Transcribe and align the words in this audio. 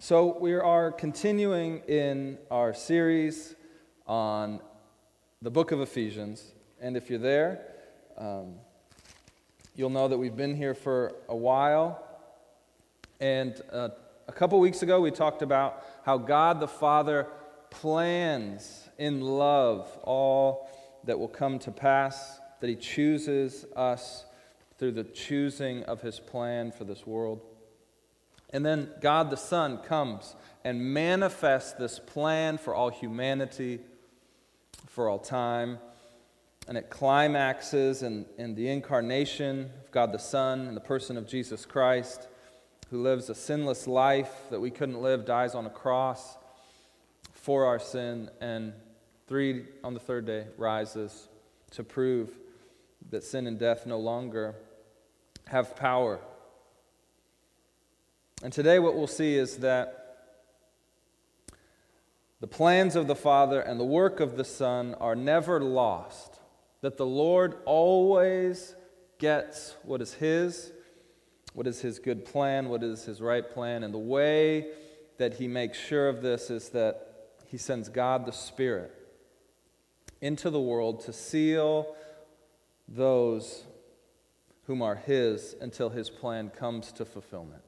So, 0.00 0.38
we 0.38 0.54
are 0.54 0.92
continuing 0.92 1.80
in 1.88 2.38
our 2.52 2.72
series 2.72 3.56
on 4.06 4.60
the 5.42 5.50
book 5.50 5.72
of 5.72 5.80
Ephesians. 5.80 6.52
And 6.80 6.96
if 6.96 7.10
you're 7.10 7.18
there, 7.18 7.66
um, 8.16 8.54
you'll 9.74 9.90
know 9.90 10.06
that 10.06 10.16
we've 10.16 10.36
been 10.36 10.54
here 10.54 10.74
for 10.74 11.16
a 11.28 11.34
while. 11.34 12.00
And 13.18 13.60
uh, 13.72 13.88
a 14.28 14.32
couple 14.32 14.60
weeks 14.60 14.84
ago, 14.84 15.00
we 15.00 15.10
talked 15.10 15.42
about 15.42 15.84
how 16.04 16.16
God 16.16 16.60
the 16.60 16.68
Father 16.68 17.26
plans 17.70 18.88
in 18.98 19.20
love 19.20 19.98
all 20.04 20.70
that 21.06 21.18
will 21.18 21.26
come 21.26 21.58
to 21.58 21.72
pass, 21.72 22.38
that 22.60 22.70
He 22.70 22.76
chooses 22.76 23.66
us 23.74 24.26
through 24.78 24.92
the 24.92 25.02
choosing 25.02 25.82
of 25.86 26.02
His 26.02 26.20
plan 26.20 26.70
for 26.70 26.84
this 26.84 27.04
world. 27.04 27.40
And 28.50 28.64
then 28.64 28.90
God 29.00 29.30
the 29.30 29.36
Son 29.36 29.78
comes 29.78 30.34
and 30.64 30.80
manifests 30.80 31.72
this 31.72 31.98
plan 31.98 32.58
for 32.58 32.74
all 32.74 32.90
humanity, 32.90 33.80
for 34.86 35.08
all 35.08 35.18
time. 35.18 35.78
And 36.66 36.76
it 36.76 36.90
climaxes 36.90 38.02
in, 38.02 38.26
in 38.36 38.54
the 38.54 38.68
incarnation 38.68 39.70
of 39.84 39.90
God 39.90 40.12
the 40.12 40.18
Son 40.18 40.66
in 40.66 40.74
the 40.74 40.80
person 40.80 41.16
of 41.16 41.26
Jesus 41.26 41.64
Christ, 41.64 42.28
who 42.90 43.02
lives 43.02 43.28
a 43.28 43.34
sinless 43.34 43.86
life 43.86 44.32
that 44.50 44.60
we 44.60 44.70
couldn't 44.70 45.00
live, 45.00 45.24
dies 45.24 45.54
on 45.54 45.66
a 45.66 45.70
cross 45.70 46.36
for 47.32 47.66
our 47.66 47.78
sin, 47.78 48.30
and 48.40 48.72
three 49.26 49.64
on 49.84 49.94
the 49.94 50.00
third 50.00 50.26
day 50.26 50.46
rises 50.56 51.28
to 51.70 51.84
prove 51.84 52.30
that 53.10 53.22
sin 53.22 53.46
and 53.46 53.58
death 53.58 53.86
no 53.86 53.98
longer 53.98 54.54
have 55.46 55.76
power 55.76 56.20
and 58.42 58.52
today, 58.52 58.78
what 58.78 58.94
we'll 58.94 59.06
see 59.06 59.36
is 59.36 59.58
that 59.58 59.98
the 62.40 62.46
plans 62.46 62.94
of 62.94 63.08
the 63.08 63.16
Father 63.16 63.60
and 63.60 63.80
the 63.80 63.84
work 63.84 64.20
of 64.20 64.36
the 64.36 64.44
Son 64.44 64.94
are 65.00 65.16
never 65.16 65.60
lost, 65.60 66.38
that 66.80 66.96
the 66.96 67.06
Lord 67.06 67.56
always 67.64 68.76
gets 69.18 69.74
what 69.82 70.00
is 70.00 70.14
His, 70.14 70.72
what 71.52 71.66
is 71.66 71.80
His 71.80 71.98
good 71.98 72.24
plan, 72.24 72.68
what 72.68 72.84
is 72.84 73.04
His 73.04 73.20
right 73.20 73.48
plan. 73.48 73.82
And 73.82 73.92
the 73.92 73.98
way 73.98 74.68
that 75.16 75.34
He 75.34 75.48
makes 75.48 75.76
sure 75.76 76.08
of 76.08 76.22
this 76.22 76.48
is 76.48 76.68
that 76.68 77.34
He 77.46 77.58
sends 77.58 77.88
God 77.88 78.24
the 78.24 78.32
Spirit 78.32 78.94
into 80.20 80.48
the 80.48 80.60
world 80.60 81.00
to 81.06 81.12
seal 81.12 81.96
those 82.86 83.64
whom 84.66 84.80
are 84.80 84.94
His 84.94 85.56
until 85.60 85.90
His 85.90 86.08
plan 86.08 86.50
comes 86.50 86.92
to 86.92 87.04
fulfillment. 87.04 87.62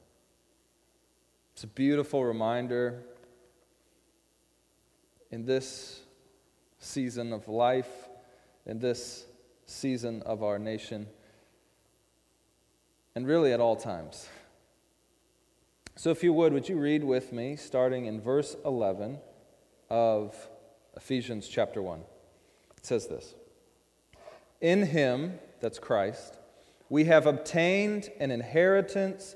It's 1.61 1.65
a 1.65 1.75
beautiful 1.75 2.25
reminder 2.25 3.03
in 5.29 5.45
this 5.45 6.01
season 6.79 7.33
of 7.33 7.47
life, 7.47 8.09
in 8.65 8.79
this 8.79 9.27
season 9.67 10.23
of 10.23 10.41
our 10.41 10.57
nation, 10.57 11.05
and 13.13 13.27
really 13.27 13.53
at 13.53 13.59
all 13.59 13.75
times. 13.75 14.27
So, 15.95 16.09
if 16.09 16.23
you 16.23 16.33
would, 16.33 16.51
would 16.51 16.67
you 16.67 16.79
read 16.79 17.03
with 17.03 17.31
me, 17.31 17.55
starting 17.57 18.07
in 18.07 18.19
verse 18.19 18.55
11 18.65 19.19
of 19.91 20.35
Ephesians 20.97 21.47
chapter 21.47 21.79
1? 21.79 21.99
It 22.77 22.87
says 22.87 23.05
this 23.05 23.35
In 24.61 24.81
him, 24.81 25.37
that's 25.59 25.77
Christ, 25.77 26.39
we 26.89 27.05
have 27.05 27.27
obtained 27.27 28.09
an 28.19 28.31
inheritance 28.31 29.35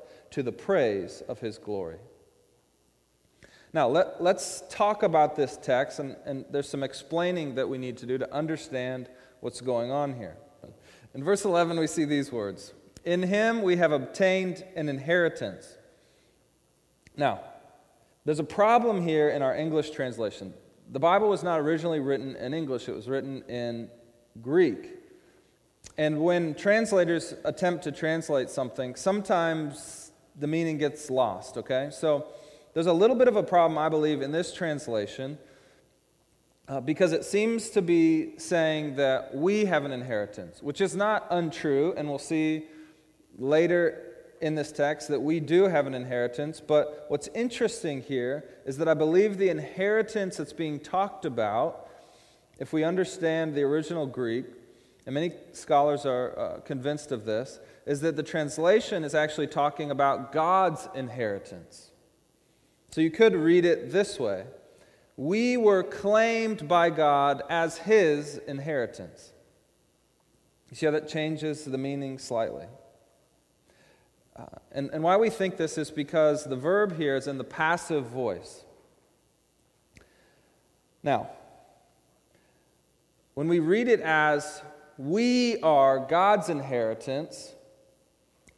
to 0.31 0.43
the 0.43 0.51
praise 0.51 1.21
of 1.27 1.39
his 1.39 1.57
glory. 1.57 1.97
Now, 3.73 3.87
let, 3.87 4.19
us 4.19 4.63
talk 4.69 5.03
about 5.03 5.35
this 5.35 5.57
text, 5.57 5.99
and, 5.99 6.17
and 6.25 6.43
there's 6.49 6.67
some 6.67 6.83
explaining 6.83 7.55
that 7.55 7.69
we 7.69 7.77
need 7.77 7.97
to 7.97 8.05
do 8.05 8.17
to 8.17 8.33
understand 8.33 9.07
what's 9.39 9.61
going 9.61 9.91
on 9.91 10.15
here. 10.15 10.35
In 11.13 11.23
verse 11.23 11.45
11, 11.45 11.79
we 11.79 11.87
see 11.87 12.05
these 12.05 12.31
words 12.31 12.73
In 13.05 13.23
him 13.23 13.61
we 13.61 13.77
have 13.77 13.91
obtained 13.91 14.65
an 14.75 14.89
inheritance. 14.89 15.77
Now, 17.15 17.41
there's 18.25 18.39
a 18.39 18.43
problem 18.43 19.01
here 19.01 19.29
in 19.29 19.41
our 19.41 19.55
English 19.55 19.91
translation. 19.91 20.53
The 20.91 20.99
Bible 20.99 21.29
was 21.29 21.43
not 21.43 21.59
originally 21.59 21.99
written 21.99 22.35
in 22.35 22.53
English, 22.53 22.89
it 22.89 22.95
was 22.95 23.07
written 23.07 23.43
in 23.43 23.89
Greek. 24.41 24.97
And 25.97 26.21
when 26.21 26.55
translators 26.55 27.33
attempt 27.43 27.83
to 27.85 27.91
translate 27.91 28.49
something, 28.49 28.95
sometimes 28.95 30.00
the 30.35 30.47
meaning 30.47 30.77
gets 30.77 31.09
lost, 31.09 31.57
okay? 31.57 31.89
So 31.91 32.27
there's 32.73 32.87
a 32.87 32.93
little 32.93 33.15
bit 33.15 33.27
of 33.27 33.35
a 33.35 33.43
problem, 33.43 33.77
I 33.77 33.89
believe, 33.89 34.21
in 34.21 34.31
this 34.31 34.53
translation 34.53 35.37
uh, 36.67 36.79
because 36.79 37.11
it 37.11 37.25
seems 37.25 37.69
to 37.71 37.81
be 37.81 38.37
saying 38.37 38.95
that 38.95 39.35
we 39.35 39.65
have 39.65 39.83
an 39.83 39.91
inheritance, 39.91 40.63
which 40.63 40.79
is 40.79 40.95
not 40.95 41.27
untrue, 41.29 41.93
and 41.97 42.07
we'll 42.07 42.17
see 42.17 42.65
later 43.37 44.07
in 44.41 44.55
this 44.55 44.71
text 44.71 45.07
that 45.09 45.19
we 45.19 45.39
do 45.39 45.65
have 45.65 45.85
an 45.85 45.93
inheritance. 45.93 46.61
But 46.61 47.05
what's 47.09 47.27
interesting 47.35 48.01
here 48.01 48.45
is 48.65 48.77
that 48.77 48.87
I 48.87 48.93
believe 48.93 49.37
the 49.37 49.49
inheritance 49.49 50.37
that's 50.37 50.53
being 50.53 50.79
talked 50.79 51.25
about, 51.25 51.89
if 52.57 52.71
we 52.71 52.83
understand 52.83 53.53
the 53.53 53.63
original 53.63 54.07
Greek, 54.07 54.45
and 55.05 55.13
many 55.13 55.33
scholars 55.51 56.05
are 56.05 56.39
uh, 56.39 56.59
convinced 56.61 57.11
of 57.11 57.25
this, 57.25 57.59
is 57.85 58.01
that 58.01 58.15
the 58.15 58.23
translation 58.23 59.03
is 59.03 59.15
actually 59.15 59.47
talking 59.47 59.91
about 59.91 60.31
God's 60.31 60.87
inheritance. 60.93 61.91
So 62.91 63.01
you 63.01 63.11
could 63.11 63.35
read 63.35 63.65
it 63.65 63.91
this 63.91 64.19
way 64.19 64.45
We 65.17 65.57
were 65.57 65.83
claimed 65.83 66.67
by 66.67 66.89
God 66.89 67.41
as 67.49 67.77
His 67.79 68.37
inheritance. 68.47 69.31
You 70.69 70.77
see 70.77 70.85
how 70.85 70.91
that 70.93 71.07
changes 71.07 71.65
the 71.65 71.77
meaning 71.77 72.17
slightly? 72.17 72.65
Uh, 74.35 74.45
and, 74.71 74.89
and 74.91 75.03
why 75.03 75.17
we 75.17 75.29
think 75.29 75.57
this 75.57 75.77
is 75.77 75.91
because 75.91 76.45
the 76.45 76.55
verb 76.55 76.95
here 76.95 77.15
is 77.15 77.27
in 77.27 77.37
the 77.37 77.43
passive 77.43 78.05
voice. 78.05 78.63
Now, 81.03 81.29
when 83.33 83.47
we 83.47 83.59
read 83.59 83.87
it 83.87 83.99
as 83.99 84.61
we 84.97 85.59
are 85.61 85.99
God's 85.99 86.47
inheritance, 86.47 87.53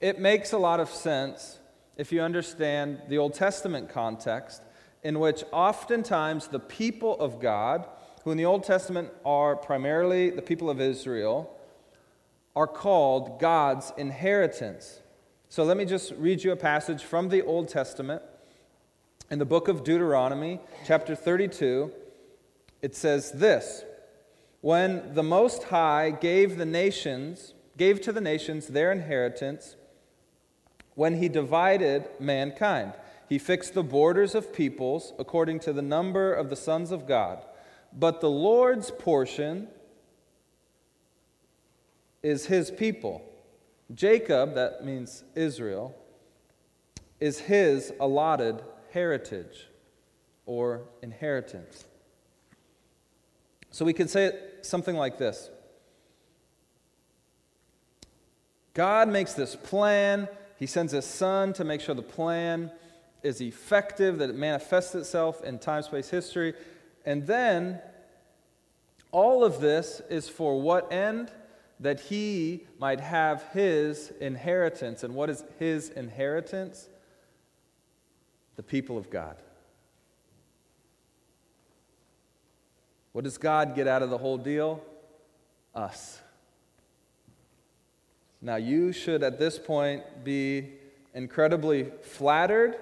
it 0.03 0.19
makes 0.19 0.51
a 0.51 0.57
lot 0.57 0.81
of 0.81 0.89
sense 0.89 1.59
if 1.95 2.11
you 2.11 2.21
understand 2.21 3.01
the 3.07 3.17
Old 3.17 3.33
Testament 3.33 3.87
context, 3.87 4.61
in 5.01 5.17
which 5.17 5.45
oftentimes 5.53 6.49
the 6.49 6.59
people 6.59 7.17
of 7.21 7.39
God, 7.39 7.87
who 8.25 8.31
in 8.31 8.37
the 8.37 8.43
Old 8.43 8.65
Testament 8.65 9.11
are 9.23 9.55
primarily 9.55 10.29
the 10.29 10.41
people 10.41 10.69
of 10.69 10.81
Israel, 10.81 11.57
are 12.53 12.67
called 12.67 13.39
God's 13.39 13.93
inheritance. 13.95 14.99
So 15.47 15.63
let 15.63 15.77
me 15.77 15.85
just 15.85 16.11
read 16.17 16.43
you 16.43 16.51
a 16.51 16.57
passage 16.57 17.01
from 17.01 17.29
the 17.29 17.41
Old 17.41 17.69
Testament. 17.69 18.21
In 19.31 19.39
the 19.39 19.45
book 19.45 19.69
of 19.69 19.85
Deuteronomy, 19.85 20.59
chapter 20.85 21.15
32, 21.15 21.93
it 22.81 22.93
says 22.93 23.31
this 23.31 23.85
When 24.59 25.13
the 25.13 25.23
Most 25.23 25.63
High 25.63 26.11
gave 26.11 26.57
the 26.57 26.65
nations, 26.65 27.53
gave 27.77 28.01
to 28.01 28.11
the 28.11 28.19
nations 28.19 28.67
their 28.67 28.91
inheritance, 28.91 29.77
when 30.95 31.17
he 31.17 31.29
divided 31.29 32.07
mankind. 32.19 32.93
He 33.27 33.39
fixed 33.39 33.73
the 33.73 33.83
borders 33.83 34.35
of 34.35 34.53
peoples 34.53 35.13
according 35.17 35.59
to 35.61 35.73
the 35.73 35.81
number 35.81 36.33
of 36.33 36.49
the 36.49 36.55
sons 36.55 36.91
of 36.91 37.07
God. 37.07 37.43
But 37.91 38.21
the 38.21 38.29
Lord's 38.29 38.91
portion 38.91 39.67
is 42.21 42.45
his 42.45 42.71
people. 42.71 43.21
Jacob, 43.93 44.55
that 44.55 44.85
means 44.85 45.23
Israel, 45.35 45.95
is 47.19 47.39
his 47.39 47.93
allotted 47.99 48.61
heritage 48.91 49.67
or 50.45 50.83
inheritance. 51.01 51.85
So 53.71 53.85
we 53.85 53.93
could 53.93 54.09
say 54.09 54.25
it 54.25 54.59
something 54.61 54.95
like 54.95 55.17
this 55.17 55.49
God 58.73 59.07
makes 59.09 59.33
this 59.33 59.55
plan 59.55 60.27
he 60.57 60.65
sends 60.65 60.91
his 60.93 61.05
son 61.05 61.53
to 61.53 61.63
make 61.63 61.81
sure 61.81 61.95
the 61.95 62.01
plan 62.01 62.71
is 63.21 63.41
effective, 63.41 64.17
that 64.19 64.29
it 64.29 64.35
manifests 64.35 64.95
itself 64.95 65.43
in 65.43 65.59
time, 65.59 65.83
space, 65.83 66.09
history. 66.09 66.53
And 67.05 67.25
then 67.25 67.79
all 69.11 69.43
of 69.43 69.61
this 69.61 70.01
is 70.09 70.27
for 70.29 70.59
what 70.61 70.91
end? 70.91 71.31
That 71.79 71.99
he 71.99 72.65
might 72.79 72.99
have 72.99 73.43
his 73.53 74.11
inheritance. 74.19 75.03
And 75.03 75.15
what 75.15 75.29
is 75.29 75.43
his 75.59 75.89
inheritance? 75.89 76.89
The 78.55 78.63
people 78.63 78.97
of 78.97 79.09
God. 79.09 79.37
What 83.11 83.23
does 83.23 83.37
God 83.37 83.75
get 83.75 83.87
out 83.87 84.01
of 84.01 84.09
the 84.09 84.17
whole 84.17 84.37
deal? 84.37 84.83
Us. 85.75 86.19
Now, 88.43 88.57
you 88.57 88.91
should 88.91 89.23
at 89.23 89.39
this 89.39 89.57
point 89.57 90.03
be 90.25 90.73
incredibly 91.13 91.85
flattered 92.01 92.75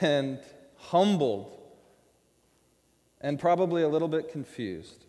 and 0.00 0.38
humbled 0.76 1.60
and 3.20 3.40
probably 3.40 3.82
a 3.82 3.88
little 3.88 4.06
bit 4.06 4.30
confused. 4.30 5.04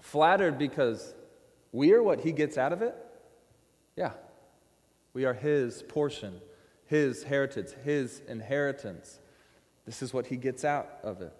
Flattered 0.00 0.58
because 0.58 1.14
we 1.70 1.92
are 1.92 2.02
what 2.02 2.18
he 2.18 2.32
gets 2.32 2.58
out 2.58 2.72
of 2.72 2.82
it? 2.82 2.96
Yeah. 3.94 4.10
We 5.14 5.24
are 5.24 5.34
his 5.34 5.84
portion, 5.84 6.40
his 6.86 7.22
heritage, 7.22 7.68
his 7.84 8.22
inheritance. 8.26 9.20
This 9.86 10.02
is 10.02 10.12
what 10.12 10.26
he 10.26 10.36
gets 10.36 10.64
out 10.64 10.98
of 11.04 11.22
it. 11.22 11.32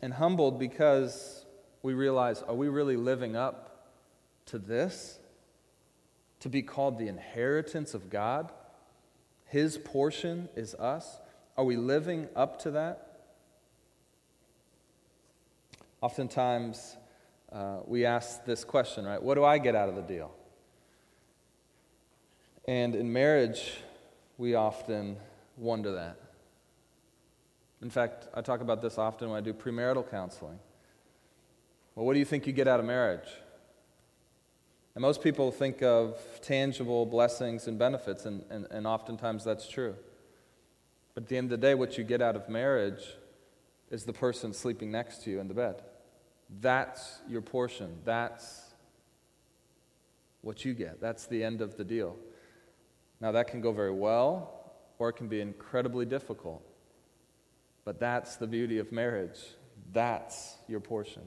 And 0.00 0.12
humbled 0.12 0.58
because 0.58 1.41
we 1.82 1.94
realize 1.94 2.42
are 2.42 2.54
we 2.54 2.68
really 2.68 2.96
living 2.96 3.36
up 3.36 3.88
to 4.46 4.58
this? 4.58 5.18
To 6.40 6.48
be 6.48 6.62
called 6.62 6.98
the 6.98 7.08
inheritance 7.08 7.94
of 7.94 8.10
God? 8.10 8.50
His 9.46 9.78
portion 9.78 10.48
is 10.56 10.74
us? 10.74 11.20
Are 11.56 11.64
we 11.64 11.76
living 11.76 12.28
up 12.34 12.60
to 12.62 12.72
that? 12.72 13.08
Oftentimes, 16.00 16.96
uh, 17.52 17.78
we 17.86 18.06
ask 18.06 18.44
this 18.44 18.64
question, 18.64 19.04
right? 19.04 19.22
What 19.22 19.34
do 19.34 19.44
I 19.44 19.58
get 19.58 19.76
out 19.76 19.88
of 19.88 19.94
the 19.94 20.02
deal? 20.02 20.32
And 22.66 22.94
in 22.94 23.12
marriage, 23.12 23.74
we 24.38 24.54
often 24.54 25.16
wonder 25.56 25.92
that. 25.92 26.16
In 27.82 27.90
fact, 27.90 28.28
I 28.34 28.40
talk 28.40 28.60
about 28.60 28.80
this 28.80 28.96
often 28.96 29.28
when 29.30 29.38
I 29.38 29.40
do 29.40 29.52
premarital 29.52 30.10
counseling. 30.10 30.58
Well, 31.94 32.06
what 32.06 32.14
do 32.14 32.18
you 32.18 32.24
think 32.24 32.46
you 32.46 32.52
get 32.52 32.68
out 32.68 32.80
of 32.80 32.86
marriage? 32.86 33.28
And 34.94 35.02
most 35.02 35.22
people 35.22 35.50
think 35.50 35.82
of 35.82 36.18
tangible 36.40 37.06
blessings 37.06 37.66
and 37.66 37.78
benefits, 37.78 38.24
and, 38.24 38.44
and, 38.50 38.66
and 38.70 38.86
oftentimes 38.86 39.44
that's 39.44 39.68
true. 39.68 39.94
But 41.14 41.24
at 41.24 41.28
the 41.28 41.36
end 41.36 41.52
of 41.52 41.60
the 41.60 41.66
day, 41.66 41.74
what 41.74 41.98
you 41.98 42.04
get 42.04 42.22
out 42.22 42.36
of 42.36 42.48
marriage 42.48 43.02
is 43.90 44.04
the 44.04 44.12
person 44.12 44.54
sleeping 44.54 44.90
next 44.90 45.22
to 45.24 45.30
you 45.30 45.40
in 45.40 45.48
the 45.48 45.54
bed. 45.54 45.82
That's 46.60 47.20
your 47.28 47.42
portion. 47.42 47.98
That's 48.04 48.74
what 50.40 50.64
you 50.64 50.72
get. 50.74 51.00
That's 51.00 51.26
the 51.26 51.44
end 51.44 51.60
of 51.60 51.76
the 51.76 51.84
deal. 51.84 52.16
Now, 53.20 53.32
that 53.32 53.48
can 53.48 53.60
go 53.60 53.72
very 53.72 53.92
well, 53.92 54.72
or 54.98 55.10
it 55.10 55.14
can 55.14 55.28
be 55.28 55.40
incredibly 55.40 56.06
difficult. 56.06 56.62
But 57.84 58.00
that's 58.00 58.36
the 58.36 58.46
beauty 58.46 58.78
of 58.78 58.92
marriage. 58.92 59.38
That's 59.92 60.56
your 60.68 60.80
portion 60.80 61.22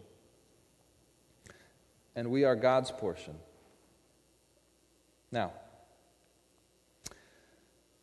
and 2.15 2.31
we 2.31 2.44
are 2.44 2.56
God's 2.56 2.91
portion. 2.91 3.35
Now, 5.31 5.51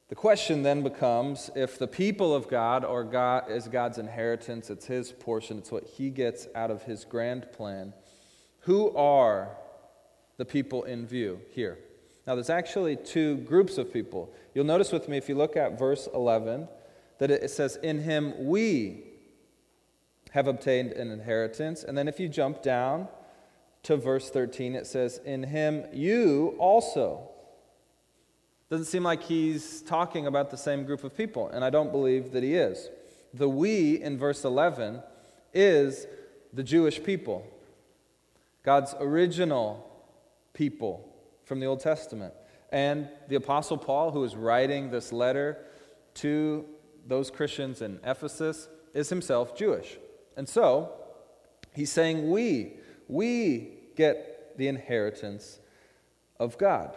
the 0.09 0.15
question 0.15 0.63
then 0.63 0.83
becomes 0.83 1.51
if 1.57 1.79
the 1.79 1.87
people 1.87 2.35
of 2.35 2.49
God 2.49 2.85
are 2.85 3.05
God 3.05 3.51
is 3.51 3.67
God's 3.69 3.97
inheritance, 3.97 4.69
it's 4.69 4.85
his 4.85 5.11
portion, 5.11 5.57
it's 5.57 5.73
what 5.73 5.85
he 5.85 6.11
gets 6.11 6.47
out 6.55 6.71
of 6.71 6.83
his 6.83 7.05
grand 7.05 7.51
plan. 7.53 7.95
Who 8.61 8.95
are 8.95 9.57
the 10.37 10.45
people 10.45 10.85
in 10.85 11.07
view 11.07 11.41
here? 11.51 11.79
Now, 12.27 12.35
there's 12.35 12.51
actually 12.51 12.97
two 12.97 13.39
groups 13.39 13.79
of 13.79 13.93
people. 13.93 14.33
You'll 14.55 14.67
notice 14.67 14.93
with 14.93 15.09
me 15.09 15.17
if 15.17 15.29
you 15.29 15.35
look 15.35 15.57
at 15.57 15.79
verse 15.79 16.09
11 16.15 16.69
that 17.19 17.31
it 17.31 17.51
says, 17.51 17.77
In 17.77 18.01
him 18.01 18.35
we 18.47 19.05
have 20.33 20.47
obtained 20.47 20.93
an 20.93 21.11
inheritance. 21.11 21.85
And 21.85 21.97
then 21.97 22.07
if 22.07 22.21
you 22.21 22.29
jump 22.29 22.63
down 22.63 23.09
to 23.85 23.97
verse 23.97 24.31
13, 24.31 24.75
it 24.75 24.87
says, 24.87 25.21
In 25.25 25.43
him 25.43 25.85
you 25.93 26.55
also. 26.59 27.29
Doesn't 28.71 28.87
seem 28.87 29.03
like 29.03 29.23
he's 29.23 29.83
talking 29.83 30.27
about 30.27 30.51
the 30.51 30.57
same 30.57 30.85
group 30.85 31.05
of 31.05 31.15
people, 31.17 31.49
and 31.49 31.63
I 31.65 31.69
don't 31.69 31.93
believe 31.93 32.33
that 32.33 32.43
he 32.43 32.55
is. 32.55 32.89
The 33.35 33.49
we 33.49 34.01
in 34.03 34.19
verse 34.19 34.45
11 34.45 35.03
is 35.53 36.07
the 36.53 36.63
Jewish 36.63 37.03
people, 37.03 37.47
God's 38.63 38.95
original 38.99 39.87
people 40.55 41.09
from 41.45 41.61
the 41.61 41.67
Old 41.67 41.81
Testament. 41.81 42.33
And 42.71 43.09
the 43.29 43.37
Apostle 43.37 43.77
Paul, 43.77 44.11
who 44.11 44.25
is 44.25 44.35
writing 44.35 44.91
this 44.91 45.13
letter 45.13 45.59
to 46.15 46.65
those 47.07 47.31
Christians 47.31 47.83
in 47.83 48.01
Ephesus, 48.05 48.69
is 48.95 49.11
himself 49.11 49.55
Jewish. 49.57 49.99
And 50.37 50.49
so, 50.49 50.93
he's 51.75 51.93
saying, 51.93 52.31
We 52.31 52.75
we 53.09 53.71
get 53.97 54.57
the 54.59 54.69
inheritance 54.69 55.59
of 56.39 56.59
God, 56.59 56.97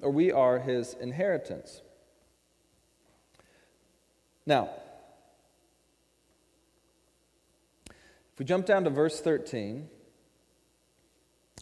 or 0.00 0.10
we 0.10 0.32
are 0.32 0.58
his 0.58 0.94
inheritance. 0.94 1.82
Now, 4.46 4.70
if 7.88 8.38
we 8.38 8.44
jump 8.44 8.66
down 8.66 8.84
to 8.84 8.90
verse 8.90 9.20
13, 9.20 9.88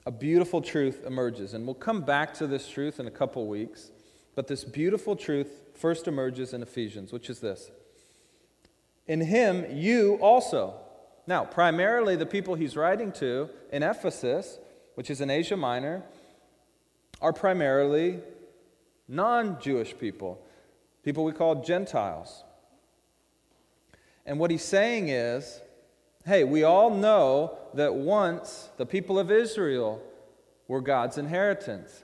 a 0.06 0.10
beautiful 0.10 0.60
truth 0.60 1.04
emerges. 1.06 1.54
And 1.54 1.66
we'll 1.66 1.74
come 1.74 2.02
back 2.02 2.34
to 2.34 2.46
this 2.46 2.68
truth 2.68 3.00
in 3.00 3.06
a 3.06 3.10
couple 3.10 3.46
weeks. 3.46 3.90
But 4.34 4.48
this 4.48 4.64
beautiful 4.64 5.16
truth 5.16 5.62
first 5.74 6.08
emerges 6.08 6.52
in 6.52 6.62
Ephesians, 6.62 7.12
which 7.12 7.30
is 7.30 7.40
this 7.40 7.70
In 9.06 9.20
him, 9.20 9.64
you 9.70 10.16
also 10.20 10.74
now, 11.26 11.44
primarily 11.44 12.16
the 12.16 12.26
people 12.26 12.54
he's 12.54 12.76
writing 12.76 13.12
to 13.12 13.48
in 13.72 13.82
Ephesus, 13.82 14.58
which 14.94 15.10
is 15.10 15.20
in 15.20 15.30
Asia 15.30 15.56
Minor, 15.56 16.02
are 17.20 17.32
primarily 17.32 18.20
non 19.08 19.60
Jewish 19.60 19.96
people, 19.98 20.40
people 21.02 21.24
we 21.24 21.32
call 21.32 21.62
Gentiles. 21.62 22.44
And 24.26 24.38
what 24.38 24.50
he's 24.50 24.64
saying 24.64 25.08
is 25.08 25.60
hey, 26.26 26.42
we 26.42 26.62
all 26.62 26.90
know 26.90 27.58
that 27.74 27.94
once 27.94 28.70
the 28.78 28.86
people 28.86 29.18
of 29.18 29.30
Israel 29.30 30.00
were 30.68 30.80
God's 30.80 31.18
inheritance. 31.18 32.02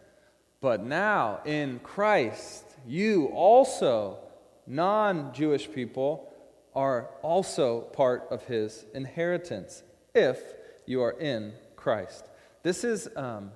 But 0.60 0.84
now 0.84 1.40
in 1.46 1.78
Christ, 1.78 2.64
you 2.86 3.26
also, 3.26 4.18
non 4.66 5.32
Jewish 5.32 5.70
people, 5.72 6.29
are 6.74 7.10
also 7.22 7.80
part 7.80 8.26
of 8.30 8.44
his 8.44 8.84
inheritance 8.94 9.82
if 10.14 10.40
you 10.86 11.02
are 11.02 11.12
in 11.12 11.52
Christ. 11.76 12.28
This 12.62 12.84
is 12.84 13.08
um, 13.16 13.50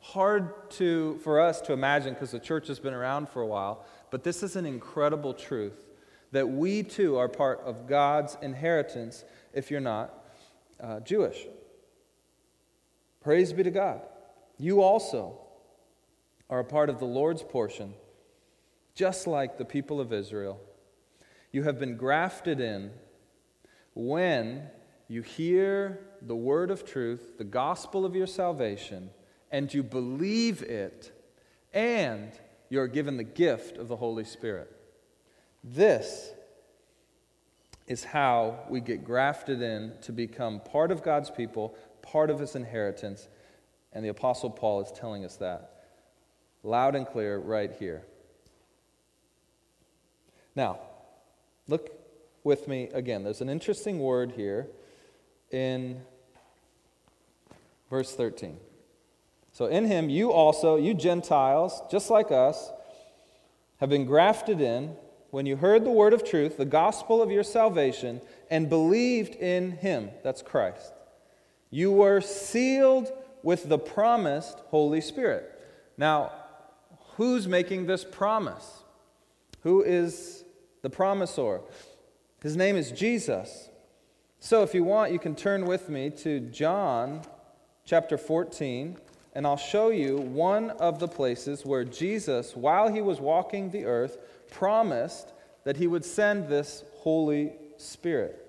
hard 0.00 0.70
to, 0.72 1.18
for 1.22 1.40
us 1.40 1.60
to 1.62 1.72
imagine 1.72 2.14
because 2.14 2.30
the 2.30 2.38
church 2.38 2.68
has 2.68 2.78
been 2.78 2.94
around 2.94 3.28
for 3.28 3.42
a 3.42 3.46
while, 3.46 3.84
but 4.10 4.24
this 4.24 4.42
is 4.42 4.56
an 4.56 4.66
incredible 4.66 5.34
truth 5.34 5.86
that 6.32 6.48
we 6.48 6.82
too 6.82 7.16
are 7.16 7.28
part 7.28 7.60
of 7.64 7.86
God's 7.86 8.36
inheritance 8.42 9.24
if 9.52 9.70
you're 9.70 9.80
not 9.80 10.12
uh, 10.80 11.00
Jewish. 11.00 11.46
Praise 13.22 13.52
be 13.52 13.62
to 13.62 13.70
God. 13.70 14.02
You 14.58 14.82
also 14.82 15.38
are 16.50 16.60
a 16.60 16.64
part 16.64 16.90
of 16.90 16.98
the 16.98 17.04
Lord's 17.04 17.42
portion, 17.42 17.94
just 18.94 19.26
like 19.26 19.58
the 19.58 19.64
people 19.64 20.00
of 20.00 20.12
Israel 20.12 20.60
you 21.52 21.62
have 21.64 21.78
been 21.78 21.96
grafted 21.96 22.60
in 22.60 22.90
when 23.94 24.62
you 25.08 25.22
hear 25.22 26.00
the 26.22 26.36
word 26.36 26.70
of 26.70 26.84
truth, 26.84 27.38
the 27.38 27.44
gospel 27.44 28.04
of 28.04 28.14
your 28.14 28.26
salvation, 28.26 29.10
and 29.50 29.72
you 29.72 29.82
believe 29.82 30.62
it, 30.62 31.12
and 31.72 32.32
you 32.68 32.80
are 32.80 32.88
given 32.88 33.16
the 33.16 33.24
gift 33.24 33.78
of 33.78 33.88
the 33.88 33.96
Holy 33.96 34.24
Spirit. 34.24 34.70
This 35.64 36.32
is 37.86 38.04
how 38.04 38.60
we 38.68 38.80
get 38.80 39.02
grafted 39.02 39.62
in 39.62 39.94
to 40.02 40.12
become 40.12 40.60
part 40.60 40.90
of 40.90 41.02
God's 41.02 41.30
people, 41.30 41.74
part 42.02 42.28
of 42.28 42.38
his 42.38 42.54
inheritance. 42.54 43.28
And 43.92 44.04
the 44.04 44.10
Apostle 44.10 44.50
Paul 44.50 44.82
is 44.82 44.92
telling 44.92 45.24
us 45.24 45.36
that 45.36 45.86
loud 46.62 46.94
and 46.94 47.06
clear 47.06 47.38
right 47.38 47.72
here. 47.78 48.04
Now, 50.54 50.80
Look 51.68 51.90
with 52.44 52.66
me 52.66 52.88
again. 52.94 53.24
There's 53.24 53.42
an 53.42 53.50
interesting 53.50 53.98
word 53.98 54.32
here 54.32 54.66
in 55.50 56.00
verse 57.90 58.14
13. 58.14 58.58
So, 59.52 59.66
in 59.66 59.86
him, 59.86 60.08
you 60.08 60.32
also, 60.32 60.76
you 60.76 60.94
Gentiles, 60.94 61.82
just 61.90 62.10
like 62.10 62.30
us, 62.30 62.70
have 63.80 63.90
been 63.90 64.06
grafted 64.06 64.60
in 64.60 64.96
when 65.30 65.46
you 65.46 65.56
heard 65.56 65.84
the 65.84 65.90
word 65.90 66.12
of 66.12 66.24
truth, 66.24 66.56
the 66.56 66.64
gospel 66.64 67.20
of 67.20 67.30
your 67.30 67.42
salvation, 67.42 68.20
and 68.50 68.68
believed 68.68 69.34
in 69.34 69.72
him. 69.72 70.10
That's 70.24 70.42
Christ. 70.42 70.92
You 71.70 71.92
were 71.92 72.20
sealed 72.20 73.12
with 73.42 73.68
the 73.68 73.78
promised 73.78 74.58
Holy 74.68 75.00
Spirit. 75.00 75.52
Now, 75.96 76.32
who's 77.16 77.46
making 77.46 77.86
this 77.86 78.04
promise? 78.04 78.82
Who 79.62 79.82
is 79.82 80.44
the 80.90 80.96
promisor? 80.96 81.62
His 82.42 82.56
name 82.56 82.76
is 82.76 82.90
Jesus. 82.90 83.68
So, 84.40 84.62
if 84.62 84.74
you 84.74 84.84
want, 84.84 85.12
you 85.12 85.18
can 85.18 85.34
turn 85.34 85.66
with 85.66 85.88
me 85.88 86.10
to 86.10 86.40
John 86.40 87.22
chapter 87.84 88.16
14, 88.16 88.96
and 89.34 89.46
I'll 89.46 89.56
show 89.56 89.90
you 89.90 90.16
one 90.18 90.70
of 90.70 91.00
the 91.00 91.08
places 91.08 91.66
where 91.66 91.84
Jesus, 91.84 92.54
while 92.54 92.92
he 92.92 93.00
was 93.00 93.20
walking 93.20 93.70
the 93.70 93.84
earth, 93.84 94.18
promised 94.50 95.32
that 95.64 95.76
he 95.76 95.86
would 95.86 96.04
send 96.04 96.48
this 96.48 96.84
Holy 96.98 97.52
Spirit. 97.76 98.44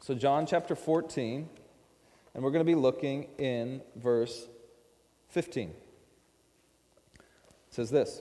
So, 0.00 0.14
John 0.14 0.46
chapter 0.46 0.76
14, 0.76 1.48
and 2.34 2.44
we're 2.44 2.50
going 2.50 2.64
to 2.64 2.70
be 2.70 2.74
looking 2.74 3.28
in 3.38 3.80
verse 3.96 4.46
15. 5.30 5.70
It 5.70 5.74
says 7.70 7.90
this 7.90 8.20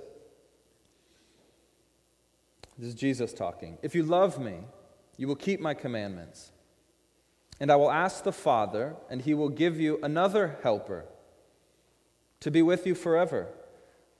This 2.78 2.90
is 2.90 2.96
Jesus 2.96 3.34
talking. 3.34 3.78
If 3.82 3.96
you 3.96 4.04
love 4.04 4.40
me, 4.40 4.58
you 5.18 5.28
will 5.28 5.36
keep 5.36 5.60
my 5.60 5.74
commandments. 5.74 6.52
And 7.60 7.72
I 7.72 7.78
will 7.78 7.92
ask 7.92 8.24
the 8.24 8.34
Father, 8.34 8.96
and 9.10 9.22
he 9.22 9.34
will 9.34 9.50
give 9.50 9.80
you 9.80 10.00
another 10.04 10.58
helper 10.62 11.06
to 12.42 12.52
be 12.52 12.62
with 12.62 12.86
you 12.86 12.96
forever. 12.96 13.48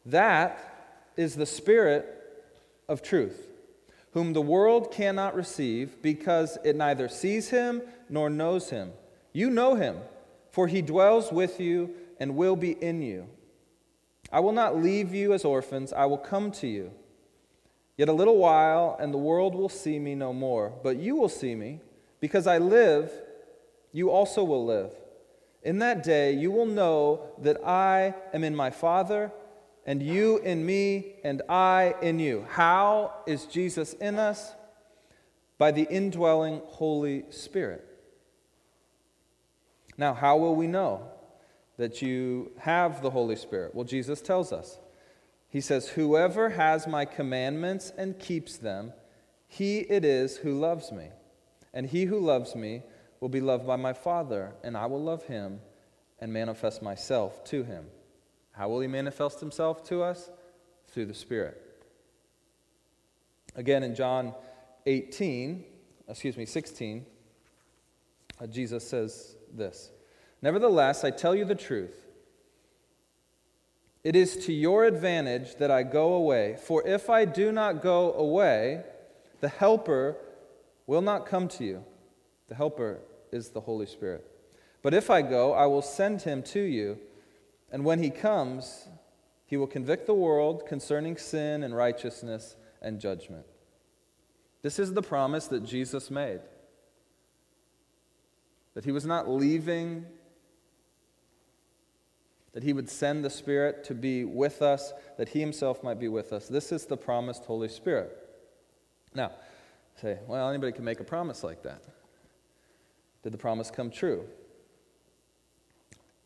That 0.06 1.12
is 1.18 1.36
the 1.36 1.46
Spirit 1.46 2.06
of 2.88 3.02
truth, 3.02 3.50
whom 4.12 4.32
the 4.32 4.42
world 4.42 4.92
cannot 4.92 5.36
receive 5.36 6.02
because 6.02 6.58
it 6.64 6.78
neither 6.78 7.10
sees 7.10 7.50
him 7.50 7.82
nor 8.10 8.30
knows 8.30 8.70
him. 8.70 8.92
You 9.34 9.50
know 9.50 9.76
him, 9.76 9.98
for 10.52 10.68
he 10.68 10.82
dwells 10.82 11.32
with 11.32 11.60
you 11.60 11.94
and 12.22 12.38
will 12.38 12.56
be 12.56 12.72
in 12.72 13.02
you. 13.02 13.28
I 14.32 14.40
will 14.40 14.54
not 14.54 14.82
leave 14.82 15.14
you 15.14 15.34
as 15.34 15.44
orphans, 15.44 15.92
I 15.92 16.06
will 16.06 16.18
come 16.18 16.52
to 16.52 16.68
you. 16.68 16.92
Yet 17.98 18.10
a 18.10 18.14
little 18.14 18.38
while, 18.38 18.98
and 19.00 19.14
the 19.14 19.18
world 19.18 19.56
will 19.56 19.70
see 19.70 20.00
me 20.00 20.16
no 20.16 20.34
more, 20.34 20.74
but 20.84 20.98
you 20.98 21.16
will 21.16 21.30
see 21.30 21.56
me, 21.56 21.80
because 22.20 22.48
I 22.48 22.58
live, 22.58 23.12
you 23.92 24.10
also 24.10 24.44
will 24.44 24.66
live. 24.66 24.94
In 25.64 25.80
that 25.80 26.04
day, 26.04 26.34
you 26.34 26.52
will 26.52 26.66
know 26.66 27.22
that 27.40 27.66
I 27.66 28.14
am 28.34 28.44
in 28.44 28.56
my 28.56 28.70
Father 28.70 29.32
and 29.86 30.02
you 30.02 30.40
in 30.40 30.66
me, 30.66 31.14
and 31.24 31.44
I 31.48 31.94
in 32.02 32.18
you. 32.20 32.46
How 32.50 33.14
is 33.28 33.46
Jesus 33.46 33.94
in 33.94 34.18
us? 34.18 34.54
By 35.58 35.72
the 35.72 35.84
indwelling 35.84 36.62
Holy 36.66 37.26
Spirit. 37.30 37.86
Now, 39.98 40.14
how 40.14 40.38
will 40.38 40.56
we 40.56 40.68
know 40.68 41.08
that 41.78 42.02
you 42.02 42.52
have 42.58 43.02
the 43.02 43.12
Holy 43.12 43.36
Spirit? 43.36 43.76
Well, 43.76 43.86
Jesus 43.86 44.22
tells 44.22 44.52
us. 44.52 44.80
He 45.56 45.62
says, 45.62 45.88
Whoever 45.88 46.50
has 46.50 46.86
my 46.86 47.06
commandments 47.06 47.94
and 47.98 48.20
keeps 48.20 48.58
them, 48.58 48.92
he 49.48 49.78
it 49.78 50.04
is 50.04 50.36
who 50.36 50.60
loves 50.60 50.92
me. 50.92 51.12
And 51.74 51.86
he 51.86 52.04
who 52.04 52.20
loves 52.20 52.58
me 52.58 52.84
will 53.22 53.30
be 53.30 53.40
loved 53.40 53.66
by 53.66 53.78
my 53.78 53.94
Father, 53.94 54.54
and 54.66 54.76
I 54.76 54.88
will 54.88 55.02
love 55.02 55.24
him 55.28 55.62
and 56.20 56.34
manifest 56.34 56.82
myself 56.82 57.42
to 57.46 57.64
him. 57.64 57.86
How 58.52 58.68
will 58.68 58.82
he 58.82 58.90
manifest 58.90 59.40
himself 59.40 59.82
to 59.86 60.04
us? 60.04 60.30
Through 60.90 61.06
the 61.06 61.14
Spirit. 61.14 61.62
Again, 63.56 63.84
in 63.84 63.96
John 63.96 64.34
18, 64.86 65.64
excuse 66.10 66.36
me, 66.36 66.46
16, 66.46 67.06
uh, 68.42 68.48
Jesus 68.48 68.86
says 68.86 69.38
this 69.54 69.90
Nevertheless, 70.42 71.06
I 71.06 71.12
tell 71.12 71.34
you 71.34 71.46
the 71.46 71.56
truth. 71.56 72.05
It 74.06 74.16
is 74.16 74.38
to 74.46 74.54
your 74.54 74.86
advantage 74.86 75.56
that 75.56 75.72
I 75.72 75.82
go 75.82 76.14
away, 76.14 76.58
for 76.62 76.88
if 76.88 77.10
I 77.10 77.26
do 77.26 77.52
not 77.52 77.82
go 77.82 78.14
away, 78.14 78.84
the 79.42 79.50
Helper 79.50 80.16
will 80.86 81.02
not 81.02 81.26
come 81.26 81.48
to 81.48 81.66
you. 81.66 81.84
The 82.48 82.54
Helper 82.54 83.00
is 83.32 83.50
the 83.50 83.62
Holy 83.62 83.88
Spirit. 83.88 84.24
But 84.84 84.94
if 84.94 85.10
I 85.10 85.24
go, 85.24 85.54
I 85.54 85.66
will 85.66 85.82
send 85.82 86.22
him 86.22 86.44
to 86.44 86.60
you. 86.60 87.00
And 87.72 87.84
when 87.84 87.98
he 87.98 88.12
comes, 88.12 88.88
he 89.48 89.58
will 89.58 89.66
convict 89.66 90.06
the 90.06 90.14
world 90.14 90.68
concerning 90.68 91.18
sin 91.18 91.64
and 91.64 91.76
righteousness 91.76 92.56
and 92.84 93.02
judgment. 93.02 93.48
This 94.62 94.78
is 94.78 94.94
the 94.94 95.02
promise 95.02 95.48
that 95.48 95.66
Jesus 95.66 96.12
made 96.12 96.42
that 98.76 98.86
he 98.86 98.92
was 98.92 99.06
not 99.06 99.28
leaving, 99.28 100.06
that 102.56 102.64
he 102.64 102.72
would 102.72 102.90
send 102.90 103.24
the 103.24 103.30
Spirit 103.30 103.84
to 103.84 103.94
be 103.94 104.24
with 104.24 104.62
us, 104.62 104.94
that 105.18 105.28
he 105.28 105.42
himself 105.42 105.84
might 105.84 106.00
be 106.00 106.08
with 106.08 106.32
us. 106.32 106.48
This 106.48 106.72
is 106.72 106.86
the 106.86 106.96
promised 106.96 107.44
Holy 107.44 107.68
Spirit. 107.68 108.18
Now, 109.14 109.34
say, 110.02 110.20
well, 110.26 110.50
anybody 110.50 110.72
can 110.72 110.86
make 110.86 111.02
a 111.02 111.04
promise 111.04 111.44
like 111.44 111.64
that. 111.64 111.84
Did 113.24 113.34
the 113.34 113.38
promise 113.38 113.70
come 113.70 113.92
true? 113.92 114.24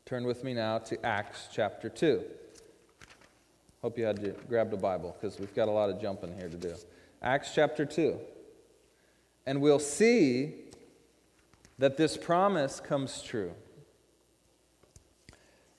Turn 0.06 0.24
with 0.24 0.44
me 0.44 0.54
now 0.54 0.78
to 0.78 1.04
Acts 1.04 1.50
chapter 1.52 1.90
2. 1.90 2.22
Hope 3.82 3.98
you 3.98 4.06
had 4.06 4.22
to 4.22 4.36
grab 4.48 4.70
the 4.70 4.78
Bible 4.78 5.18
because 5.20 5.40
we've 5.40 5.56
got 5.56 5.68
a 5.68 5.72
lot 5.72 5.90
of 5.90 6.00
jumping 6.00 6.36
here 6.38 6.50
to 6.50 6.58
do. 6.58 6.76
Acts 7.24 7.56
chapter 7.56 7.86
2. 7.86 8.20
And 9.48 9.62
we'll 9.62 9.80
see 9.80 10.54
that 11.80 11.98
this 11.98 12.18
promise 12.18 12.80
comes 12.80 13.24
true. 13.24 13.52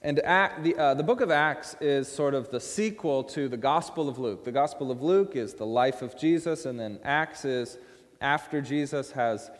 And 0.02 0.18
Act, 0.20 0.62
the, 0.62 0.76
uh, 0.76 0.94
the 0.94 1.02
book 1.02 1.20
of 1.20 1.30
Acts 1.30 1.76
is 1.78 2.08
sort 2.08 2.32
of 2.32 2.50
the 2.50 2.60
sequel 2.60 3.22
to 3.24 3.48
the 3.48 3.58
Gospel 3.58 4.08
of 4.08 4.18
Luke. 4.18 4.44
The 4.44 4.52
Gospel 4.52 4.90
of 4.90 5.02
Luke 5.02 5.36
is 5.36 5.54
the 5.54 5.66
life 5.66 6.00
of 6.00 6.16
Jesus, 6.16 6.64
and 6.64 6.80
then 6.80 6.98
Acts 7.04 7.44
is 7.44 7.76
after 8.22 8.62
Jesus 8.62 9.12
has 9.12 9.50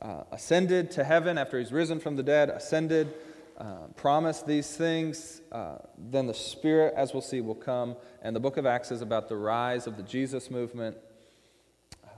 uh, 0.00 0.22
ascended 0.30 0.92
to 0.92 1.02
heaven, 1.02 1.36
after 1.36 1.58
he's 1.58 1.72
risen 1.72 1.98
from 1.98 2.14
the 2.14 2.22
dead, 2.22 2.48
ascended 2.48 3.12
uh, 3.58 3.88
promise 3.96 4.42
these 4.42 4.76
things, 4.76 5.42
uh, 5.50 5.78
then 5.96 6.28
the 6.28 6.34
Spirit, 6.34 6.94
as 6.96 7.12
we'll 7.12 7.20
see, 7.20 7.40
will 7.40 7.56
come. 7.56 7.96
And 8.22 8.36
the 8.36 8.40
book 8.40 8.56
of 8.56 8.66
Acts 8.66 8.92
is 8.92 9.02
about 9.02 9.28
the 9.28 9.36
rise 9.36 9.88
of 9.88 9.96
the 9.96 10.04
Jesus 10.04 10.48
movement, 10.48 10.96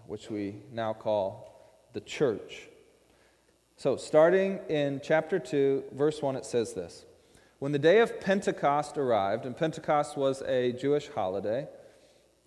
which 0.07 0.29
we 0.29 0.57
now 0.71 0.93
call 0.93 1.87
the 1.95 2.01
church. 2.03 2.69
So, 3.79 3.97
starting 3.97 4.59
in 4.69 5.01
chapter 5.03 5.39
2, 5.39 5.85
verse 5.93 6.21
1, 6.21 6.37
it 6.37 6.45
says 6.45 6.75
this 6.75 7.07
When 7.61 7.73
the 7.73 7.79
day 7.79 7.99
of 7.99 8.23
Pentecost 8.23 8.97
arrived, 8.97 9.45
and 9.45 9.55
Pentecost 9.55 10.17
was 10.17 10.41
a 10.47 10.73
Jewish 10.73 11.09
holiday, 11.09 11.69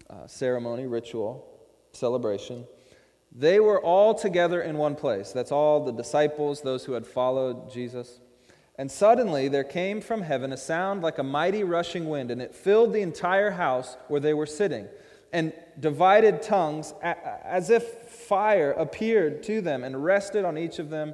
uh, 0.10 0.25
ceremony, 0.25 0.88
ritual, 0.88 1.48
celebration, 1.91 2.65
they 3.32 3.60
were 3.60 3.79
all 3.79 4.15
together 4.15 4.60
in 4.63 4.75
one 4.75 4.96
place. 4.96 5.32
That's 5.32 5.51
all 5.51 5.86
the 5.86 5.91
disciples, 5.91 6.62
those 6.62 6.86
who 6.86 6.93
had 6.93 7.05
followed 7.05 7.72
Jesus. 7.72 8.22
And 8.79 8.91
suddenly 8.91 9.50
there 9.50 9.63
came 9.63 10.01
from 10.01 10.24
heaven 10.24 10.51
a 10.51 10.58
sound 10.58 11.03
like 11.03 11.20
a 11.20 11.24
mighty 11.24 11.63
rushing 11.63 12.10
wind, 12.10 12.32
and 12.32 12.41
it 12.41 12.55
filled 12.55 12.91
the 12.91 13.01
entire 13.01 13.51
house 13.51 13.98
where 14.08 14.20
they 14.20 14.34
were 14.34 14.48
sitting. 14.48 14.88
And 15.32 15.53
divided 15.79 16.41
tongues, 16.41 16.96
as 17.03 17.70
if 17.70 17.84
fire, 17.84 18.72
appeared 18.72 19.43
to 19.43 19.62
them 19.62 19.84
and 19.84 20.03
rested 20.03 20.43
on 20.43 20.58
each 20.58 20.79
of 20.79 20.89
them. 20.89 21.13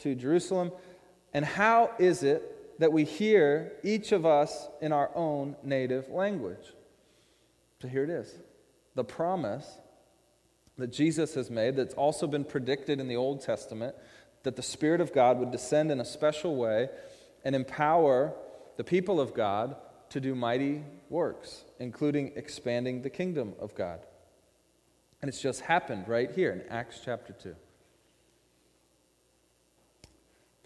to 0.00 0.14
Jerusalem. 0.14 0.72
And 1.32 1.44
how 1.44 1.92
is 1.98 2.22
it 2.22 2.78
that 2.80 2.92
we 2.92 3.04
hear 3.04 3.72
each 3.82 4.12
of 4.12 4.24
us 4.24 4.68
in 4.80 4.92
our 4.92 5.10
own 5.14 5.56
native 5.62 6.08
language? 6.08 6.72
So 7.80 7.88
here 7.88 8.04
it 8.04 8.10
is 8.10 8.34
the 8.94 9.04
promise 9.04 9.78
that 10.76 10.88
Jesus 10.88 11.34
has 11.34 11.50
made, 11.50 11.76
that's 11.76 11.94
also 11.94 12.26
been 12.26 12.44
predicted 12.44 13.00
in 13.00 13.08
the 13.08 13.16
Old 13.16 13.40
Testament 13.40 13.94
that 14.42 14.56
the 14.56 14.62
Spirit 14.62 15.00
of 15.00 15.12
God 15.12 15.38
would 15.38 15.50
descend 15.50 15.90
in 15.90 16.00
a 16.00 16.04
special 16.04 16.56
way 16.56 16.88
and 17.44 17.54
empower 17.54 18.32
the 18.76 18.84
people 18.84 19.20
of 19.20 19.34
God 19.34 19.76
to 20.10 20.20
do 20.20 20.34
mighty 20.34 20.82
works, 21.10 21.64
including 21.78 22.32
expanding 22.36 23.02
the 23.02 23.10
kingdom 23.10 23.54
of 23.60 23.74
God. 23.74 24.00
And 25.20 25.28
it's 25.28 25.40
just 25.40 25.62
happened 25.62 26.08
right 26.08 26.30
here 26.30 26.52
in 26.52 26.62
Acts 26.70 27.00
chapter 27.04 27.32
2. 27.32 27.54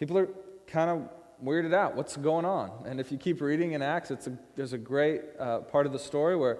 People 0.03 0.19
are 0.19 0.29
kind 0.67 0.91
of 0.91 1.09
weirded 1.47 1.73
out. 1.73 1.95
What's 1.95 2.17
going 2.17 2.45
on? 2.45 2.73
And 2.87 2.99
if 2.99 3.13
you 3.13 3.19
keep 3.19 3.41
reading 3.41 3.71
in 3.71 3.83
Acts, 3.83 4.11
it's 4.11 4.27
a, 4.27 4.37
there's 4.57 4.73
a 4.73 4.79
great 4.79 5.21
uh, 5.39 5.61
part 5.61 5.87
of 5.87 5.93
the 5.93 5.99
story 6.01 6.35
where 6.35 6.59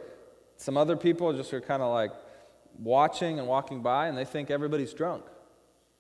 some 0.59 0.77
other 0.77 0.95
people 0.97 1.33
just 1.33 1.53
are 1.53 1.61
kind 1.61 1.83
of 1.83 1.93
like 1.93 2.13
watching 2.79 3.41
and 3.41 3.49
walking 3.49 3.83
by, 3.83 4.07
and 4.07 4.17
they 4.17 4.25
think 4.25 4.49
everybody's 4.49 4.95
drunk 4.95 5.25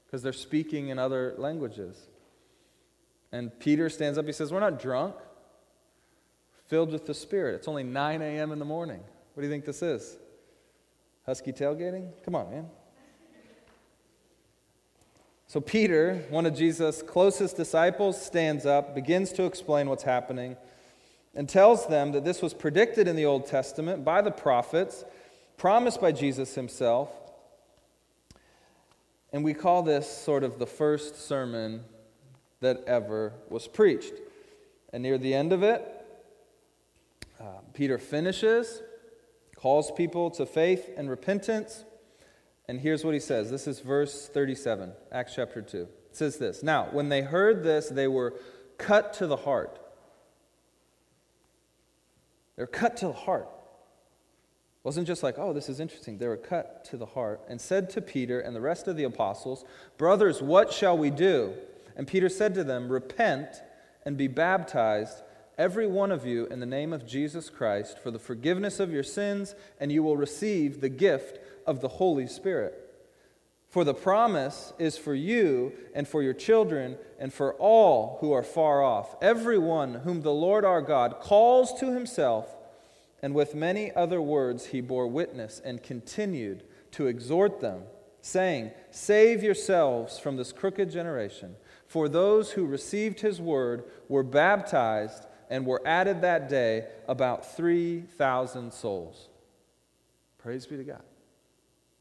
because 0.06 0.22
they're 0.22 0.32
speaking 0.32 0.90
in 0.90 1.00
other 1.00 1.34
languages. 1.37 2.00
And 3.32 3.50
Peter 3.58 3.90
stands 3.90 4.18
up, 4.18 4.26
he 4.26 4.32
says, 4.32 4.52
We're 4.52 4.61
not 4.61 4.80
drunk, 4.80 5.16
filled 6.68 6.92
with 6.92 7.06
the 7.06 7.14
Spirit. 7.14 7.56
It's 7.56 7.66
only 7.66 7.82
9 7.82 8.22
a.m. 8.22 8.52
in 8.52 8.61
the 8.61 8.64
morning. 8.64 9.00
What 9.34 9.40
do 9.40 9.49
you 9.49 9.52
think 9.52 9.64
this 9.64 9.82
is? 9.82 10.16
Husky 11.26 11.52
tailgating? 11.52 12.08
Come 12.25 12.37
on, 12.37 12.52
man. 12.52 12.66
So, 15.52 15.61
Peter, 15.61 16.25
one 16.30 16.47
of 16.47 16.56
Jesus' 16.56 17.02
closest 17.02 17.59
disciples, 17.59 18.18
stands 18.18 18.64
up, 18.64 18.94
begins 18.94 19.35
to 19.35 19.44
explain 19.44 19.87
what's 19.87 20.02
happening, 20.02 20.56
and 21.35 21.47
tells 21.47 21.87
them 21.88 22.12
that 22.12 22.25
this 22.25 22.40
was 22.40 22.54
predicted 22.54 23.06
in 23.06 23.16
the 23.16 23.26
Old 23.26 23.44
Testament 23.44 24.02
by 24.02 24.23
the 24.23 24.30
prophets, 24.30 25.04
promised 25.59 26.00
by 26.00 26.11
Jesus 26.11 26.54
himself. 26.54 27.11
And 29.30 29.44
we 29.44 29.52
call 29.52 29.82
this 29.82 30.11
sort 30.11 30.42
of 30.42 30.59
the 30.59 30.66
first 30.66 31.16
sermon 31.28 31.85
that 32.61 32.82
ever 32.87 33.35
was 33.50 33.68
preached. 33.68 34.14
And 34.90 35.02
near 35.02 35.18
the 35.18 35.35
end 35.35 35.52
of 35.52 35.62
it, 35.62 35.87
uh, 37.38 37.44
Peter 37.75 37.99
finishes, 37.99 38.80
calls 39.54 39.92
people 39.92 40.30
to 40.30 40.47
faith 40.47 40.88
and 40.97 41.11
repentance. 41.11 41.85
And 42.69 42.81
here's 42.81 43.04
what 43.04 43.14
he 43.14 43.21
says. 43.21 43.50
This 43.50 43.66
is 43.66 43.81
verse 43.81 44.28
37, 44.28 44.92
Acts 45.11 45.35
chapter 45.35 45.62
2. 45.62 45.83
It 45.83 45.88
says 46.12 46.38
this 46.38 46.62
Now, 46.62 46.88
when 46.92 47.09
they 47.09 47.23
heard 47.23 47.64
this, 47.64 47.88
they 47.88 48.09
were 48.09 48.35
cut 48.78 49.14
to 49.14 49.26
the 49.26 49.37
heart. 49.37 49.78
They're 52.57 52.66
cut 52.66 52.97
to 52.99 53.07
the 53.07 53.12
heart. 53.12 53.49
It 54.83 54.85
wasn't 54.85 55.07
just 55.07 55.23
like, 55.23 55.37
oh, 55.38 55.52
this 55.52 55.69
is 55.69 55.81
interesting. 55.81 56.19
They 56.19 56.26
were 56.26 56.37
cut 56.37 56.85
to 56.87 56.97
the 56.97 57.07
heart 57.07 57.40
and 57.49 57.61
said 57.61 57.88
to 57.90 58.02
Peter 58.02 58.40
and 58.40 58.54
the 58.54 58.61
rest 58.61 58.88
of 58.88 58.97
the 58.97 59.04
apostles, 59.04 59.64
Brothers, 59.97 60.42
what 60.42 60.73
shall 60.73 60.99
we 60.99 61.11
do? 61.11 61.54
And 61.97 62.07
Peter 62.07 62.28
said 62.28 62.54
to 62.54 62.64
them, 62.64 62.90
Repent 62.90 63.49
and 64.04 64.16
be 64.16 64.28
baptized, 64.28 65.23
every 65.57 65.87
one 65.87 66.11
of 66.11 66.26
you, 66.26 66.47
in 66.47 66.61
the 66.61 66.66
name 66.66 66.92
of 66.92 67.07
Jesus 67.07 67.49
Christ, 67.49 67.99
for 67.99 68.11
the 68.11 68.19
forgiveness 68.19 68.81
of 68.81 68.92
your 68.92 69.02
sins, 69.02 69.54
and 69.78 69.92
you 69.92 70.02
will 70.02 70.16
receive 70.16 70.81
the 70.81 70.88
gift 70.88 71.38
of 71.66 71.81
the 71.81 71.88
Holy 71.88 72.26
Spirit. 72.26 72.83
For 73.73 73.85
the 73.85 73.95
promise 73.95 74.75
is 74.78 74.99
for 74.99 75.14
you 75.14 75.73
and 75.95 76.07
for 76.07 76.23
your 76.23 76.35
children 76.35 76.99
and 77.19 77.33
for 77.33 77.54
all 77.54 78.19
who 78.21 78.31
are 78.33 78.42
far 78.42 78.83
off, 78.83 79.16
everyone 79.23 79.95
whom 79.95 80.21
the 80.21 80.33
Lord 80.33 80.66
our 80.66 80.83
God 80.83 81.21
calls 81.21 81.73
to 81.81 81.95
himself. 81.95 82.54
And 83.23 83.35
with 83.35 83.54
many 83.54 83.90
other 83.95 84.21
words 84.21 84.66
he 84.66 84.83
bore 84.83 85.07
witness 85.07 85.59
and 85.64 85.83
continued 85.83 86.64
to 86.90 87.07
exhort 87.07 87.61
them, 87.61 87.85
saying, 88.21 88.73
Save 88.90 89.42
yourselves 89.42 90.19
from 90.19 90.37
this 90.37 90.52
crooked 90.52 90.90
generation. 90.90 91.57
For 91.87 92.11
those 92.11 92.52
who 92.52 92.66
received 92.66 93.21
his 93.21 93.40
word 93.40 93.85
were 94.07 94.23
baptized 94.23 95.26
and 95.49 95.64
were 95.64 95.81
added 95.87 96.21
that 96.21 96.50
day 96.50 96.88
about 97.09 97.57
3,000 97.57 98.71
souls. 98.73 99.28
Praise 100.37 100.66
be 100.66 100.76
to 100.76 100.85
God. 100.85 101.02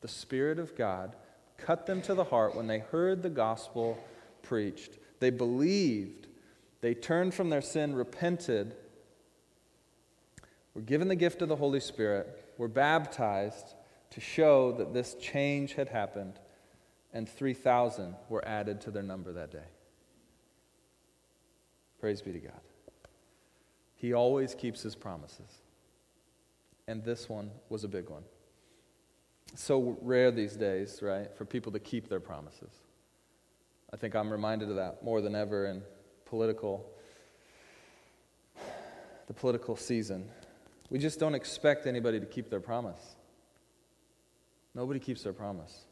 The 0.01 0.07
Spirit 0.07 0.59
of 0.59 0.75
God 0.75 1.15
cut 1.57 1.85
them 1.85 2.01
to 2.03 2.13
the 2.13 2.23
heart 2.23 2.55
when 2.55 2.67
they 2.67 2.79
heard 2.79 3.21
the 3.21 3.29
gospel 3.29 3.97
preached. 4.41 4.97
They 5.19 5.29
believed, 5.29 6.27
they 6.81 6.93
turned 6.93 7.33
from 7.33 7.49
their 7.49 7.61
sin, 7.61 7.95
repented, 7.95 8.75
were 10.73 10.81
given 10.81 11.07
the 11.07 11.15
gift 11.15 11.41
of 11.41 11.49
the 11.49 11.55
Holy 11.55 11.79
Spirit, 11.79 12.53
were 12.57 12.67
baptized 12.67 13.75
to 14.11 14.21
show 14.21 14.71
that 14.73 14.93
this 14.93 15.15
change 15.15 15.73
had 15.73 15.89
happened, 15.89 16.39
and 17.13 17.27
3,000 17.27 18.15
were 18.29 18.45
added 18.47 18.81
to 18.81 18.91
their 18.91 19.03
number 19.03 19.31
that 19.33 19.51
day. 19.51 19.67
Praise 21.99 22.21
be 22.21 22.31
to 22.31 22.39
God. 22.39 22.61
He 23.95 24.13
always 24.13 24.55
keeps 24.55 24.81
his 24.81 24.95
promises. 24.95 25.61
And 26.87 27.03
this 27.03 27.29
one 27.29 27.51
was 27.69 27.83
a 27.83 27.87
big 27.87 28.09
one. 28.09 28.23
So 29.55 29.97
rare 30.01 30.31
these 30.31 30.55
days, 30.55 30.99
right, 31.01 31.35
for 31.35 31.45
people 31.45 31.71
to 31.73 31.79
keep 31.79 32.09
their 32.09 32.19
promises. 32.19 32.71
I 33.93 33.97
think 33.97 34.15
I'm 34.15 34.31
reminded 34.31 34.69
of 34.69 34.77
that 34.77 35.03
more 35.03 35.21
than 35.21 35.35
ever 35.35 35.65
in 35.65 35.81
political 36.25 36.89
the 39.27 39.33
political 39.33 39.77
season. 39.77 40.27
We 40.89 40.99
just 40.99 41.17
don't 41.17 41.35
expect 41.35 41.87
anybody 41.87 42.19
to 42.19 42.25
keep 42.25 42.49
their 42.49 42.59
promise. 42.59 43.15
Nobody 44.75 44.99
keeps 44.99 45.23
their 45.23 45.31
promise. 45.31 45.85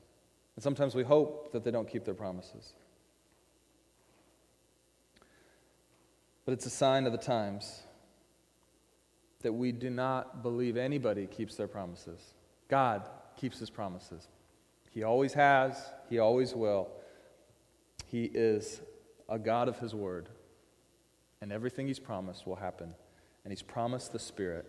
And 0.58 0.64
sometimes 0.64 0.94
we 0.94 1.04
hope 1.04 1.54
that 1.54 1.64
they 1.64 1.72
don't 1.72 1.88
keep 1.88 2.04
their 2.04 2.14
promises. 2.14 2.74
But 6.44 6.54
it's 6.54 6.66
a 6.66 6.70
sign 6.70 7.06
of 7.06 7.14
the 7.14 7.18
times 7.18 7.84
that 9.42 9.54
we 9.54 9.72
do 9.72 9.90
not 9.90 10.44
believe 10.44 10.76
anybody 10.76 11.28
keeps 11.28 11.56
their 11.56 11.68
promises. 11.68 12.34
God 12.68 13.08
keeps 13.40 13.60
his 13.60 13.70
promises. 13.70 14.28
He 14.92 15.04
always 15.04 15.34
has, 15.34 15.82
he 16.10 16.20
always 16.20 16.54
will. 16.54 16.90
He 18.08 18.26
is 18.26 18.82
a 19.30 19.40
God 19.40 19.68
of 19.68 19.80
his 19.80 19.94
word. 19.94 20.30
And 21.42 21.52
everything 21.52 21.88
he's 21.88 22.00
promised 22.00 22.46
will 22.46 22.58
happen. 22.58 22.94
And 23.44 23.52
he's 23.52 23.62
promised 23.62 24.12
the 24.12 24.20
Spirit. 24.20 24.66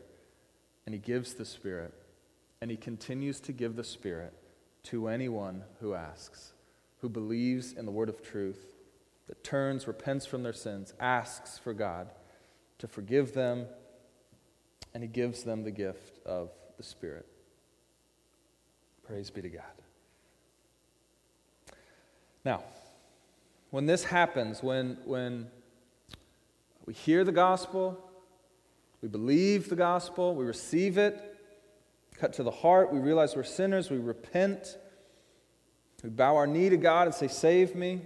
And 0.87 0.95
he 0.95 1.01
gives 1.01 1.35
the 1.35 1.45
Spirit. 1.45 1.93
And 2.61 2.71
he 2.71 2.77
continues 2.77 3.41
to 3.41 3.53
give 3.53 3.77
the 3.77 3.85
Spirit 3.85 4.35
to 4.85 5.09
anyone 5.09 5.65
who 5.81 5.95
asks, 5.95 6.53
who 7.01 7.09
believes 7.09 7.73
in 7.73 7.87
the 7.87 7.93
word 7.93 8.09
of 8.09 8.23
truth 8.23 8.75
that 9.27 9.43
turns, 9.45 9.87
repents 9.87 10.27
from 10.27 10.43
their 10.43 10.53
sins, 10.53 10.93
asks 11.01 11.59
for 11.59 11.73
God 11.73 12.11
to 12.79 12.89
forgive 12.89 13.35
them, 13.35 13.67
and 14.93 15.03
He 15.03 15.09
gives 15.09 15.45
them 15.45 15.63
the 15.63 15.71
gift 15.71 16.19
of 16.27 16.51
the 16.77 16.83
Spirit. 16.83 17.27
Praise 19.11 19.29
be 19.29 19.42
to 19.42 19.49
God. 19.49 19.64
Now, 22.44 22.62
when 23.70 23.87
this 23.87 24.05
happens, 24.05 24.62
when, 24.62 24.99
when 25.05 25.49
we 26.87 26.94
hear 26.94 27.25
the 27.25 27.33
gospel, 27.33 27.99
we 29.03 29.09
believe 29.09 29.68
the 29.68 29.75
gospel, 29.75 30.37
we 30.37 30.44
receive 30.44 30.96
it, 30.96 31.20
cut 32.18 32.35
to 32.35 32.44
the 32.44 32.53
heart, 32.53 32.92
we 32.92 33.01
realize 33.01 33.35
we're 33.35 33.42
sinners, 33.42 33.90
we 33.90 33.99
repent, 33.99 34.79
we 36.05 36.11
bow 36.11 36.37
our 36.37 36.46
knee 36.46 36.68
to 36.68 36.77
God 36.77 37.09
and 37.09 37.14
say, 37.14 37.27
Save 37.27 37.75
me. 37.75 38.03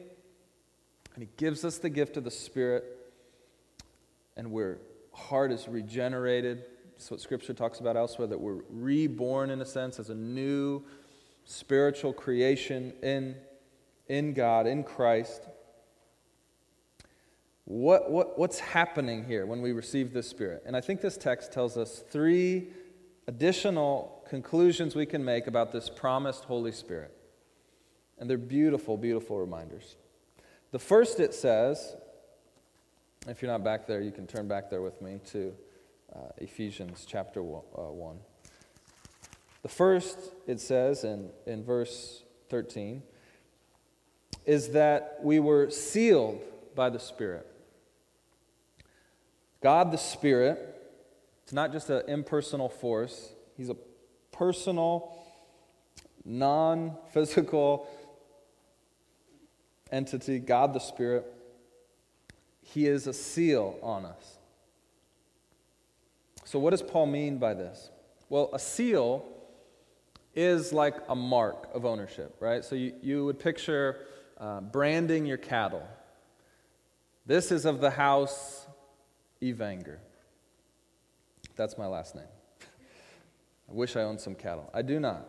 And 1.14 1.22
He 1.22 1.28
gives 1.36 1.66
us 1.66 1.76
the 1.76 1.90
gift 1.90 2.16
of 2.16 2.24
the 2.24 2.30
Spirit, 2.30 2.82
and 4.38 4.50
our 4.54 4.78
heart 5.12 5.52
is 5.52 5.68
regenerated. 5.68 6.64
That's 6.94 7.10
what 7.10 7.20
Scripture 7.20 7.52
talks 7.52 7.80
about 7.80 7.96
elsewhere, 7.96 8.28
that 8.28 8.40
we're 8.40 8.60
reborn 8.70 9.50
in 9.50 9.60
a 9.60 9.66
sense 9.66 9.98
as 9.98 10.10
a 10.10 10.14
new 10.14 10.82
spiritual 11.44 12.12
creation 12.12 12.92
in, 13.02 13.34
in 14.08 14.32
God, 14.32 14.66
in 14.66 14.84
Christ. 14.84 15.42
What, 17.66 18.10
what, 18.10 18.38
what's 18.38 18.58
happening 18.58 19.24
here 19.24 19.46
when 19.46 19.60
we 19.60 19.72
receive 19.72 20.12
this 20.12 20.28
Spirit? 20.28 20.62
And 20.66 20.76
I 20.76 20.80
think 20.80 21.00
this 21.00 21.16
text 21.16 21.52
tells 21.52 21.76
us 21.76 22.04
three 22.10 22.68
additional 23.26 24.22
conclusions 24.28 24.94
we 24.94 25.06
can 25.06 25.24
make 25.24 25.46
about 25.46 25.72
this 25.72 25.88
promised 25.88 26.44
Holy 26.44 26.72
Spirit. 26.72 27.16
And 28.18 28.28
they're 28.28 28.38
beautiful, 28.38 28.96
beautiful 28.96 29.38
reminders. 29.38 29.96
The 30.70 30.78
first 30.78 31.20
it 31.20 31.34
says, 31.34 31.96
if 33.26 33.40
you're 33.40 33.50
not 33.50 33.64
back 33.64 33.86
there, 33.86 34.02
you 34.02 34.10
can 34.10 34.26
turn 34.26 34.46
back 34.46 34.70
there 34.70 34.82
with 34.82 35.00
me 35.00 35.20
to 35.32 35.54
uh, 36.14 36.18
Ephesians 36.38 37.04
chapter 37.08 37.40
uh, 37.40 37.42
1. 37.42 38.16
The 39.62 39.68
first 39.68 40.18
it 40.46 40.60
says 40.60 41.04
in, 41.04 41.30
in 41.46 41.64
verse 41.64 42.22
13 42.50 43.02
is 44.44 44.70
that 44.70 45.18
we 45.22 45.40
were 45.40 45.70
sealed 45.70 46.40
by 46.74 46.90
the 46.90 47.00
Spirit. 47.00 47.46
God 49.62 49.90
the 49.90 49.98
Spirit, 49.98 50.58
it's 51.42 51.52
not 51.52 51.72
just 51.72 51.88
an 51.88 52.02
impersonal 52.08 52.68
force, 52.68 53.32
He's 53.56 53.70
a 53.70 53.76
personal, 54.32 55.16
non 56.24 56.96
physical, 57.12 57.88
entity, 59.90 60.38
God 60.38 60.74
the 60.74 60.80
Spirit, 60.80 61.24
He 62.60 62.86
is 62.86 63.06
a 63.06 63.14
seal 63.14 63.78
on 63.82 64.04
us. 64.04 64.33
So, 66.54 66.60
what 66.60 66.70
does 66.70 66.82
Paul 66.82 67.06
mean 67.06 67.38
by 67.38 67.52
this? 67.52 67.90
Well, 68.28 68.48
a 68.52 68.60
seal 68.60 69.24
is 70.36 70.72
like 70.72 70.94
a 71.08 71.16
mark 71.16 71.68
of 71.74 71.84
ownership, 71.84 72.36
right? 72.38 72.64
So, 72.64 72.76
you, 72.76 72.94
you 73.02 73.24
would 73.24 73.40
picture 73.40 74.06
uh, 74.38 74.60
branding 74.60 75.26
your 75.26 75.36
cattle. 75.36 75.82
This 77.26 77.50
is 77.50 77.64
of 77.64 77.80
the 77.80 77.90
house 77.90 78.68
Evanger. 79.42 79.96
That's 81.56 81.76
my 81.76 81.86
last 81.86 82.14
name. 82.14 82.24
I 83.68 83.72
wish 83.72 83.96
I 83.96 84.02
owned 84.02 84.20
some 84.20 84.36
cattle. 84.36 84.70
I 84.72 84.82
do 84.82 85.00
not. 85.00 85.26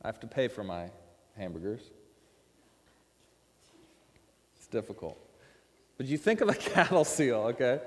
I 0.00 0.08
have 0.08 0.20
to 0.20 0.26
pay 0.26 0.48
for 0.48 0.64
my 0.64 0.88
hamburgers. 1.36 1.82
It's 4.56 4.68
difficult. 4.68 5.18
But 5.98 6.06
you 6.06 6.16
think 6.16 6.40
of 6.40 6.48
a 6.48 6.54
cattle 6.72 7.04
seal, 7.04 7.40
okay? 7.40 7.82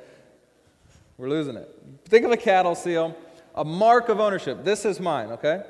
We're 1.18 1.30
losing 1.30 1.56
it. 1.56 1.70
Think 2.06 2.26
of 2.26 2.32
a 2.32 2.38
cattle 2.38 2.76
seal, 2.76 3.16
a 3.54 3.64
mark 3.64 4.10
of 4.10 4.20
ownership. 4.20 4.64
This 4.64 4.86
is 4.86 5.00
mine, 5.00 5.32
okay? 5.32 5.64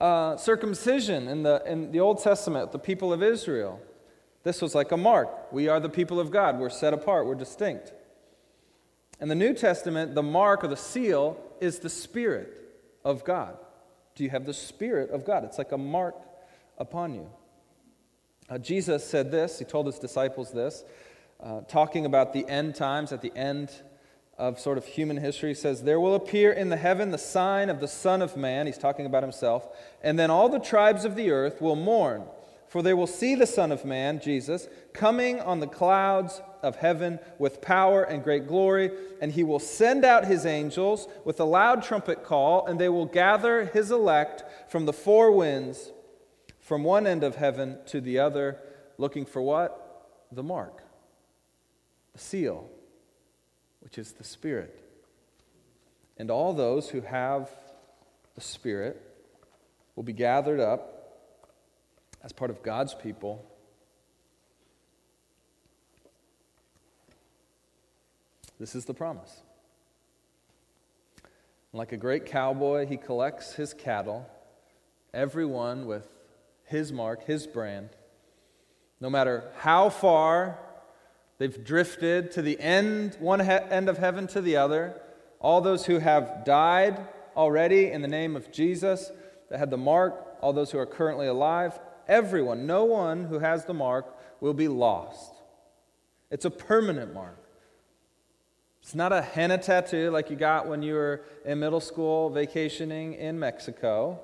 Uh, 0.00 0.36
circumcision 0.36 1.28
in 1.28 1.42
the, 1.42 1.62
in 1.66 1.92
the 1.92 2.00
Old 2.00 2.22
Testament, 2.22 2.72
the 2.72 2.78
people 2.78 3.12
of 3.12 3.22
Israel. 3.22 3.80
This 4.42 4.62
was 4.62 4.74
like 4.74 4.90
a 4.90 4.96
mark. 4.96 5.52
We 5.52 5.68
are 5.68 5.78
the 5.78 5.88
people 5.88 6.18
of 6.18 6.30
God. 6.30 6.58
We're 6.58 6.70
set 6.70 6.94
apart. 6.94 7.26
We're 7.26 7.34
distinct. 7.34 7.92
In 9.20 9.28
the 9.28 9.34
New 9.34 9.52
Testament, 9.52 10.14
the 10.14 10.22
mark 10.22 10.64
or 10.64 10.68
the 10.68 10.76
seal 10.76 11.38
is 11.60 11.78
the 11.78 11.90
Spirit 11.90 12.48
of 13.04 13.22
God. 13.22 13.56
Do 14.14 14.24
you 14.24 14.30
have 14.30 14.46
the 14.46 14.54
Spirit 14.54 15.10
of 15.10 15.24
God? 15.24 15.44
It's 15.44 15.58
like 15.58 15.72
a 15.72 15.78
mark 15.78 16.16
upon 16.78 17.14
you. 17.14 17.30
Uh, 18.48 18.58
Jesus 18.58 19.04
said 19.04 19.30
this, 19.30 19.58
he 19.58 19.64
told 19.64 19.86
his 19.86 19.98
disciples 19.98 20.50
this, 20.50 20.84
uh, 21.40 21.60
talking 21.68 22.06
about 22.06 22.32
the 22.32 22.48
end 22.48 22.74
times 22.74 23.12
at 23.12 23.20
the 23.22 23.32
end 23.36 23.70
of 24.40 24.58
sort 24.58 24.78
of 24.78 24.86
human 24.86 25.18
history. 25.18 25.54
Says, 25.54 25.82
There 25.82 26.00
will 26.00 26.14
appear 26.14 26.50
in 26.50 26.70
the 26.70 26.76
heaven 26.78 27.10
the 27.10 27.18
sign 27.18 27.68
of 27.68 27.78
the 27.78 27.86
Son 27.86 28.22
of 28.22 28.38
Man. 28.38 28.66
He's 28.66 28.78
talking 28.78 29.04
about 29.04 29.22
himself. 29.22 29.68
And 30.02 30.18
then 30.18 30.30
all 30.30 30.48
the 30.48 30.58
tribes 30.58 31.04
of 31.04 31.14
the 31.14 31.30
earth 31.30 31.60
will 31.60 31.76
mourn, 31.76 32.24
for 32.66 32.82
they 32.82 32.94
will 32.94 33.06
see 33.06 33.34
the 33.34 33.46
Son 33.46 33.70
of 33.70 33.84
Man, 33.84 34.18
Jesus, 34.18 34.66
coming 34.94 35.40
on 35.40 35.60
the 35.60 35.66
clouds 35.66 36.40
of 36.62 36.76
heaven 36.76 37.18
with 37.38 37.60
power 37.60 38.02
and 38.02 38.24
great 38.24 38.48
glory. 38.48 38.90
And 39.20 39.30
he 39.30 39.44
will 39.44 39.58
send 39.58 40.06
out 40.06 40.24
his 40.24 40.46
angels 40.46 41.06
with 41.26 41.38
a 41.38 41.44
loud 41.44 41.82
trumpet 41.82 42.24
call, 42.24 42.66
and 42.66 42.80
they 42.80 42.88
will 42.88 43.06
gather 43.06 43.66
his 43.66 43.90
elect 43.90 44.42
from 44.70 44.86
the 44.86 44.92
four 44.94 45.30
winds, 45.30 45.92
from 46.60 46.82
one 46.82 47.06
end 47.06 47.22
of 47.22 47.36
heaven 47.36 47.76
to 47.88 48.00
the 48.00 48.18
other, 48.18 48.56
looking 48.96 49.26
for 49.26 49.42
what? 49.42 49.76
The 50.32 50.42
mark, 50.42 50.82
the 52.14 52.20
seal 52.20 52.70
which 53.80 53.98
is 53.98 54.12
the 54.12 54.24
Spirit. 54.24 54.78
And 56.16 56.30
all 56.30 56.52
those 56.52 56.88
who 56.90 57.00
have 57.00 57.50
the 58.34 58.40
Spirit 58.40 59.00
will 59.96 60.02
be 60.02 60.12
gathered 60.12 60.60
up 60.60 61.00
as 62.22 62.32
part 62.32 62.50
of 62.50 62.62
God's 62.62 62.94
people. 62.94 63.44
This 68.58 68.74
is 68.74 68.84
the 68.84 68.94
promise. 68.94 69.40
Like 71.72 71.92
a 71.92 71.96
great 71.96 72.26
cowboy, 72.26 72.86
he 72.86 72.96
collects 72.96 73.54
his 73.54 73.72
cattle, 73.72 74.28
everyone 75.14 75.86
with 75.86 76.06
his 76.64 76.92
mark, 76.92 77.24
his 77.24 77.46
brand. 77.46 77.90
No 79.00 79.08
matter 79.08 79.50
how 79.58 79.88
far 79.88 80.58
They've 81.40 81.64
drifted 81.64 82.32
to 82.32 82.42
the 82.42 82.60
end, 82.60 83.16
one 83.18 83.40
he- 83.40 83.50
end 83.50 83.88
of 83.88 83.96
heaven 83.96 84.26
to 84.26 84.42
the 84.42 84.56
other. 84.56 85.00
All 85.40 85.62
those 85.62 85.86
who 85.86 85.98
have 85.98 86.44
died 86.44 87.08
already 87.34 87.90
in 87.90 88.02
the 88.02 88.08
name 88.08 88.36
of 88.36 88.52
Jesus, 88.52 89.10
that 89.48 89.58
had 89.58 89.70
the 89.70 89.78
mark, 89.78 90.36
all 90.42 90.52
those 90.52 90.70
who 90.70 90.78
are 90.78 90.84
currently 90.84 91.26
alive, 91.26 91.80
everyone, 92.06 92.66
no 92.66 92.84
one 92.84 93.24
who 93.24 93.38
has 93.38 93.64
the 93.64 93.72
mark 93.72 94.14
will 94.42 94.52
be 94.52 94.68
lost. 94.68 95.32
It's 96.30 96.44
a 96.44 96.50
permanent 96.50 97.14
mark. 97.14 97.38
It's 98.82 98.94
not 98.94 99.10
a 99.10 99.22
henna 99.22 99.56
tattoo 99.56 100.10
like 100.10 100.28
you 100.28 100.36
got 100.36 100.68
when 100.68 100.82
you 100.82 100.92
were 100.92 101.22
in 101.46 101.58
middle 101.58 101.80
school 101.80 102.28
vacationing 102.28 103.14
in 103.14 103.38
Mexico. 103.38 104.20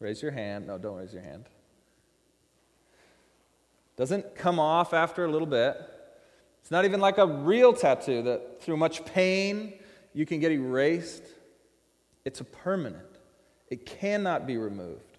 Raise 0.00 0.22
your 0.22 0.32
hand. 0.32 0.68
No, 0.68 0.78
don't 0.78 0.96
raise 0.96 1.12
your 1.12 1.22
hand. 1.22 1.50
Doesn't 3.96 4.34
come 4.34 4.58
off 4.58 4.94
after 4.94 5.24
a 5.24 5.30
little 5.30 5.46
bit. 5.46 5.76
It's 6.60 6.70
not 6.70 6.84
even 6.84 7.00
like 7.00 7.18
a 7.18 7.26
real 7.26 7.72
tattoo 7.72 8.22
that 8.22 8.62
through 8.62 8.76
much 8.76 9.04
pain 9.04 9.74
you 10.14 10.24
can 10.24 10.40
get 10.40 10.52
erased. 10.52 11.24
It's 12.24 12.40
a 12.40 12.44
permanent, 12.44 13.18
it 13.68 13.84
cannot 13.84 14.46
be 14.46 14.56
removed. 14.56 15.18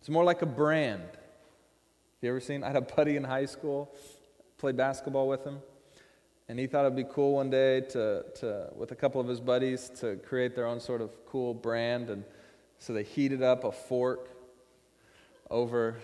It's 0.00 0.08
more 0.08 0.24
like 0.24 0.42
a 0.42 0.46
brand. 0.46 1.02
Have 1.02 2.22
You 2.22 2.30
ever 2.30 2.40
seen? 2.40 2.64
I 2.64 2.68
had 2.68 2.76
a 2.76 2.80
buddy 2.80 3.16
in 3.16 3.24
high 3.24 3.46
school, 3.46 3.94
played 4.56 4.76
basketball 4.76 5.28
with 5.28 5.44
him, 5.44 5.58
and 6.48 6.58
he 6.58 6.66
thought 6.66 6.84
it'd 6.84 6.96
be 6.96 7.04
cool 7.04 7.34
one 7.34 7.50
day 7.50 7.82
to, 7.82 8.24
to, 8.36 8.70
with 8.74 8.90
a 8.90 8.96
couple 8.96 9.20
of 9.20 9.28
his 9.28 9.38
buddies, 9.38 9.90
to 10.00 10.16
create 10.16 10.56
their 10.56 10.66
own 10.66 10.80
sort 10.80 11.00
of 11.00 11.10
cool 11.26 11.54
brand. 11.54 12.10
And 12.10 12.24
so 12.78 12.92
they 12.92 13.04
heated 13.04 13.42
up 13.42 13.64
a 13.64 13.70
fork 13.70 14.30
over 15.50 15.96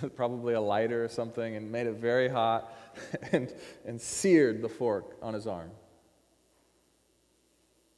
probably 0.16 0.54
a 0.54 0.60
lighter 0.60 1.04
or 1.04 1.08
something, 1.08 1.56
and 1.56 1.70
made 1.70 1.86
it 1.86 1.94
very 1.94 2.28
hot 2.28 2.72
and, 3.32 3.52
and 3.84 4.00
seared 4.00 4.62
the 4.62 4.68
fork 4.68 5.16
on 5.22 5.34
his 5.34 5.46
arm. 5.46 5.70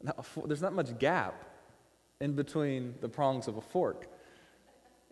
Now, 0.03 0.15
there's 0.47 0.63
not 0.63 0.73
much 0.73 0.97
gap 0.99 1.45
in 2.21 2.35
between 2.35 2.95
the 3.01 3.09
prongs 3.09 3.49
of 3.49 3.57
a 3.57 3.61
fork. 3.61 4.09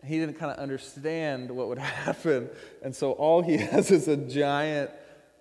He 0.05 0.19
didn't 0.19 0.35
kind 0.35 0.51
of 0.51 0.57
understand 0.57 1.51
what 1.51 1.67
would 1.67 1.77
happen, 2.05 2.49
and 2.83 2.95
so 2.95 3.11
all 3.13 3.41
he 3.41 3.57
has 3.57 3.91
is 3.91 4.07
a 4.07 4.17
giant 4.17 4.91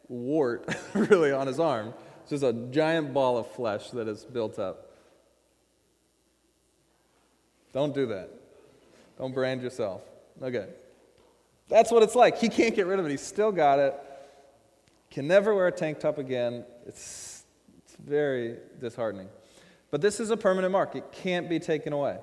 wart, 0.08 0.68
really, 0.94 1.32
on 1.32 1.46
his 1.46 1.60
arm. 1.60 1.94
It's 2.22 2.30
just 2.30 2.44
a 2.44 2.52
giant 2.52 3.14
ball 3.14 3.38
of 3.38 3.46
flesh 3.52 3.90
that 3.90 4.08
is 4.08 4.24
built 4.24 4.58
up. 4.58 4.90
Don't 7.72 7.94
do 7.94 8.06
that. 8.06 8.30
Don't 9.18 9.34
brand 9.34 9.62
yourself. 9.62 10.02
Okay. 10.42 10.66
That's 11.68 11.90
what 11.90 12.02
it's 12.02 12.14
like. 12.14 12.38
He 12.38 12.48
can't 12.48 12.74
get 12.74 12.86
rid 12.86 12.98
of 12.98 13.06
it. 13.06 13.10
He's 13.10 13.20
still 13.20 13.52
got 13.52 13.78
it. 13.78 13.94
Can 15.10 15.26
never 15.26 15.54
wear 15.54 15.66
a 15.66 15.72
tank 15.72 16.00
top 16.00 16.18
again. 16.18 16.64
It's, 16.86 17.44
it's 17.78 17.96
very 17.96 18.56
disheartening. 18.80 19.28
But 19.90 20.00
this 20.00 20.20
is 20.20 20.30
a 20.30 20.36
permanent 20.36 20.72
mark, 20.72 20.94
it 20.94 21.12
can't 21.12 21.48
be 21.48 21.58
taken 21.58 21.92
away 21.92 22.18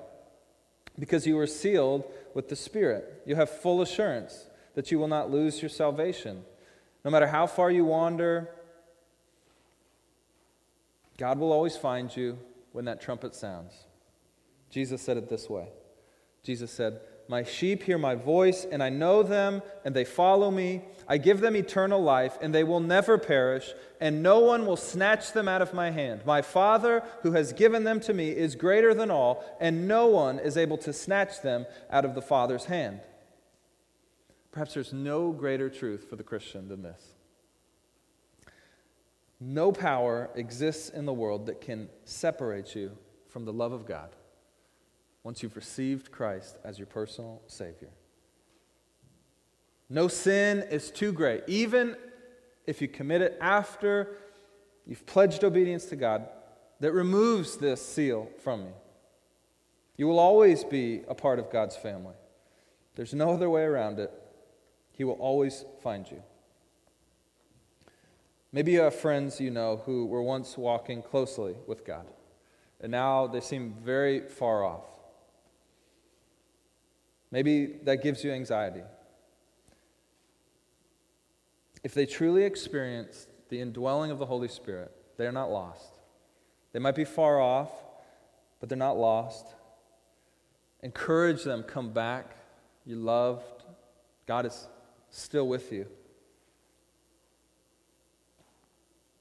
because 0.98 1.26
you 1.26 1.36
were 1.36 1.46
sealed 1.46 2.04
with 2.34 2.48
the 2.48 2.56
Spirit. 2.56 3.22
You 3.26 3.34
have 3.36 3.50
full 3.50 3.82
assurance 3.82 4.46
that 4.74 4.90
you 4.90 4.98
will 4.98 5.08
not 5.08 5.30
lose 5.30 5.60
your 5.60 5.68
salvation. 5.68 6.44
No 7.04 7.10
matter 7.10 7.26
how 7.26 7.46
far 7.46 7.70
you 7.70 7.84
wander, 7.84 8.48
God 11.18 11.38
will 11.38 11.52
always 11.52 11.76
find 11.76 12.14
you 12.14 12.38
when 12.72 12.84
that 12.86 13.00
trumpet 13.00 13.34
sounds. 13.34 13.72
Jesus 14.70 15.00
said 15.00 15.16
it 15.16 15.28
this 15.28 15.48
way 15.48 15.68
Jesus 16.42 16.70
said, 16.70 17.00
my 17.28 17.42
sheep 17.42 17.82
hear 17.82 17.96
my 17.96 18.14
voice, 18.14 18.66
and 18.70 18.82
I 18.82 18.90
know 18.90 19.22
them, 19.22 19.62
and 19.84 19.94
they 19.94 20.04
follow 20.04 20.50
me. 20.50 20.82
I 21.08 21.16
give 21.18 21.40
them 21.40 21.56
eternal 21.56 22.02
life, 22.02 22.36
and 22.42 22.54
they 22.54 22.64
will 22.64 22.80
never 22.80 23.16
perish, 23.16 23.72
and 24.00 24.22
no 24.22 24.40
one 24.40 24.66
will 24.66 24.76
snatch 24.76 25.32
them 25.32 25.48
out 25.48 25.62
of 25.62 25.72
my 25.72 25.90
hand. 25.90 26.22
My 26.26 26.42
Father, 26.42 27.02
who 27.22 27.32
has 27.32 27.52
given 27.52 27.84
them 27.84 28.00
to 28.00 28.12
me, 28.12 28.30
is 28.30 28.54
greater 28.54 28.92
than 28.92 29.10
all, 29.10 29.44
and 29.58 29.88
no 29.88 30.06
one 30.06 30.38
is 30.38 30.56
able 30.56 30.76
to 30.78 30.92
snatch 30.92 31.40
them 31.40 31.66
out 31.90 32.04
of 32.04 32.14
the 32.14 32.22
Father's 32.22 32.66
hand. 32.66 33.00
Perhaps 34.52 34.74
there's 34.74 34.92
no 34.92 35.32
greater 35.32 35.70
truth 35.70 36.08
for 36.08 36.16
the 36.16 36.22
Christian 36.22 36.68
than 36.68 36.82
this. 36.82 37.02
No 39.40 39.72
power 39.72 40.30
exists 40.34 40.90
in 40.90 41.06
the 41.06 41.12
world 41.12 41.46
that 41.46 41.60
can 41.60 41.88
separate 42.04 42.74
you 42.74 42.96
from 43.28 43.46
the 43.46 43.52
love 43.52 43.72
of 43.72 43.86
God 43.86 44.10
once 45.24 45.42
you've 45.42 45.56
received 45.56 46.12
Christ 46.12 46.58
as 46.62 46.78
your 46.78 46.86
personal 46.86 47.42
Savior. 47.48 47.88
No 49.88 50.06
sin 50.06 50.64
is 50.70 50.90
too 50.90 51.12
great, 51.12 51.42
even 51.46 51.96
if 52.66 52.80
you 52.80 52.88
commit 52.88 53.22
it 53.22 53.36
after 53.40 54.16
you've 54.86 55.04
pledged 55.06 55.42
obedience 55.42 55.86
to 55.86 55.96
God, 55.96 56.28
that 56.80 56.92
removes 56.92 57.56
this 57.56 57.84
seal 57.84 58.30
from 58.42 58.62
you. 58.62 58.74
You 59.96 60.06
will 60.06 60.18
always 60.18 60.62
be 60.62 61.02
a 61.08 61.14
part 61.14 61.38
of 61.38 61.50
God's 61.50 61.76
family. 61.76 62.14
There's 62.94 63.14
no 63.14 63.30
other 63.30 63.48
way 63.48 63.62
around 63.62 63.98
it. 63.98 64.12
He 64.92 65.04
will 65.04 65.14
always 65.14 65.64
find 65.82 66.08
you. 66.10 66.22
Maybe 68.52 68.72
you 68.72 68.80
have 68.80 68.94
friends 68.94 69.40
you 69.40 69.50
know 69.50 69.82
who 69.84 70.06
were 70.06 70.22
once 70.22 70.56
walking 70.58 71.02
closely 71.02 71.56
with 71.66 71.84
God, 71.84 72.06
and 72.80 72.92
now 72.92 73.26
they 73.26 73.40
seem 73.40 73.74
very 73.82 74.20
far 74.20 74.64
off. 74.64 74.93
Maybe 77.34 77.66
that 77.82 78.00
gives 78.00 78.22
you 78.22 78.30
anxiety. 78.30 78.82
If 81.82 81.92
they 81.92 82.06
truly 82.06 82.44
experience 82.44 83.26
the 83.48 83.60
indwelling 83.60 84.12
of 84.12 84.20
the 84.20 84.26
Holy 84.26 84.46
Spirit, 84.46 84.92
they 85.16 85.26
are 85.26 85.32
not 85.32 85.50
lost. 85.50 85.98
They 86.72 86.78
might 86.78 86.94
be 86.94 87.04
far 87.04 87.40
off, 87.40 87.72
but 88.60 88.68
they're 88.68 88.78
not 88.78 88.96
lost. 88.96 89.46
Encourage 90.84 91.42
them, 91.42 91.64
come 91.64 91.92
back. 91.92 92.36
You're 92.86 92.98
loved. 92.98 93.64
God 94.26 94.46
is 94.46 94.68
still 95.10 95.48
with 95.48 95.72
you. 95.72 95.88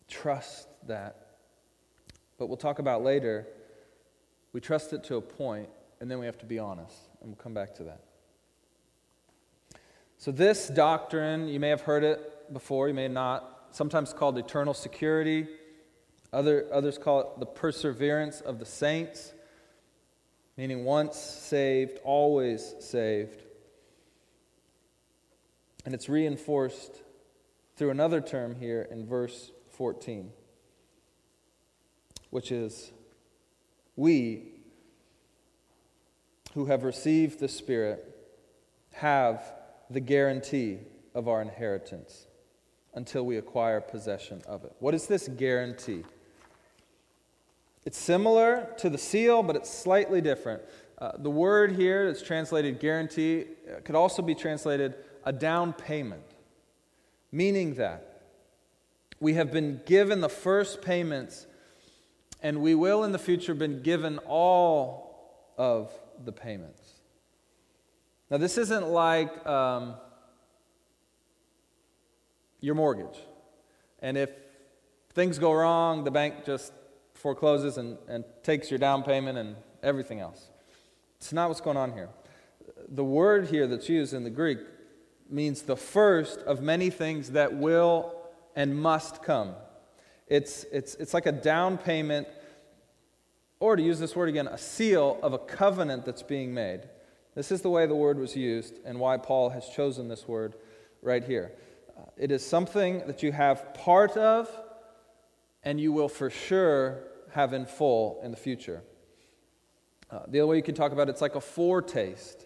Trust 0.08 0.68
that. 0.86 1.16
But 2.38 2.46
we'll 2.46 2.58
talk 2.58 2.78
about 2.78 3.04
later. 3.04 3.48
We 4.52 4.62
trust 4.62 4.94
it 4.94 5.04
to 5.06 5.16
a 5.16 5.22
point, 5.22 5.70
and 6.00 6.12
then 6.12 6.20
we 6.20 6.28
have 6.28 6.38
to 6.38 6.46
be 6.46 6.60
honest. 6.60 6.96
And 7.24 7.32
we'll 7.32 7.42
come 7.42 7.54
back 7.54 7.74
to 7.76 7.84
that. 7.86 8.02
So, 10.18 10.32
this 10.32 10.68
doctrine, 10.68 11.48
you 11.48 11.60
may 11.60 11.70
have 11.70 11.82
heard 11.82 12.04
it 12.04 12.54
before, 12.54 12.88
you 12.88 12.94
may 12.94 13.08
not, 13.08 13.68
sometimes 13.72 14.14
called 14.14 14.38
eternal 14.38 14.74
security. 14.74 15.48
Other, 16.32 16.68
others 16.72 16.98
call 16.98 17.22
it 17.22 17.40
the 17.40 17.46
perseverance 17.46 18.42
of 18.42 18.60
the 18.60 18.66
saints, 18.66 19.34
meaning 20.58 20.84
once 20.84 21.18
saved, 21.18 22.00
always 22.04 22.76
saved. 22.80 23.44
And 25.86 25.94
it's 25.94 26.10
reinforced 26.10 27.02
through 27.76 27.92
another 27.92 28.22
term 28.22 28.56
here 28.56 28.88
in 28.90 29.06
verse 29.06 29.52
14, 29.72 30.32
which 32.30 32.52
is 32.52 32.92
we 33.96 34.53
who 36.54 36.66
have 36.66 36.84
received 36.84 37.40
the 37.40 37.48
Spirit 37.48 38.10
have 38.94 39.44
the 39.90 40.00
guarantee 40.00 40.80
of 41.16 41.28
our 41.28 41.42
inheritance 41.42 42.28
until 42.94 43.26
we 43.26 43.38
acquire 43.38 43.82
possession 43.82 44.42
of 44.48 44.64
it. 44.64 44.74
What 44.80 44.94
is 44.94 45.08
this 45.08 45.28
guarantee? 45.28 46.04
It's 47.86 47.98
similar 47.98 48.70
to 48.78 48.90
the 48.90 48.98
seal, 48.98 49.44
but 49.44 49.56
it's 49.56 49.70
slightly 49.70 50.22
different. 50.22 50.62
Uh, 51.00 51.12
the 51.18 51.30
word 51.30 51.74
here 51.74 52.08
that's 52.08 52.22
translated 52.22 52.80
guarantee 52.80 53.46
uh, 53.68 53.82
could 53.82 53.96
also 53.96 54.22
be 54.22 54.36
translated 54.36 54.96
a 55.26 55.34
down 55.34 55.74
payment, 55.74 56.24
meaning 57.32 57.76
that 57.76 58.22
we 59.20 59.34
have 59.34 59.52
been 59.52 59.82
given 59.86 60.22
the 60.22 60.30
first 60.30 60.82
payments 60.82 61.48
and 62.42 62.62
we 62.62 62.76
will 62.76 63.06
in 63.06 63.14
the 63.14 63.20
future 63.20 63.54
been 63.54 63.82
given 63.82 64.20
all 64.28 65.54
of 65.58 65.92
the 66.26 66.32
payments. 66.32 66.82
Now, 68.30 68.38
this 68.38 68.58
isn't 68.58 68.88
like 68.88 69.46
um, 69.46 69.96
your 72.62 72.76
mortgage. 72.76 73.20
And 74.00 74.18
if 74.18 74.30
things 75.14 75.38
go 75.38 75.54
wrong, 75.54 76.04
the 76.04 76.12
bank 76.12 76.46
just 76.46 76.74
forecloses 77.14 77.78
and, 77.78 77.98
and 78.08 78.24
takes 78.42 78.72
your 78.72 78.80
down 78.80 79.04
payment 79.04 79.38
and 79.38 79.56
everything 79.82 80.20
else. 80.20 80.50
It's 81.18 81.32
not 81.32 81.50
what's 81.50 81.62
going 81.62 81.78
on 81.78 81.94
here. 81.94 82.10
The 82.90 83.04
word 83.04 83.48
here 83.48 83.68
that's 83.68 83.88
used 83.88 84.14
in 84.14 84.24
the 84.24 84.30
Greek 84.30 84.60
means 85.30 85.62
the 85.62 85.78
first 85.78 86.40
of 86.40 86.62
many 86.62 86.90
things 86.90 87.32
that 87.32 87.54
will 87.54 88.16
and 88.56 88.76
must 88.76 89.24
come. 89.24 89.56
It's, 90.28 90.66
it's, 90.72 90.96
it's 90.96 91.14
like 91.14 91.26
a 91.26 91.32
down 91.32 91.78
payment, 91.78 92.28
or 93.64 93.78
to 93.78 93.82
use 93.82 93.98
this 93.98 94.14
word 94.14 94.28
again, 94.28 94.46
a 94.46 94.58
seal 94.58 95.18
of 95.24 95.32
a 95.32 95.38
covenant 95.38 96.04
that's 96.04 96.22
being 96.22 96.54
made. 96.54 96.82
This 97.34 97.50
is 97.50 97.62
the 97.62 97.70
way 97.70 97.86
the 97.86 97.96
word 97.96 98.20
was 98.20 98.36
used 98.36 98.78
and 98.84 99.00
why 99.00 99.16
Paul 99.16 99.52
has 99.52 99.70
chosen 99.70 100.10
this 100.10 100.28
word 100.28 100.56
right 101.02 101.24
here. 101.24 101.54
Uh, 101.98 102.02
it 102.18 102.30
is 102.30 102.46
something 102.46 103.08
that 103.08 103.24
you 103.24 103.32
have 103.32 103.74
part 103.74 104.18
of 104.18 104.50
and 105.64 105.80
you 105.80 105.94
will 105.94 106.10
for 106.10 106.30
sure 106.30 107.06
have 107.32 107.54
in 107.54 107.66
full 107.66 108.20
in 108.22 108.32
the 108.32 108.38
future. 108.38 108.84
Uh, 110.12 110.20
the 110.28 110.42
other 110.42 110.48
way 110.48 110.58
you 110.58 110.62
can 110.62 110.76
talk 110.76 110.92
about 110.92 111.08
it, 111.08 111.12
it's 111.12 111.22
like 111.22 111.36
a 111.36 111.42
foretaste. 111.42 112.46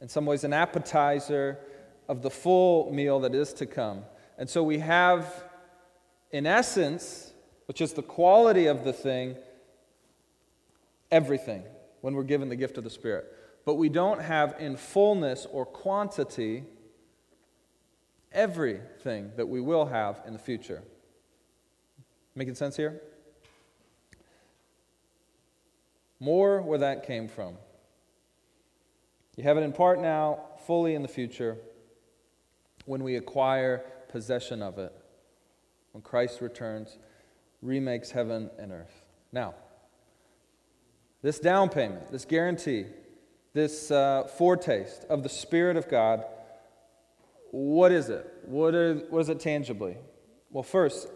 In 0.00 0.08
some 0.08 0.26
ways, 0.26 0.42
an 0.42 0.52
appetizer 0.52 1.60
of 2.08 2.22
the 2.22 2.30
full 2.30 2.92
meal 2.92 3.20
that 3.20 3.32
is 3.32 3.52
to 3.52 3.64
come. 3.64 4.02
And 4.38 4.50
so 4.50 4.64
we 4.64 4.80
have, 4.80 5.44
in 6.32 6.46
essence, 6.46 7.32
which 7.66 7.80
is 7.80 7.92
the 7.92 8.02
quality 8.02 8.66
of 8.66 8.82
the 8.82 8.92
thing, 8.92 9.36
everything 11.10 11.62
when 12.00 12.14
we're 12.14 12.22
given 12.22 12.48
the 12.48 12.56
gift 12.56 12.78
of 12.78 12.84
the 12.84 12.90
Spirit. 12.90 13.32
But 13.64 13.74
we 13.74 13.88
don't 13.88 14.20
have 14.20 14.56
in 14.58 14.76
fullness 14.76 15.46
or 15.50 15.66
quantity 15.66 16.64
everything 18.32 19.32
that 19.36 19.46
we 19.46 19.60
will 19.60 19.86
have 19.86 20.20
in 20.26 20.32
the 20.32 20.38
future. 20.38 20.82
Making 22.34 22.54
sense 22.54 22.76
here? 22.76 23.00
More 26.20 26.60
where 26.62 26.78
that 26.78 27.06
came 27.06 27.28
from. 27.28 27.56
You 29.36 29.44
have 29.44 29.58
it 29.58 29.62
in 29.62 29.72
part 29.72 30.00
now, 30.00 30.40
fully 30.66 30.94
in 30.94 31.02
the 31.02 31.08
future, 31.08 31.58
when 32.84 33.02
we 33.02 33.16
acquire 33.16 33.84
possession 34.08 34.62
of 34.62 34.78
it, 34.78 34.92
when 35.92 36.02
Christ 36.02 36.40
returns, 36.40 36.98
remakes 37.60 38.10
heaven 38.10 38.50
and 38.58 38.72
earth. 38.72 39.04
Now, 39.32 39.54
this 41.26 41.40
down 41.40 41.68
payment, 41.68 42.12
this 42.12 42.24
guarantee, 42.24 42.86
this 43.52 43.90
uh, 43.90 44.28
foretaste 44.38 45.04
of 45.10 45.24
the 45.24 45.28
Spirit 45.28 45.76
of 45.76 45.88
God, 45.88 46.24
what 47.50 47.90
is 47.90 48.08
it? 48.10 48.24
What, 48.44 48.76
are, 48.76 48.94
what 48.94 49.18
is 49.18 49.28
it 49.28 49.40
tangibly? 49.40 49.96
Well, 50.52 50.62
first, 50.62 51.08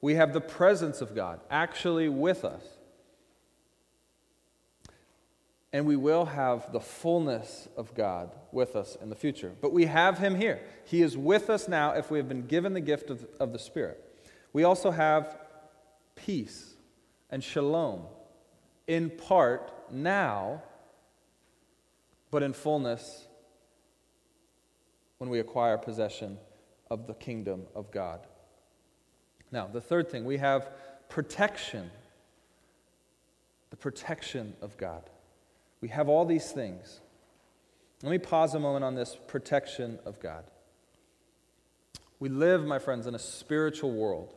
we 0.00 0.16
have 0.16 0.32
the 0.32 0.40
presence 0.40 1.00
of 1.00 1.14
God 1.14 1.38
actually 1.48 2.08
with 2.08 2.44
us. 2.44 2.64
And 5.72 5.86
we 5.86 5.94
will 5.94 6.24
have 6.24 6.72
the 6.72 6.80
fullness 6.80 7.68
of 7.76 7.94
God 7.94 8.34
with 8.50 8.74
us 8.74 8.96
in 9.00 9.10
the 9.10 9.14
future. 9.14 9.52
But 9.60 9.72
we 9.72 9.84
have 9.84 10.18
Him 10.18 10.34
here. 10.34 10.60
He 10.86 11.02
is 11.02 11.16
with 11.16 11.48
us 11.48 11.68
now 11.68 11.92
if 11.92 12.10
we 12.10 12.18
have 12.18 12.28
been 12.28 12.48
given 12.48 12.72
the 12.72 12.80
gift 12.80 13.10
of, 13.10 13.24
of 13.38 13.52
the 13.52 13.60
Spirit. 13.60 14.02
We 14.52 14.64
also 14.64 14.90
have 14.90 15.38
peace 16.16 16.74
and 17.30 17.44
shalom 17.44 18.06
in 18.86 19.10
part 19.10 19.72
now, 19.90 20.62
but 22.30 22.42
in 22.42 22.52
fullness 22.52 23.26
when 25.18 25.30
we 25.30 25.38
acquire 25.38 25.78
possession 25.78 26.38
of 26.90 27.06
the 27.06 27.14
kingdom 27.14 27.62
of 27.74 27.90
God. 27.90 28.26
Now, 29.50 29.66
the 29.66 29.80
third 29.80 30.10
thing, 30.10 30.24
we 30.24 30.38
have 30.38 30.70
protection. 31.08 31.90
The 33.70 33.76
protection 33.76 34.54
of 34.60 34.76
God. 34.76 35.08
We 35.80 35.88
have 35.88 36.08
all 36.08 36.24
these 36.24 36.50
things. 36.50 37.00
Let 38.02 38.10
me 38.10 38.18
pause 38.18 38.54
a 38.54 38.58
moment 38.58 38.84
on 38.84 38.94
this 38.94 39.16
protection 39.28 39.98
of 40.04 40.18
God. 40.20 40.44
We 42.18 42.28
live, 42.28 42.64
my 42.64 42.78
friends, 42.78 43.06
in 43.06 43.14
a 43.14 43.18
spiritual 43.18 43.92
world, 43.92 44.34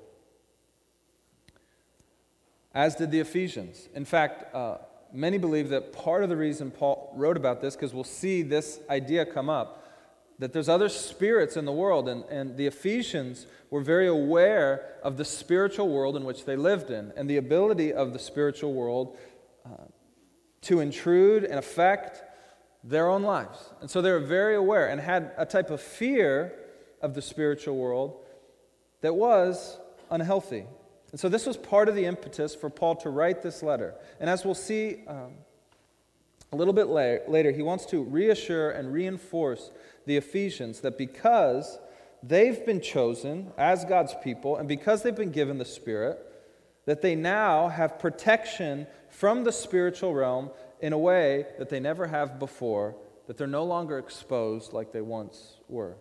as 2.76 2.94
did 2.96 3.10
the 3.10 3.22
Ephesians. 3.22 3.88
In 3.96 4.04
fact, 4.04 4.54
uh, 4.54 4.78
many 5.14 5.38
believe 5.38 5.70
that 5.70 5.94
part 5.94 6.24
of 6.24 6.30
the 6.30 6.36
reason 6.36 6.70
Paul 6.70 7.12
wrote 7.16 7.38
about 7.38 7.62
this, 7.62 7.76
because 7.76 7.94
we'll 7.94 8.04
see 8.04 8.42
this 8.44 8.82
idea 8.90 9.26
come 9.26 9.50
up, 9.50 9.82
that 10.40 10.52
there's 10.52 10.68
other 10.68 10.90
spirits 10.90 11.56
in 11.56 11.64
the 11.64 11.72
world, 11.72 12.10
and, 12.10 12.26
and 12.26 12.58
the 12.58 12.68
Ephesians 12.68 13.48
were 13.70 13.80
very 13.80 14.08
aware 14.08 14.98
of 15.02 15.16
the 15.16 15.24
spiritual 15.24 15.88
world 15.88 16.18
in 16.18 16.26
which 16.26 16.44
they 16.44 16.58
lived 16.58 16.92
in 16.92 17.14
and 17.16 17.30
the 17.30 17.38
ability 17.38 17.94
of 17.94 18.12
the 18.12 18.20
spiritual 18.20 18.74
world 18.74 19.18
uh, 19.66 19.86
to 20.62 20.82
intrude 20.82 21.46
and 21.46 21.58
affect 21.58 22.22
their 22.84 23.08
own 23.08 23.24
lives. 23.24 23.74
And 23.80 23.90
so 23.90 24.02
they 24.02 24.12
were 24.12 24.20
very 24.20 24.56
aware 24.56 24.90
and 24.90 25.00
had 25.00 25.32
a 25.38 25.46
type 25.46 25.70
of 25.70 25.80
fear 25.80 26.54
of 27.02 27.14
the 27.14 27.22
spiritual 27.22 27.78
world 27.78 28.18
that 29.00 29.16
was 29.16 29.80
unhealthy. 30.12 30.66
And 31.15 31.19
so 31.21 31.30
this 31.30 31.45
was 31.45 31.56
part 31.56 31.88
of 31.88 31.95
the 31.95 32.04
impetus 32.04 32.54
for 32.54 32.69
Paul 32.69 32.97
to 32.97 33.10
write 33.10 33.41
this 33.41 33.63
letter. 33.63 33.95
And 34.19 34.30
as 34.30 34.43
we'll 34.43 34.54
see 34.54 34.97
um, 35.08 35.32
a 36.51 36.58
little 36.58 36.73
bit 36.73 36.88
later, 36.88 37.54
he 37.54 37.62
wants 37.62 37.86
to 37.86 38.04
reassure 38.04 38.71
and 38.71 38.91
reinforce 38.91 39.71
the 40.06 40.17
Ephesians 40.17 40.82
that 40.82 40.97
because 40.97 41.80
they've 42.21 42.65
been 42.65 42.82
chosen 42.82 43.54
as 43.58 43.86
God's 43.86 44.13
people 44.25 44.58
and 44.58 44.67
because 44.67 45.04
they've 45.04 45.15
been 45.15 45.32
given 45.32 45.58
the 45.58 45.63
Spirit, 45.63 46.19
that 46.84 47.01
they 47.01 47.15
now 47.15 47.69
have 47.69 47.97
protection 47.97 48.86
from 49.08 49.45
the 49.45 49.54
spiritual 49.54 50.13
realm 50.13 50.51
in 50.82 50.91
a 50.91 50.97
way 50.97 51.45
that 51.60 51.69
they 51.69 51.80
never 51.80 52.08
have 52.08 52.39
before, 52.39 52.93
that 53.28 53.38
they're 53.38 53.47
no 53.47 53.63
longer 53.63 53.99
exposed 53.99 54.73
like 54.73 54.91
they 54.91 54.99
once 54.99 55.60
were. 55.69 55.95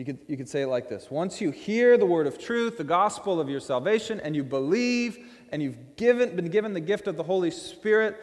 You 0.00 0.06
could, 0.06 0.18
you 0.28 0.38
could 0.38 0.48
say 0.48 0.62
it 0.62 0.68
like 0.68 0.88
this. 0.88 1.10
Once 1.10 1.42
you 1.42 1.50
hear 1.50 1.98
the 1.98 2.06
word 2.06 2.26
of 2.26 2.38
truth, 2.38 2.78
the 2.78 2.84
gospel 2.84 3.38
of 3.38 3.50
your 3.50 3.60
salvation, 3.60 4.18
and 4.18 4.34
you 4.34 4.42
believe, 4.42 5.18
and 5.52 5.62
you've 5.62 5.94
given, 5.96 6.34
been 6.34 6.48
given 6.48 6.72
the 6.72 6.80
gift 6.80 7.06
of 7.06 7.18
the 7.18 7.22
Holy 7.22 7.50
Spirit, 7.50 8.16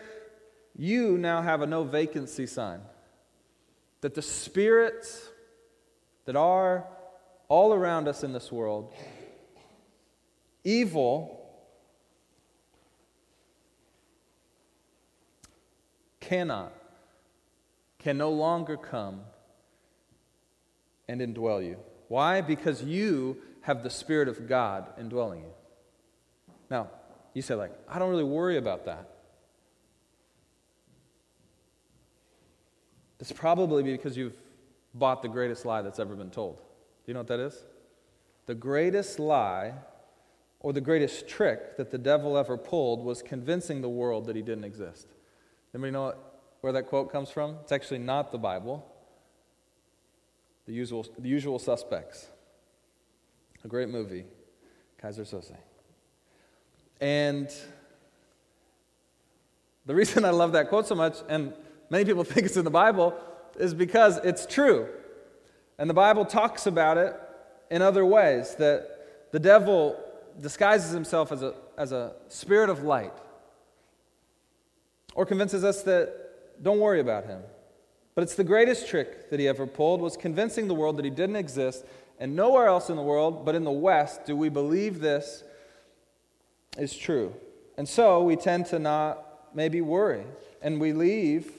you 0.76 1.20
now 1.20 1.40
have 1.40 1.62
a 1.62 1.68
no 1.68 1.84
vacancy 1.84 2.48
sign. 2.48 2.82
That 4.02 4.16
the 4.16 4.24
spirits 4.24 5.30
that 6.26 6.36
are 6.36 6.88
all 7.48 7.72
around 7.72 8.08
us 8.08 8.24
in 8.24 8.34
this 8.34 8.52
world, 8.52 8.92
Evil 10.64 11.48
cannot, 16.22 16.74
can 18.00 18.18
no 18.18 18.32
longer 18.32 18.78
come 18.78 19.22
and 21.08 21.22
indwell 21.22 21.66
you. 21.66 21.78
Why? 22.08 22.42
Because 22.42 22.84
you 22.84 23.38
have 23.62 23.84
the 23.84 23.90
Spirit 23.90 24.28
of 24.28 24.48
God 24.48 24.88
indwelling 25.00 25.42
you. 25.42 25.52
Now, 26.70 26.90
you 27.34 27.42
say, 27.42 27.56
like, 27.56 27.72
I 27.88 28.00
don't 28.00 28.10
really 28.10 28.24
worry 28.24 28.58
about 28.58 28.86
that. 28.86 29.10
It's 33.20 33.32
probably 33.32 33.84
because 33.84 34.16
you've 34.16 34.38
bought 34.94 35.22
the 35.22 35.28
greatest 35.28 35.66
lie 35.66 35.82
that's 35.82 36.00
ever 36.00 36.16
been 36.16 36.30
told. 36.30 36.58
Do 36.58 36.64
you 37.08 37.14
know 37.14 37.22
what 37.22 37.28
that 37.28 37.40
is? 37.40 37.64
The 38.46 38.56
greatest 38.56 39.20
lie 39.20 39.74
or 40.60 40.74
the 40.74 40.82
greatest 40.82 41.28
trick 41.28 41.78
that 41.78 41.92
the 41.92 41.98
devil 41.98 42.38
ever 42.38 42.58
pulled 42.58 43.04
was 43.04 43.22
convincing 43.22 43.82
the 43.82 43.90
world 43.90 44.26
that 44.26 44.36
he 44.36 44.42
didn't 44.42 44.64
exist. 44.64 45.08
Anybody 45.74 45.92
know 45.92 46.16
where 46.62 46.74
that 46.74 46.88
quote 46.88 47.12
comes 47.12 47.30
from? 47.30 47.58
It's 47.62 47.72
actually 47.72 48.00
not 48.00 48.32
the 48.32 48.38
Bible. 48.38 48.86
The 50.68 50.74
usual, 50.74 51.06
the 51.18 51.30
usual 51.30 51.60
suspects. 51.60 52.28
A 53.64 53.68
great 53.68 53.90
movie, 53.90 54.26
Keyser 55.02 55.22
Söze. 55.22 55.56
And 57.00 57.50
the 59.86 59.96
reason 59.96 60.26
I 60.26 60.32
love 60.32 60.52
that 60.52 60.70
quote 60.70 60.86
so 60.86 60.96
much, 60.96 61.18
and 61.30 61.54
many 61.90 62.04
people 62.06 62.24
think 62.26 62.46
it's 62.46 62.58
in 62.58 62.66
the 62.66 62.70
Bible, 62.70 63.18
is 63.58 63.74
because 63.74 64.18
it's 64.18 64.46
true. 64.46 64.88
And 65.80 65.90
the 65.90 65.94
Bible 65.94 66.26
talks 66.26 66.68
about 66.68 66.98
it 66.98 67.16
in 67.72 67.82
other 67.82 68.06
ways 68.06 68.56
that 68.56 69.32
the 69.32 69.40
devil 69.40 69.98
disguises 70.40 70.92
himself 70.92 71.32
as 71.32 71.44
a, 71.44 71.54
as 71.78 71.92
a 71.92 72.14
spirit 72.28 72.70
of 72.70 72.84
light 72.84 73.14
or 75.16 75.26
convinces 75.26 75.64
us 75.64 75.84
that 75.84 76.62
don't 76.62 76.80
worry 76.80 77.00
about 77.00 77.26
him. 77.26 77.42
But 78.18 78.24
it's 78.24 78.34
the 78.34 78.44
greatest 78.44 78.88
trick 78.88 79.30
that 79.30 79.40
he 79.40 79.48
ever 79.48 79.68
pulled 79.68 80.02
was 80.02 80.18
convincing 80.18 80.68
the 80.68 80.74
world 80.74 80.98
that 80.98 81.06
he 81.06 81.12
didn't 81.12 81.36
exist 81.36 81.86
and 82.20 82.36
nowhere 82.36 82.66
else 82.66 82.90
in 82.90 82.96
the 82.96 83.04
world 83.04 83.46
but 83.46 83.54
in 83.54 83.64
the 83.64 83.70
West 83.70 84.26
do 84.26 84.36
we 84.36 84.50
believe 84.50 85.02
this 85.02 85.44
is 86.80 86.98
true. 86.98 87.32
And 87.78 87.88
so 87.88 88.24
we 88.24 88.36
tend 88.36 88.66
to 88.68 88.80
not 88.80 89.54
maybe 89.54 89.82
worry 89.82 90.24
and 90.64 90.82
we 90.82 90.94
leave 90.94 91.52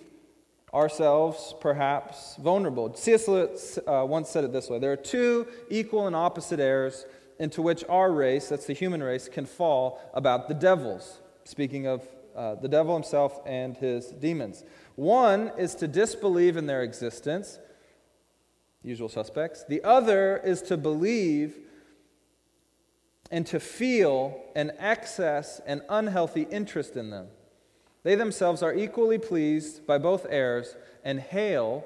ourselves 0.74 1.54
perhaps 1.60 2.34
vulnerable. 2.40 2.92
C.S. 2.92 3.28
Lewis 3.28 3.78
uh, 3.86 4.04
once 4.04 4.28
said 4.28 4.42
it 4.42 4.52
this 4.52 4.68
way 4.68 4.80
There 4.80 4.90
are 4.90 4.96
two 4.96 5.46
equal 5.70 6.08
and 6.08 6.16
opposite 6.16 6.58
errors 6.58 7.06
into 7.38 7.62
which 7.62 7.84
our 7.88 8.10
race, 8.10 8.48
that's 8.48 8.66
the 8.66 8.72
human 8.72 9.00
race, 9.00 9.28
can 9.28 9.46
fall 9.46 10.00
about 10.12 10.48
the 10.48 10.54
devils. 10.54 11.20
Speaking 11.44 11.86
of 11.86 12.02
uh, 12.34 12.56
the 12.56 12.68
devil 12.68 12.94
himself 12.94 13.40
and 13.46 13.76
his 13.76 14.06
demons. 14.06 14.64
One 14.98 15.52
is 15.56 15.76
to 15.76 15.86
disbelieve 15.86 16.56
in 16.56 16.66
their 16.66 16.82
existence, 16.82 17.60
usual 18.82 19.08
suspects. 19.08 19.62
The 19.62 19.84
other 19.84 20.38
is 20.38 20.60
to 20.62 20.76
believe 20.76 21.56
and 23.30 23.46
to 23.46 23.60
feel 23.60 24.42
an 24.56 24.72
excess 24.76 25.60
and 25.64 25.82
unhealthy 25.88 26.48
interest 26.50 26.96
in 26.96 27.10
them. 27.10 27.28
They 28.02 28.16
themselves 28.16 28.60
are 28.60 28.74
equally 28.74 29.18
pleased 29.18 29.86
by 29.86 29.98
both 29.98 30.26
errors 30.28 30.74
and 31.04 31.20
hail 31.20 31.84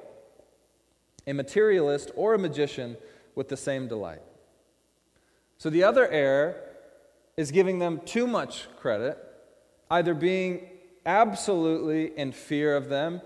a 1.27 1.33
materialist 1.33 2.09
or 2.15 2.33
a 2.33 2.39
magician 2.39 2.97
with 3.35 3.47
the 3.47 3.57
same 3.57 3.87
delight. 3.87 4.23
So 5.59 5.69
the 5.69 5.83
other 5.83 6.07
error 6.07 6.55
is 7.37 7.51
giving 7.51 7.77
them 7.77 8.01
too 8.05 8.25
much 8.25 8.65
credit, 8.79 9.19
either 9.91 10.15
being 10.15 10.67
absolutely 11.05 12.17
in 12.17 12.31
fear 12.31 12.75
of 12.75 12.89
them 12.89 13.21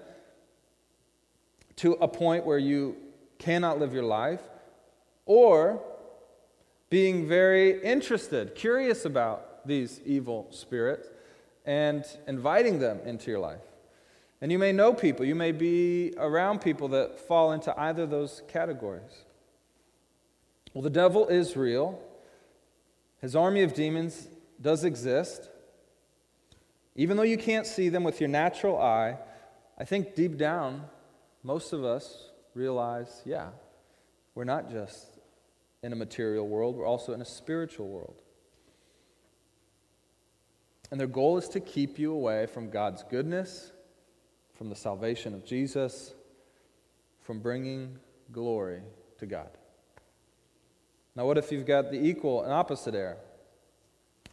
to 1.77 1.93
a 1.93 2.07
point 2.07 2.45
where 2.45 2.57
you 2.57 2.95
cannot 3.37 3.79
live 3.79 3.93
your 3.93 4.03
life, 4.03 4.41
or 5.25 5.81
being 6.89 7.27
very 7.27 7.81
interested, 7.83 8.55
curious 8.55 9.05
about 9.05 9.67
these 9.67 10.01
evil 10.05 10.47
spirits, 10.49 11.07
and 11.65 12.05
inviting 12.27 12.79
them 12.79 12.99
into 13.05 13.29
your 13.29 13.39
life. 13.39 13.61
And 14.41 14.51
you 14.51 14.57
may 14.57 14.71
know 14.71 14.93
people, 14.93 15.25
you 15.25 15.35
may 15.35 15.51
be 15.51 16.13
around 16.17 16.61
people 16.61 16.87
that 16.89 17.19
fall 17.19 17.51
into 17.51 17.77
either 17.79 18.03
of 18.03 18.09
those 18.09 18.41
categories. 18.47 19.25
Well, 20.73 20.81
the 20.81 20.89
devil 20.89 21.27
is 21.27 21.57
real, 21.57 21.99
his 23.19 23.35
army 23.35 23.63
of 23.63 23.73
demons 23.73 24.27
does 24.61 24.83
exist. 24.83 25.49
Even 26.97 27.15
though 27.15 27.23
you 27.23 27.37
can't 27.37 27.67
see 27.67 27.89
them 27.89 28.03
with 28.03 28.19
your 28.19 28.27
natural 28.27 28.77
eye, 28.77 29.17
I 29.77 29.85
think 29.85 30.15
deep 30.15 30.35
down, 30.35 30.83
most 31.43 31.71
of 31.71 31.85
us 31.85 32.31
realize 32.55 33.21
yeah, 33.23 33.49
we're 34.33 34.43
not 34.43 34.71
just 34.71 35.19
in 35.83 35.93
a 35.93 35.95
material 35.95 36.47
world, 36.47 36.75
we're 36.75 36.87
also 36.87 37.13
in 37.13 37.21
a 37.21 37.25
spiritual 37.25 37.87
world. 37.87 38.21
And 40.89 40.99
their 40.99 41.07
goal 41.07 41.37
is 41.37 41.47
to 41.49 41.59
keep 41.59 41.99
you 41.99 42.13
away 42.13 42.47
from 42.47 42.71
God's 42.71 43.03
goodness, 43.03 43.71
from 44.53 44.69
the 44.69 44.75
salvation 44.75 45.35
of 45.35 45.45
Jesus, 45.45 46.15
from 47.21 47.39
bringing 47.39 47.99
glory 48.31 48.81
to 49.19 49.25
God. 49.27 49.49
Now, 51.15 51.25
what 51.25 51.37
if 51.37 51.51
you've 51.51 51.65
got 51.65 51.91
the 51.91 52.03
equal 52.03 52.43
and 52.43 52.51
opposite 52.51 52.95
error, 52.95 53.17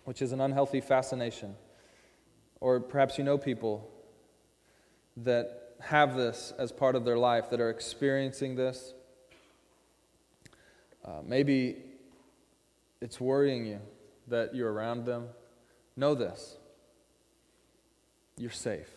which 0.04 0.22
is 0.22 0.32
an 0.32 0.40
unhealthy 0.40 0.80
fascination? 0.80 1.56
Or 2.60 2.80
perhaps 2.80 3.18
you 3.18 3.24
know 3.24 3.38
people 3.38 3.90
that 5.18 5.76
have 5.80 6.16
this 6.16 6.52
as 6.58 6.72
part 6.72 6.96
of 6.96 7.04
their 7.04 7.18
life, 7.18 7.50
that 7.50 7.60
are 7.60 7.70
experiencing 7.70 8.56
this. 8.56 8.94
Uh, 11.04 11.20
maybe 11.24 11.76
it's 13.00 13.20
worrying 13.20 13.66
you 13.66 13.80
that 14.28 14.54
you're 14.54 14.72
around 14.72 15.04
them. 15.04 15.28
Know 15.96 16.14
this 16.14 16.56
you're 18.36 18.50
safe. 18.50 18.90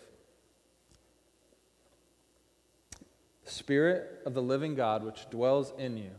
The 3.45 3.51
Spirit 3.51 4.21
of 4.25 4.33
the 4.33 4.41
living 4.41 4.75
God, 4.75 5.03
which 5.03 5.29
dwells 5.29 5.73
in 5.77 5.97
you, 5.97 6.11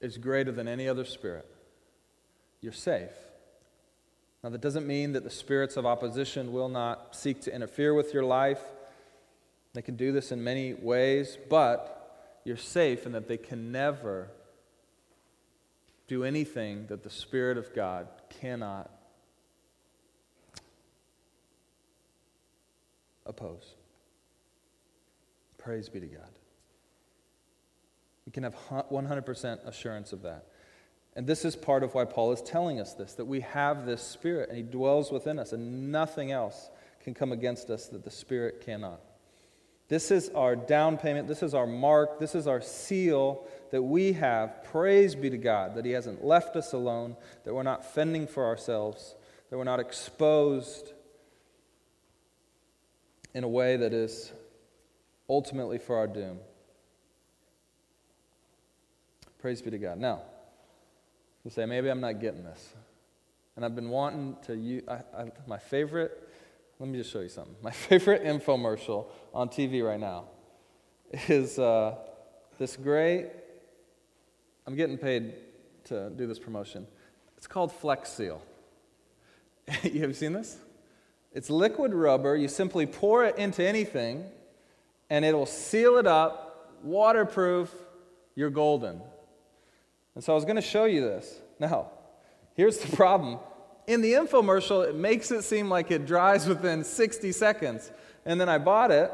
is 0.00 0.16
greater 0.16 0.52
than 0.52 0.68
any 0.68 0.88
other 0.88 1.04
spirit. 1.04 1.46
You're 2.60 2.72
safe. 2.72 3.10
Now, 4.42 4.50
that 4.50 4.60
doesn't 4.60 4.86
mean 4.86 5.12
that 5.12 5.22
the 5.22 5.30
spirits 5.30 5.76
of 5.76 5.86
opposition 5.86 6.52
will 6.52 6.68
not 6.68 7.14
seek 7.14 7.40
to 7.42 7.54
interfere 7.54 7.94
with 7.94 8.12
your 8.12 8.24
life. 8.24 8.60
They 9.72 9.82
can 9.82 9.96
do 9.96 10.10
this 10.12 10.32
in 10.32 10.42
many 10.42 10.74
ways, 10.74 11.38
but 11.48 12.40
you're 12.44 12.56
safe 12.56 13.06
in 13.06 13.12
that 13.12 13.28
they 13.28 13.36
can 13.36 13.70
never 13.70 14.30
do 16.08 16.24
anything 16.24 16.86
that 16.88 17.04
the 17.04 17.10
Spirit 17.10 17.56
of 17.56 17.72
God 17.72 18.08
cannot 18.40 18.90
oppose. 23.24 23.74
Praise 25.56 25.88
be 25.88 26.00
to 26.00 26.06
God. 26.06 26.30
We 28.26 28.32
can 28.32 28.42
have 28.42 28.56
100% 28.68 29.66
assurance 29.66 30.12
of 30.12 30.22
that. 30.22 30.46
And 31.14 31.26
this 31.26 31.44
is 31.44 31.54
part 31.54 31.82
of 31.82 31.94
why 31.94 32.04
Paul 32.06 32.32
is 32.32 32.40
telling 32.40 32.80
us 32.80 32.94
this 32.94 33.14
that 33.14 33.26
we 33.26 33.40
have 33.40 33.84
this 33.84 34.02
Spirit 34.02 34.48
and 34.48 34.56
He 34.56 34.62
dwells 34.62 35.12
within 35.12 35.38
us, 35.38 35.52
and 35.52 35.92
nothing 35.92 36.32
else 36.32 36.70
can 37.02 37.14
come 37.14 37.32
against 37.32 37.70
us 37.70 37.86
that 37.88 38.04
the 38.04 38.10
Spirit 38.10 38.62
cannot. 38.64 39.00
This 39.88 40.10
is 40.10 40.30
our 40.30 40.56
down 40.56 40.96
payment. 40.96 41.28
This 41.28 41.42
is 41.42 41.52
our 41.52 41.66
mark. 41.66 42.18
This 42.18 42.34
is 42.34 42.46
our 42.46 42.62
seal 42.62 43.46
that 43.72 43.82
we 43.82 44.14
have. 44.14 44.64
Praise 44.64 45.14
be 45.14 45.28
to 45.28 45.36
God 45.36 45.74
that 45.74 45.84
He 45.84 45.90
hasn't 45.90 46.24
left 46.24 46.56
us 46.56 46.72
alone, 46.72 47.16
that 47.44 47.52
we're 47.52 47.62
not 47.62 47.84
fending 47.84 48.26
for 48.26 48.46
ourselves, 48.46 49.14
that 49.50 49.58
we're 49.58 49.64
not 49.64 49.80
exposed 49.80 50.92
in 53.34 53.44
a 53.44 53.48
way 53.48 53.76
that 53.76 53.92
is 53.92 54.32
ultimately 55.28 55.78
for 55.78 55.96
our 55.96 56.06
doom. 56.06 56.38
Praise 59.38 59.60
be 59.60 59.70
to 59.70 59.78
God. 59.78 59.98
Now, 59.98 60.22
you 61.44 61.50
say, 61.50 61.66
maybe 61.66 61.88
I'm 61.88 62.00
not 62.00 62.20
getting 62.20 62.44
this. 62.44 62.74
And 63.56 63.64
I've 63.64 63.74
been 63.74 63.90
wanting 63.90 64.36
to 64.46 64.56
use 64.56 64.82
I, 64.88 65.02
I, 65.16 65.32
my 65.46 65.58
favorite, 65.58 66.28
let 66.78 66.88
me 66.88 66.98
just 66.98 67.12
show 67.12 67.20
you 67.20 67.28
something. 67.28 67.54
My 67.62 67.70
favorite 67.88 68.24
infomercial 68.24 69.06
on 69.34 69.48
TV 69.48 69.84
right 69.86 70.00
now 70.00 70.24
is 71.28 71.58
uh, 71.58 71.96
this 72.58 72.76
great, 72.76 73.28
I'm 74.66 74.74
getting 74.76 74.96
paid 74.96 75.34
to 75.84 76.10
do 76.10 76.26
this 76.26 76.38
promotion. 76.38 76.86
It's 77.36 77.46
called 77.46 77.72
Flex 77.72 78.12
Seal. 78.12 78.40
you 79.82 80.00
have 80.02 80.16
seen 80.16 80.32
this? 80.32 80.58
It's 81.32 81.50
liquid 81.50 81.94
rubber. 81.94 82.36
You 82.36 82.48
simply 82.48 82.86
pour 82.86 83.24
it 83.24 83.36
into 83.38 83.66
anything, 83.66 84.24
and 85.10 85.24
it'll 85.24 85.46
seal 85.46 85.98
it 85.98 86.06
up, 86.06 86.78
waterproof. 86.82 87.72
You're 88.34 88.50
golden. 88.50 89.00
And 90.14 90.22
so 90.22 90.32
I 90.32 90.34
was 90.34 90.44
going 90.44 90.56
to 90.56 90.62
show 90.62 90.84
you 90.84 91.00
this. 91.00 91.40
Now, 91.58 91.90
Here's 92.54 92.78
the 92.78 92.94
problem. 92.94 93.38
In 93.86 94.02
the 94.02 94.12
infomercial, 94.12 94.86
it 94.86 94.94
makes 94.94 95.30
it 95.30 95.42
seem 95.42 95.70
like 95.70 95.90
it 95.90 96.06
dries 96.06 96.46
within 96.46 96.84
60 96.84 97.32
seconds. 97.32 97.90
And 98.26 98.38
then 98.38 98.48
I 98.48 98.58
bought 98.58 98.90
it, 98.90 99.10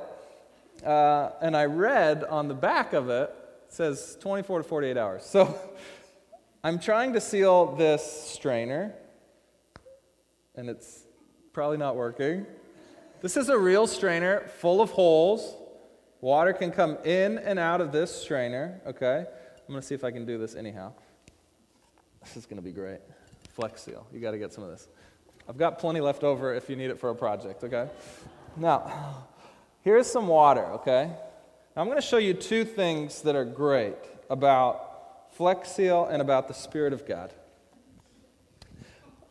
uh, 0.84 1.30
and 1.40 1.56
I 1.56 1.66
read 1.66 2.24
on 2.24 2.48
the 2.48 2.54
back 2.54 2.92
of 2.94 3.08
it, 3.10 3.32
it 3.66 3.72
says 3.72 4.18
24 4.20 4.58
to 4.58 4.64
48 4.64 4.96
hours. 4.96 5.24
So 5.24 5.56
I'm 6.64 6.80
trying 6.80 7.12
to 7.12 7.20
seal 7.20 7.76
this 7.76 8.02
strainer, 8.28 8.92
and 10.56 10.68
it's 10.68 11.04
probably 11.52 11.78
not 11.78 11.94
working. 11.94 12.44
This 13.22 13.36
is 13.36 13.48
a 13.48 13.58
real 13.58 13.86
strainer 13.86 14.48
full 14.58 14.80
of 14.80 14.90
holes. 14.90 15.54
Water 16.20 16.52
can 16.52 16.72
come 16.72 16.98
in 17.04 17.38
and 17.38 17.60
out 17.60 17.80
of 17.80 17.92
this 17.92 18.14
strainer, 18.14 18.80
okay? 18.84 19.26
I'm 19.68 19.74
going 19.74 19.82
to 19.82 19.86
see 19.86 19.94
if 19.94 20.02
I 20.02 20.10
can 20.10 20.24
do 20.24 20.38
this 20.38 20.54
anyhow. 20.54 20.92
This 22.22 22.38
is 22.38 22.46
going 22.46 22.56
to 22.56 22.62
be 22.62 22.72
great. 22.72 23.00
Flex 23.52 23.82
seal. 23.82 24.06
You 24.14 24.18
got 24.18 24.30
to 24.30 24.38
get 24.38 24.50
some 24.50 24.64
of 24.64 24.70
this. 24.70 24.88
I've 25.46 25.58
got 25.58 25.78
plenty 25.78 26.00
left 26.00 26.24
over 26.24 26.54
if 26.54 26.70
you 26.70 26.76
need 26.76 26.88
it 26.88 26.98
for 26.98 27.10
a 27.10 27.14
project, 27.14 27.62
okay? 27.64 27.90
Now, 28.56 29.26
here's 29.82 30.06
some 30.06 30.26
water, 30.26 30.64
okay? 30.72 31.10
Now, 31.76 31.82
I'm 31.82 31.84
going 31.84 31.98
to 31.98 32.06
show 32.06 32.16
you 32.16 32.32
two 32.32 32.64
things 32.64 33.20
that 33.22 33.36
are 33.36 33.44
great 33.44 33.96
about 34.30 35.32
Flex 35.32 35.70
Seal 35.70 36.06
and 36.06 36.22
about 36.22 36.48
the 36.48 36.54
Spirit 36.54 36.94
of 36.94 37.06
God. 37.06 37.34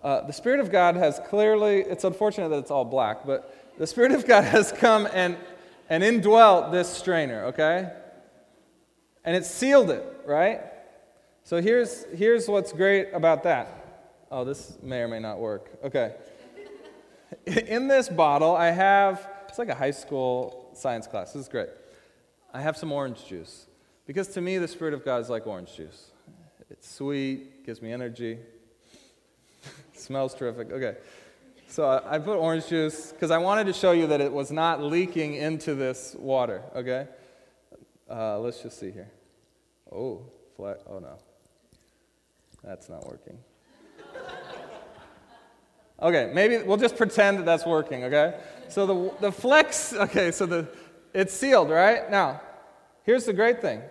Uh, 0.03 0.21
the 0.21 0.33
Spirit 0.33 0.59
of 0.59 0.71
God 0.71 0.97
has 0.97 1.19
clearly, 1.29 1.79
it's 1.79 2.03
unfortunate 2.03 2.49
that 2.49 2.59
it's 2.59 2.71
all 2.71 2.85
black, 2.85 3.25
but 3.25 3.73
the 3.79 3.88
Spirit 3.88 4.11
of 4.11 4.27
God 4.27 4.43
has 4.43 4.71
come 4.71 5.07
and, 5.11 5.35
and 5.89 6.03
indwelt 6.03 6.71
this 6.71 6.88
strainer, 6.88 7.45
okay? 7.45 7.91
And 9.28 9.36
it 9.36 9.45
sealed 9.45 9.89
it, 9.89 10.05
right? 10.25 10.61
So 11.43 11.61
here's, 11.61 12.05
here's 12.15 12.47
what's 12.47 12.71
great 12.71 13.09
about 13.11 13.43
that. 13.43 14.05
Oh, 14.32 14.45
this 14.45 14.78
may 14.82 15.01
or 15.01 15.09
may 15.09 15.19
not 15.19 15.38
work. 15.38 15.69
Okay. 15.84 16.15
In 17.45 17.89
this 17.89 18.07
bottle, 18.07 18.55
I 18.55 18.67
have, 18.67 19.28
it's 19.49 19.59
like 19.59 19.67
a 19.67 19.75
high 19.75 19.91
school 19.91 20.69
science 20.73 21.07
class. 21.07 21.34
This 21.34 21.41
is 21.41 21.49
great. 21.49 21.67
I 22.53 22.61
have 22.61 22.78
some 22.78 22.89
orange 22.93 23.25
juice. 23.25 23.65
Because 24.05 24.30
to 24.30 24.39
me, 24.39 24.59
the 24.59 24.67
Spirit 24.67 24.93
of 24.93 25.03
God 25.03 25.21
is 25.21 25.30
like 25.30 25.45
orange 25.45 25.75
juice. 25.75 26.11
It's 26.69 26.89
sweet, 26.89 27.65
gives 27.65 27.82
me 27.82 27.91
energy, 27.91 28.38
smells 29.93 30.36
terrific. 30.36 30.71
Okay. 30.71 30.95
So 31.67 32.01
I 32.05 32.17
put 32.19 32.38
orange 32.38 32.67
juice 32.67 33.11
because 33.11 33.32
I 33.32 33.39
wanted 33.39 33.65
to 33.65 33.73
show 33.73 33.91
you 33.91 34.07
that 34.07 34.21
it 34.21 34.32
was 34.32 34.53
not 34.53 34.82
leaking 34.82 35.34
into 35.34 35.75
this 35.75 36.15
water. 36.17 36.61
Okay. 36.73 37.07
Uh, 38.09 38.39
let's 38.39 38.63
just 38.63 38.80
see 38.80 38.89
here. 38.89 39.11
Oh, 39.91 40.21
flat. 40.55 40.81
Oh 40.88 40.99
no. 40.99 41.17
That's 42.63 42.89
not 42.89 43.05
working. 43.07 43.38
Okay, 45.99 46.31
maybe 46.33 46.59
we'll 46.59 46.77
just 46.77 46.95
pretend 46.95 47.39
that 47.39 47.45
that's 47.45 47.65
working, 47.65 48.03
okay? 48.03 48.39
So 48.69 48.85
the, 48.85 49.13
the 49.19 49.31
flex, 49.31 49.93
okay, 49.93 50.31
so 50.31 50.45
the, 50.45 50.67
it's 51.13 51.33
sealed, 51.33 51.71
right? 51.71 52.09
Now, 52.11 52.39
here's 53.03 53.25
the 53.25 53.33
great 53.33 53.61
thing. 53.61 53.81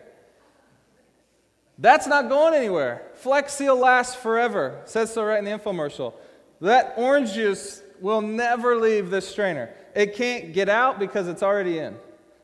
That's 1.78 2.06
not 2.06 2.28
going 2.28 2.54
anywhere. 2.54 3.10
Flex 3.14 3.54
Seal 3.54 3.76
lasts 3.76 4.14
forever. 4.14 4.80
It 4.84 4.88
says 4.88 5.12
so 5.12 5.24
right 5.24 5.38
in 5.38 5.44
the 5.44 5.50
infomercial. 5.50 6.14
That 6.60 6.94
orange 6.96 7.34
juice 7.34 7.82
will 8.00 8.22
never 8.22 8.76
leave 8.76 9.10
this 9.10 9.28
strainer. 9.28 9.74
It 9.94 10.14
can't 10.14 10.52
get 10.52 10.68
out 10.68 10.98
because 10.98 11.26
it's 11.26 11.42
already 11.42 11.78
in. 11.78 11.96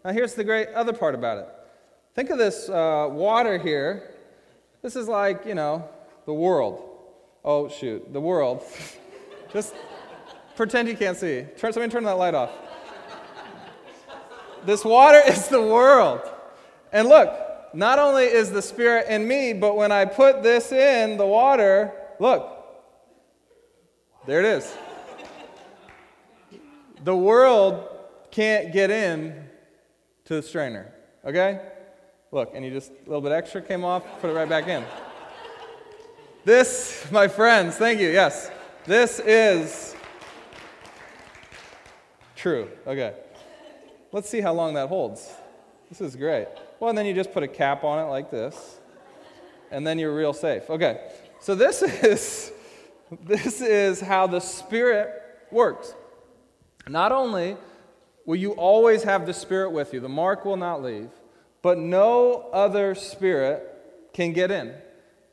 Now, 0.05 0.13
here's 0.13 0.35
the 0.35 0.45
great 0.45 0.69
other 0.71 0.93
part 0.93 1.15
about 1.15 1.39
it. 1.39 1.49
Think 2.15 2.29
of 2.29 2.37
this 2.37 2.69
uh, 2.69 3.09
water 3.11 3.57
here. 3.57 4.15
This 4.83 4.97
is 4.97 5.09
like, 5.09 5.47
you 5.47 5.55
know, 5.55 5.89
the 6.27 6.35
world. 6.35 6.89
Oh, 7.43 7.69
shoot, 7.69 8.13
the 8.13 8.21
world. 8.21 8.63
Just 9.53 9.75
pretend 10.55 10.89
you 10.89 10.97
can't 10.97 11.17
see. 11.17 11.47
Turn, 11.57 11.73
somebody 11.73 11.91
turn 11.91 12.05
that 12.05 12.19
light 12.19 12.35
off. 12.35 12.51
This 14.67 14.85
water 14.85 15.21
is 15.27 15.49
the 15.49 15.63
world. 15.63 16.21
And 16.93 17.09
look, 17.09 17.33
not 17.73 17.99
only 17.99 18.25
is 18.25 18.51
the 18.51 18.63
Spirit 18.63 19.07
in 19.09 19.27
me, 19.27 19.55
but 19.55 19.75
when 19.77 19.91
I 19.91 20.05
put 20.05 20.43
this 20.43 20.71
in 20.71 21.17
the 21.17 21.27
water, 21.27 21.93
look, 22.21 22.59
there 24.27 24.41
it 24.41 24.47
is. 24.47 24.77
The 27.05 27.17
world 27.17 27.89
can't 28.31 28.71
get 28.73 28.91
in 28.91 29.49
to 30.27 30.35
the 30.35 30.43
strainer, 30.43 30.93
okay? 31.25 31.72
Look, 32.33 32.53
and 32.55 32.65
you 32.65 32.71
just, 32.71 32.91
a 32.91 33.05
little 33.05 33.21
bit 33.21 33.33
extra 33.33 33.61
came 33.61 33.85
off, 33.85 34.03
put 34.23 34.31
it 34.31 34.33
right 34.33 34.49
back 34.49 34.67
in. 34.67 34.83
This, 36.47 37.07
my 37.13 37.29
friends, 37.29 37.77
thank 37.77 38.01
you, 38.01 38.09
yes. 38.09 38.51
This 38.87 39.21
is 39.21 39.95
true. 42.35 42.71
Okay. 42.87 43.15
Let's 44.13 44.31
see 44.31 44.41
how 44.41 44.55
long 44.55 44.73
that 44.75 44.89
holds. 44.89 45.31
This 45.91 46.01
is 46.01 46.17
great. 46.17 46.49
Well, 46.81 46.89
and 46.89 46.97
then 46.97 47.05
you 47.05 47.13
just 47.13 47.33
put 47.33 47.43
a 47.43 47.49
cap 47.49 47.85
on 47.85 47.99
it 47.99 48.09
like 48.09 48.31
this, 48.31 48.81
and 49.71 49.87
then 49.87 49.99
you're 49.99 50.15
real 50.15 50.33
safe. 50.33 50.71
Okay. 50.71 51.13
So 51.39 51.55
this 51.55 51.83
is 51.83 52.51
this 53.25 53.61
is 53.61 54.01
how 54.01 54.27
the 54.27 54.41
Spirit 54.41 55.11
works. 55.51 55.95
Not 56.89 57.13
only 57.13 57.59
will 58.25 58.37
you 58.37 58.53
always 58.53 59.03
have 59.03 59.27
the 59.27 59.35
Spirit 59.35 59.71
with 59.71 59.93
you, 59.93 60.01
the 60.01 60.09
mark 60.09 60.47
will 60.47 60.57
not 60.57 60.83
leave, 60.83 61.11
but 61.63 61.79
no 61.79 62.49
other 62.53 62.95
spirit 62.95 63.69
can 64.13 64.33
get 64.33 64.51
in. 64.51 64.75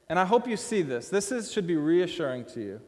And 0.07 0.17
I 0.17 0.25
hope 0.25 0.47
you 0.47 0.57
see 0.57 0.81
this. 0.81 1.09
This 1.09 1.31
is, 1.31 1.51
should 1.51 1.67
be 1.67 1.75
reassuring 1.75 2.45
to 2.45 2.61
you 2.61 2.81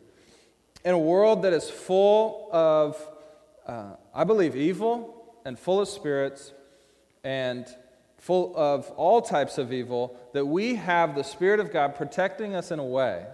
in 0.86 0.94
a 0.94 1.00
world 1.00 1.44
that 1.44 1.54
is 1.54 1.70
full 1.70 2.50
of, 2.52 2.98
uh, 3.68 3.96
I 4.14 4.24
believe, 4.24 4.56
evil 4.56 5.36
and 5.46 5.58
full 5.58 5.82
of 5.82 5.88
spirits 5.88 6.54
and 7.24 7.68
full 8.18 8.54
of 8.56 8.90
all 8.92 9.22
types 9.22 9.58
of 9.58 9.74
evil, 9.74 10.16
that 10.34 10.46
we 10.46 10.76
have 10.76 11.16
the 11.16 11.24
Spirit 11.24 11.60
of 11.60 11.74
God 11.74 11.96
protecting 11.96 12.56
us 12.56 12.72
in 12.72 12.78
a 12.78 12.86
way 12.86 13.26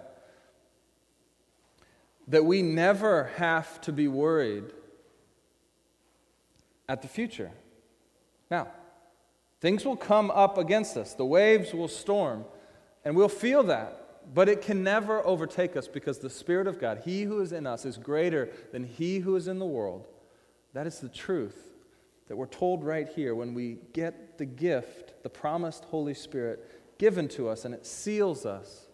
that 2.30 2.44
we 2.44 2.62
never 2.62 3.26
have 3.38 3.80
to 3.82 3.92
be 3.92 4.08
worried 4.08 4.66
at 6.90 7.02
the 7.02 7.08
future. 7.08 7.52
Now, 8.52 8.68
things 9.62 9.86
will 9.86 9.96
come 9.96 10.32
up 10.32 10.58
against 10.58 10.98
us, 10.98 11.14
the 11.14 11.26
waves 11.26 11.74
will 11.74 11.88
storm, 11.88 12.46
and 13.04 13.16
we'll 13.16 13.30
feel 13.30 13.64
that. 13.64 14.04
But 14.34 14.50
it 14.50 14.62
can 14.62 14.84
never 14.84 15.26
overtake 15.26 15.78
us 15.78 15.88
because 15.88 16.20
the 16.20 16.30
Spirit 16.30 16.68
of 16.68 16.80
God, 16.80 17.02
He 17.06 17.24
who 17.24 17.40
is 17.40 17.54
in 17.54 17.66
us, 17.66 17.86
is 17.86 17.98
greater 17.98 18.50
than 18.72 18.84
He 18.84 19.20
who 19.20 19.36
is 19.36 19.48
in 19.48 19.60
the 19.60 19.66
world. 19.66 20.08
That 20.74 20.86
is 20.86 21.00
the 21.00 21.10
truth 21.10 21.58
that 22.28 22.36
we're 22.36 22.46
told 22.46 22.84
right 22.84 23.08
here 23.08 23.34
when 23.36 23.54
we 23.54 23.78
get 23.94 24.38
the 24.38 24.46
gift, 24.46 25.24
the 25.24 25.30
promised 25.30 25.86
Holy 25.86 26.14
Spirit, 26.14 26.98
given 26.98 27.30
to 27.30 27.48
us, 27.48 27.64
and 27.64 27.74
it 27.74 27.86
seals 27.86 28.46
us 28.46 28.88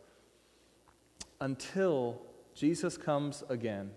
until 1.42 2.22
Jesus 2.54 2.96
comes 2.96 3.44
again 3.50 3.90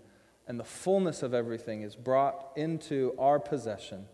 and 0.47 0.61
the 0.61 0.65
fullness 0.65 1.23
of 1.23 1.35
everything 1.35 1.83
is 1.83 1.97
brought 1.97 2.53
into 2.57 3.15
our 3.19 3.39
possession 3.39 4.07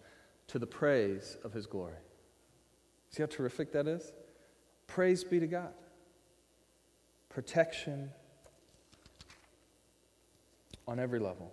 to 0.48 0.59
the 0.59 0.66
praise 0.66 1.36
of 1.44 1.53
His 1.53 1.66
glory. 1.66 1.94
See 3.13 3.23
how 3.23 3.27
terrific 3.27 3.73
that 3.73 3.87
is? 3.87 4.13
Praise 4.87 5.23
be 5.23 5.39
to 5.39 5.47
God 5.47 5.73
protection 7.33 8.11
on 10.87 10.99
every 11.01 11.19
level. 11.19 11.51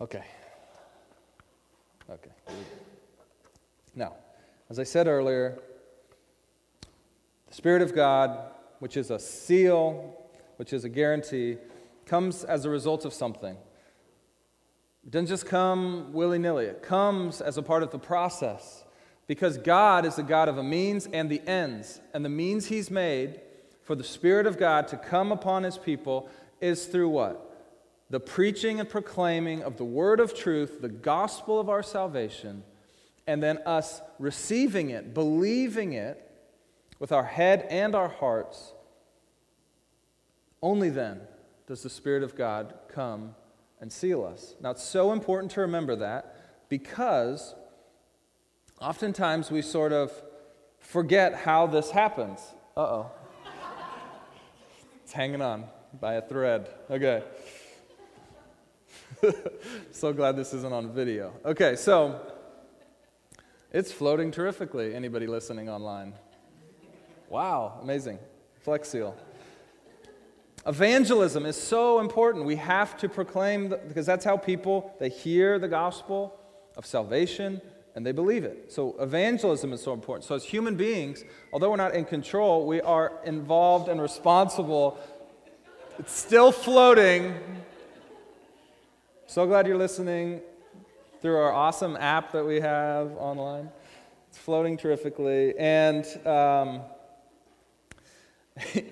Okay. 0.00 0.24
Okay. 2.10 2.30
Now, 3.94 4.14
as 4.68 4.78
I 4.78 4.84
said 4.84 5.06
earlier, 5.06 5.58
the 7.46 7.54
Spirit 7.54 7.82
of 7.82 7.94
God, 7.94 8.50
which 8.80 8.96
is 8.96 9.10
a 9.10 9.18
seal, 9.18 10.16
which 10.56 10.72
is 10.72 10.84
a 10.84 10.88
guarantee, 10.88 11.56
comes 12.06 12.42
as 12.42 12.64
a 12.64 12.70
result 12.70 13.04
of 13.04 13.12
something. 13.12 13.56
It 15.04 15.10
doesn't 15.12 15.28
just 15.28 15.46
come 15.46 16.12
willy 16.12 16.38
nilly, 16.38 16.66
it 16.66 16.82
comes 16.82 17.40
as 17.40 17.56
a 17.56 17.62
part 17.62 17.82
of 17.82 17.90
the 17.90 17.98
process. 17.98 18.84
Because 19.30 19.58
God 19.58 20.06
is 20.06 20.16
the 20.16 20.24
God 20.24 20.48
of 20.48 20.56
the 20.56 20.64
means 20.64 21.06
and 21.06 21.30
the 21.30 21.40
ends. 21.46 22.00
And 22.12 22.24
the 22.24 22.28
means 22.28 22.66
He's 22.66 22.90
made 22.90 23.40
for 23.84 23.94
the 23.94 24.02
Spirit 24.02 24.44
of 24.44 24.58
God 24.58 24.88
to 24.88 24.96
come 24.96 25.30
upon 25.30 25.62
His 25.62 25.78
people 25.78 26.28
is 26.60 26.86
through 26.86 27.10
what? 27.10 27.48
The 28.10 28.18
preaching 28.18 28.80
and 28.80 28.88
proclaiming 28.88 29.62
of 29.62 29.76
the 29.76 29.84
word 29.84 30.18
of 30.18 30.34
truth, 30.34 30.80
the 30.80 30.88
gospel 30.88 31.60
of 31.60 31.68
our 31.68 31.84
salvation, 31.84 32.64
and 33.28 33.40
then 33.40 33.58
us 33.58 34.00
receiving 34.18 34.90
it, 34.90 35.14
believing 35.14 35.92
it 35.92 36.28
with 36.98 37.12
our 37.12 37.22
head 37.22 37.68
and 37.70 37.94
our 37.94 38.08
hearts. 38.08 38.72
Only 40.60 40.90
then 40.90 41.20
does 41.68 41.84
the 41.84 41.88
Spirit 41.88 42.24
of 42.24 42.34
God 42.34 42.74
come 42.88 43.36
and 43.80 43.92
seal 43.92 44.24
us. 44.24 44.56
Now, 44.60 44.72
it's 44.72 44.82
so 44.82 45.12
important 45.12 45.52
to 45.52 45.60
remember 45.60 45.94
that 45.94 46.68
because 46.68 47.54
Oftentimes 48.80 49.50
we 49.50 49.60
sort 49.60 49.92
of 49.92 50.10
forget 50.78 51.34
how 51.34 51.66
this 51.66 51.90
happens. 51.90 52.40
Uh 52.74 52.80
oh. 52.80 53.10
It's 55.02 55.12
hanging 55.12 55.42
on 55.42 55.66
by 56.00 56.14
a 56.14 56.22
thread. 56.22 56.70
Okay. 56.90 57.22
so 59.90 60.14
glad 60.14 60.34
this 60.34 60.54
isn't 60.54 60.72
on 60.72 60.90
video. 60.92 61.34
Okay, 61.44 61.76
so 61.76 62.20
it's 63.70 63.92
floating 63.92 64.30
terrifically. 64.30 64.94
Anybody 64.94 65.26
listening 65.26 65.68
online? 65.68 66.14
Wow, 67.28 67.80
amazing. 67.82 68.18
Flex 68.62 68.88
Seal. 68.88 69.14
Evangelism 70.66 71.44
is 71.44 71.56
so 71.56 72.00
important. 72.00 72.46
We 72.46 72.56
have 72.56 72.96
to 72.98 73.10
proclaim, 73.10 73.68
the, 73.68 73.76
because 73.76 74.06
that's 74.06 74.24
how 74.24 74.38
people, 74.38 74.94
they 74.98 75.10
hear 75.10 75.58
the 75.58 75.68
gospel 75.68 76.34
of 76.76 76.86
salvation 76.86 77.60
and 77.94 78.06
they 78.06 78.12
believe 78.12 78.44
it. 78.44 78.72
So 78.72 78.96
evangelism 79.00 79.72
is 79.72 79.82
so 79.82 79.92
important. 79.92 80.24
So 80.24 80.34
as 80.34 80.44
human 80.44 80.76
beings, 80.76 81.24
although 81.52 81.70
we're 81.70 81.76
not 81.76 81.94
in 81.94 82.04
control, 82.04 82.66
we 82.66 82.80
are 82.80 83.12
involved 83.24 83.88
and 83.88 84.00
responsible. 84.00 84.98
It's 85.98 86.12
still 86.12 86.52
floating. 86.52 87.34
So 89.26 89.46
glad 89.46 89.66
you're 89.66 89.76
listening 89.76 90.40
through 91.20 91.36
our 91.36 91.52
awesome 91.52 91.96
app 91.96 92.32
that 92.32 92.44
we 92.44 92.60
have 92.60 93.12
online. 93.12 93.68
It's 94.28 94.38
floating 94.38 94.76
terrifically. 94.76 95.56
And 95.58 96.04
um, 96.26 96.82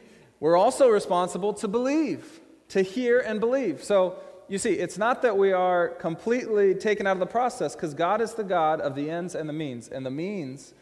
we're 0.40 0.57
also 0.57 0.88
responsible 0.88 1.55
to 1.55 1.68
believe, 1.68 2.40
to 2.70 2.82
hear 2.82 3.20
and 3.20 3.40
believe. 3.40 3.82
So 3.82 4.16
you 4.49 4.59
see, 4.59 4.72
it's 4.72 4.99
not 4.99 5.22
that 5.22 5.36
we 5.36 5.53
are 5.53 5.88
completely 5.88 6.74
taken 6.74 7.07
out 7.07 7.12
of 7.12 7.20
the 7.20 7.26
process, 7.26 7.74
because 7.74 7.94
God 7.94 8.20
is 8.20 8.34
the 8.34 8.44
God 8.44 8.80
of 8.80 8.94
the 8.94 9.11
ends 9.11 9.34
and 9.34 9.49
the 9.49 9.53
means. 9.53 9.88
And 9.88 10.05
the 10.05 10.11
means 10.11 10.74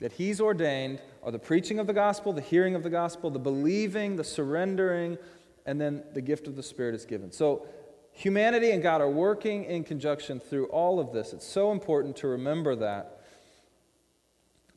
that 0.00 0.12
He's 0.12 0.40
ordained 0.40 1.00
are 1.22 1.30
the 1.30 1.38
preaching 1.38 1.78
of 1.78 1.86
the 1.86 1.92
gospel, 1.92 2.32
the 2.32 2.40
hearing 2.40 2.74
of 2.74 2.82
the 2.82 2.90
gospel, 2.90 3.30
the 3.30 3.38
believing, 3.38 4.16
the 4.16 4.24
surrendering, 4.24 5.16
and 5.64 5.80
then 5.80 6.02
the 6.12 6.20
gift 6.20 6.46
of 6.46 6.56
the 6.56 6.62
Spirit 6.62 6.94
is 6.94 7.04
given. 7.04 7.30
So 7.30 7.66
humanity 8.12 8.72
and 8.72 8.82
God 8.82 9.00
are 9.00 9.08
working 9.08 9.64
in 9.64 9.84
conjunction 9.84 10.40
through 10.40 10.66
all 10.66 10.98
of 10.98 11.12
this. 11.12 11.32
It's 11.32 11.46
so 11.46 11.72
important 11.72 12.16
to 12.16 12.28
remember 12.28 12.74
that. 12.76 13.20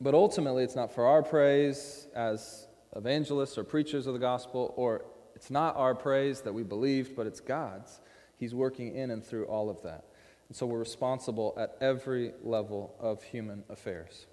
But 0.00 0.14
ultimately, 0.14 0.62
it's 0.62 0.76
not 0.76 0.92
for 0.94 1.06
our 1.06 1.22
praise 1.22 2.06
as 2.14 2.68
evangelists 2.94 3.58
or 3.58 3.64
preachers 3.64 4.06
of 4.06 4.14
the 4.14 4.20
gospel, 4.20 4.72
or 4.76 5.04
it's 5.34 5.50
not 5.50 5.76
our 5.76 5.94
praise 5.94 6.40
that 6.42 6.52
we 6.52 6.62
believed, 6.62 7.16
but 7.16 7.26
it's 7.26 7.40
God's. 7.40 8.00
He's 8.38 8.54
working 8.54 8.94
in 8.94 9.10
and 9.10 9.24
through 9.24 9.46
all 9.46 9.68
of 9.68 9.82
that. 9.82 10.04
And 10.48 10.56
so 10.56 10.66
we're 10.66 10.78
responsible 10.78 11.54
at 11.58 11.76
every 11.80 12.32
level 12.42 12.94
of 13.00 13.22
human 13.22 13.64
affairs. 13.68 14.26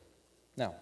Now, 0.55 0.75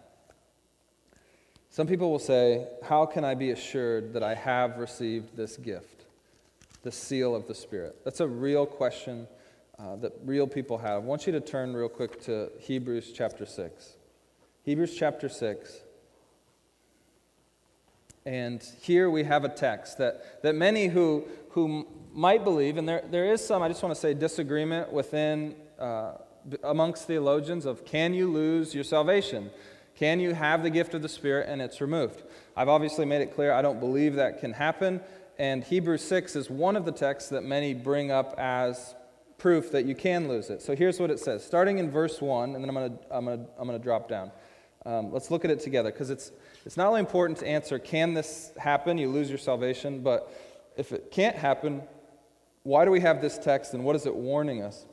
some 1.69 1.88
people 1.88 2.11
will 2.11 2.19
say, 2.19 2.67
How 2.84 3.05
can 3.05 3.26
I 3.26 3.34
be 3.34 3.49
assured 3.49 4.13
that 4.13 4.21
I 4.21 4.36
have 4.36 4.78
received 4.78 5.36
this 5.36 5.57
gift, 5.57 6.05
the 6.84 6.91
seal 6.91 7.36
of 7.36 7.47
the 7.47 7.55
Spirit? 7.55 7.95
That's 8.03 8.19
a 8.19 8.28
real 8.28 8.65
question 8.67 9.28
uh, 9.80 9.95
that 9.97 10.13
real 10.24 10.45
people 10.45 10.78
have. 10.78 10.95
I 10.95 10.99
want 10.99 11.26
you 11.26 11.34
to 11.34 11.41
turn 11.41 11.74
real 11.74 11.89
quick 11.89 12.21
to 12.26 12.51
Hebrews 12.59 13.11
chapter 13.15 13.45
6. 13.45 13.93
Hebrews 14.61 14.95
chapter 14.95 15.28
6. 15.28 15.80
And 18.26 18.63
here 18.82 19.09
we 19.09 19.24
have 19.24 19.43
a 19.43 19.49
text 19.49 19.97
that, 19.97 20.43
that 20.43 20.55
many 20.55 20.88
who, 20.88 21.26
who 21.49 21.88
might 22.14 22.43
believe, 22.43 22.78
and 22.78 22.88
there, 22.88 23.03
there 23.09 23.26
is 23.26 23.45
some, 23.45 23.61
I 23.61 23.68
just 23.68 23.82
want 23.82 23.93
to 23.93 23.99
say, 23.99 24.14
disagreement 24.14 24.93
within, 24.93 25.55
uh, 25.80 26.14
amongst 26.64 27.07
theologians 27.07 27.66
of 27.66 27.86
can 27.86 28.14
you 28.14 28.32
lose 28.32 28.76
your 28.76 28.84
salvation? 28.84 29.49
Can 29.95 30.20
you 30.20 30.34
have 30.34 30.64
the 30.64 30.70
gift 30.70 30.93
of 30.93 31.01
the 31.01 31.09
Spirit 31.09 31.47
and 31.49 31.61
it's 31.61 31.82
removed? 31.82 32.24
I've 32.55 32.70
obviously 32.70 33.05
made 33.05 33.22
it 33.22 33.34
clear 33.34 33.51
I 33.51 33.61
don't 33.61 33.80
believe 33.80 34.16
that 34.16 34.39
can 34.39 34.53
happen, 34.53 35.01
and 35.39 35.64
Hebrews 35.64 36.03
6 36.03 36.36
is 36.36 36.49
one 36.49 36.76
of 36.76 36.86
the 36.86 36.91
texts 36.91 37.30
that 37.32 37.43
many 37.43 37.74
bring 37.74 38.11
up 38.11 38.36
as 38.38 38.95
proof 39.38 39.72
that 39.72 39.86
you 39.86 39.95
can 39.95 40.28
lose 40.28 40.49
it. 40.49 40.61
So 40.61 40.76
here's 40.76 40.99
what 40.99 41.09
it 41.09 41.20
says, 41.20 41.43
starting 41.43 41.80
in 41.80 41.89
verse 41.89 42.22
1, 42.22 42.55
and 42.55 42.64
then 42.64 42.70
I'm 42.70 42.76
going 42.76 42.97
to 42.97 43.03
I'm 43.11 43.26
gonna, 43.26 43.45
I'm 43.57 43.66
gonna 43.66 43.80
drop 43.80 44.07
down. 44.07 44.32
Um, 44.86 45.11
let's 45.11 45.32
look 45.32 45.45
at 45.45 45.51
it 45.51 45.61
together 45.61 45.91
because 45.91 46.09
it's, 46.09 46.32
it's 46.66 46.78
not 46.78 46.88
only 46.88 46.99
important 46.99 47.39
to 47.39 47.47
answer, 47.47 47.80
can 47.80 48.14
this 48.14 48.51
happen? 48.57 48.97
You 48.97 49.09
lose 49.09 49.30
your 49.30 49.38
salvation, 49.38 50.01
but 50.01 50.32
if 50.76 50.91
it 50.91 51.11
can't 51.11 51.36
happen, 51.36 51.82
why 52.64 52.86
do 52.86 52.91
we 52.91 53.01
have 53.01 53.22
this 53.22 53.38
text 53.38 53.74
and 53.74 53.84
what 53.84 53.95
is 53.95 54.05
it 54.05 54.16
warning 54.16 54.61
us 54.61 54.86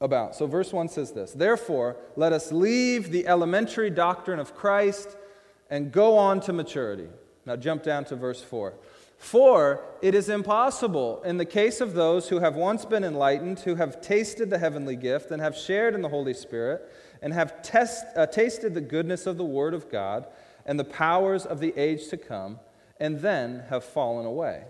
about? 0.00 0.34
So, 0.34 0.46
verse 0.46 0.72
1 0.72 0.88
says 0.88 1.12
this 1.12 1.32
Therefore, 1.32 1.96
let 2.16 2.32
us 2.32 2.52
leave 2.52 3.10
the 3.10 3.26
elementary 3.26 3.90
doctrine 3.90 4.38
of 4.38 4.54
Christ 4.54 5.16
and 5.70 5.90
go 5.90 6.16
on 6.18 6.40
to 6.42 6.52
maturity. 6.52 7.08
Now, 7.46 7.56
jump 7.56 7.82
down 7.82 8.04
to 8.06 8.16
verse 8.16 8.42
4. 8.42 8.74
For 9.16 9.84
it 10.02 10.14
is 10.14 10.28
impossible 10.28 11.22
in 11.22 11.36
the 11.36 11.44
case 11.44 11.80
of 11.80 11.94
those 11.94 12.28
who 12.28 12.40
have 12.40 12.56
once 12.56 12.84
been 12.84 13.04
enlightened, 13.04 13.60
who 13.60 13.76
have 13.76 14.00
tasted 14.00 14.50
the 14.50 14.58
heavenly 14.58 14.96
gift, 14.96 15.30
and 15.30 15.40
have 15.40 15.56
shared 15.56 15.94
in 15.94 16.02
the 16.02 16.08
Holy 16.08 16.34
Spirit, 16.34 16.92
and 17.22 17.32
have 17.32 17.62
test, 17.62 18.04
uh, 18.16 18.26
tasted 18.26 18.74
the 18.74 18.80
goodness 18.80 19.26
of 19.26 19.38
the 19.38 19.44
Word 19.44 19.74
of 19.74 19.88
God 19.90 20.26
and 20.66 20.78
the 20.78 20.84
powers 20.84 21.46
of 21.46 21.60
the 21.60 21.72
age 21.76 22.08
to 22.08 22.16
come, 22.16 22.58
and 22.98 23.20
then 23.20 23.64
have 23.68 23.84
fallen 23.84 24.26
away. 24.26 24.64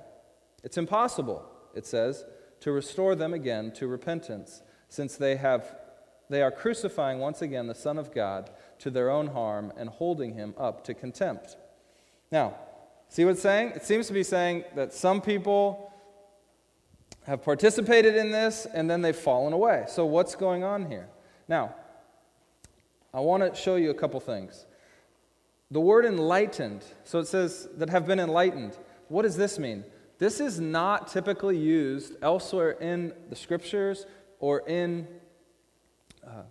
It's 0.62 0.78
impossible, 0.78 1.44
it 1.74 1.86
says, 1.86 2.24
to 2.60 2.72
restore 2.72 3.14
them 3.14 3.34
again 3.34 3.72
to 3.72 3.86
repentance, 3.86 4.62
since 4.88 5.16
they, 5.16 5.36
have, 5.36 5.76
they 6.30 6.42
are 6.42 6.50
crucifying 6.50 7.18
once 7.18 7.42
again 7.42 7.66
the 7.66 7.74
Son 7.74 7.98
of 7.98 8.14
God 8.14 8.50
to 8.78 8.90
their 8.90 9.10
own 9.10 9.28
harm 9.28 9.72
and 9.76 9.88
holding 9.88 10.34
him 10.34 10.54
up 10.58 10.84
to 10.84 10.94
contempt. 10.94 11.56
Now, 12.30 12.54
see 13.08 13.24
what 13.24 13.32
it's 13.32 13.42
saying? 13.42 13.72
It 13.74 13.84
seems 13.84 14.06
to 14.06 14.12
be 14.12 14.22
saying 14.22 14.64
that 14.76 14.92
some 14.92 15.20
people 15.20 15.92
have 17.24 17.42
participated 17.42 18.16
in 18.16 18.30
this 18.30 18.66
and 18.72 18.88
then 18.90 19.02
they've 19.02 19.14
fallen 19.14 19.52
away. 19.52 19.84
So, 19.88 20.06
what's 20.06 20.34
going 20.34 20.64
on 20.64 20.90
here? 20.90 21.08
Now, 21.48 21.74
I 23.14 23.20
want 23.20 23.42
to 23.42 23.60
show 23.60 23.76
you 23.76 23.90
a 23.90 23.94
couple 23.94 24.18
things. 24.20 24.66
The 25.70 25.80
word 25.80 26.04
enlightened, 26.04 26.84
so 27.04 27.18
it 27.18 27.26
says 27.26 27.68
that 27.76 27.90
have 27.90 28.06
been 28.06 28.20
enlightened. 28.20 28.76
What 29.08 29.22
does 29.22 29.36
this 29.36 29.58
mean? 29.58 29.84
This 30.22 30.38
is 30.38 30.60
not 30.60 31.08
typically 31.08 31.58
used 31.58 32.14
elsewhere 32.22 32.70
in 32.70 33.12
the 33.28 33.34
scriptures 33.34 34.06
or 34.38 34.60
in 34.68 35.08
uh, 36.24 36.42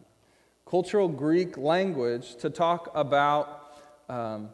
cultural 0.65 1.07
Greek 1.07 1.55
language 1.55 2.36
to 2.39 2.49
talk 2.49 2.91
about 2.93 3.78
um, 4.09 4.49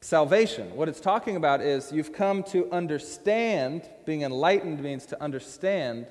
salvation. 0.00 0.76
What 0.76 0.88
it's 0.88 1.00
talking 1.00 1.34
about 1.34 1.60
is 1.60 1.90
you've 1.90 2.12
come 2.12 2.44
to 2.52 2.70
understand, 2.70 3.90
being 4.06 4.22
enlightened 4.22 4.80
means 4.80 5.06
to 5.06 5.20
understand 5.20 6.06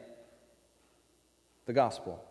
the 1.68 1.72
gospel. 1.72 2.22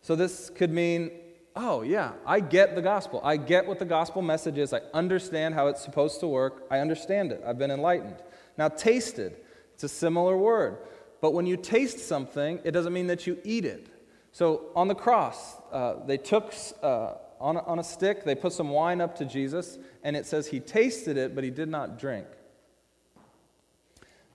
So 0.00 0.14
this 0.14 0.48
could 0.50 0.70
mean 0.70 1.10
oh, 1.56 1.82
yeah, 1.82 2.12
I 2.24 2.38
get 2.38 2.76
the 2.76 2.82
gospel. 2.82 3.20
I 3.24 3.36
get 3.36 3.66
what 3.66 3.80
the 3.80 3.84
gospel 3.84 4.22
message 4.22 4.58
is. 4.58 4.72
I 4.72 4.82
understand 4.94 5.54
how 5.54 5.66
it's 5.66 5.82
supposed 5.82 6.20
to 6.20 6.28
work. 6.28 6.66
I 6.70 6.78
understand 6.78 7.32
it. 7.32 7.42
I've 7.44 7.58
been 7.58 7.72
enlightened. 7.72 8.22
Now, 8.60 8.68
tasted, 8.68 9.38
it's 9.72 9.84
a 9.84 9.88
similar 9.88 10.36
word. 10.36 10.76
But 11.22 11.32
when 11.32 11.46
you 11.46 11.56
taste 11.56 11.98
something, 11.98 12.60
it 12.62 12.72
doesn't 12.72 12.92
mean 12.92 13.06
that 13.06 13.26
you 13.26 13.38
eat 13.42 13.64
it. 13.64 13.86
So 14.32 14.66
on 14.76 14.86
the 14.86 14.94
cross, 14.94 15.56
uh, 15.72 16.04
they 16.04 16.18
took 16.18 16.52
uh, 16.82 17.14
on, 17.40 17.56
a, 17.56 17.62
on 17.62 17.78
a 17.78 17.82
stick, 17.82 18.22
they 18.22 18.34
put 18.34 18.52
some 18.52 18.68
wine 18.68 19.00
up 19.00 19.16
to 19.16 19.24
Jesus, 19.24 19.78
and 20.04 20.14
it 20.14 20.26
says 20.26 20.48
he 20.48 20.60
tasted 20.60 21.16
it, 21.16 21.34
but 21.34 21.42
he 21.42 21.48
did 21.48 21.70
not 21.70 21.98
drink. 21.98 22.26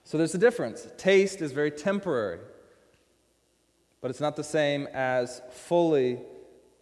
So 0.02 0.18
there's 0.18 0.34
a 0.34 0.38
difference. 0.38 0.88
Taste 0.98 1.40
is 1.40 1.52
very 1.52 1.70
temporary, 1.70 2.40
but 4.00 4.10
it's 4.10 4.20
not 4.20 4.34
the 4.34 4.42
same 4.42 4.88
as 4.92 5.40
fully 5.52 6.18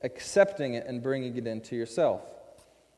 accepting 0.03 0.73
it 0.73 0.87
and 0.87 1.03
bringing 1.03 1.37
it 1.37 1.47
into 1.47 1.77
yourself. 1.77 2.23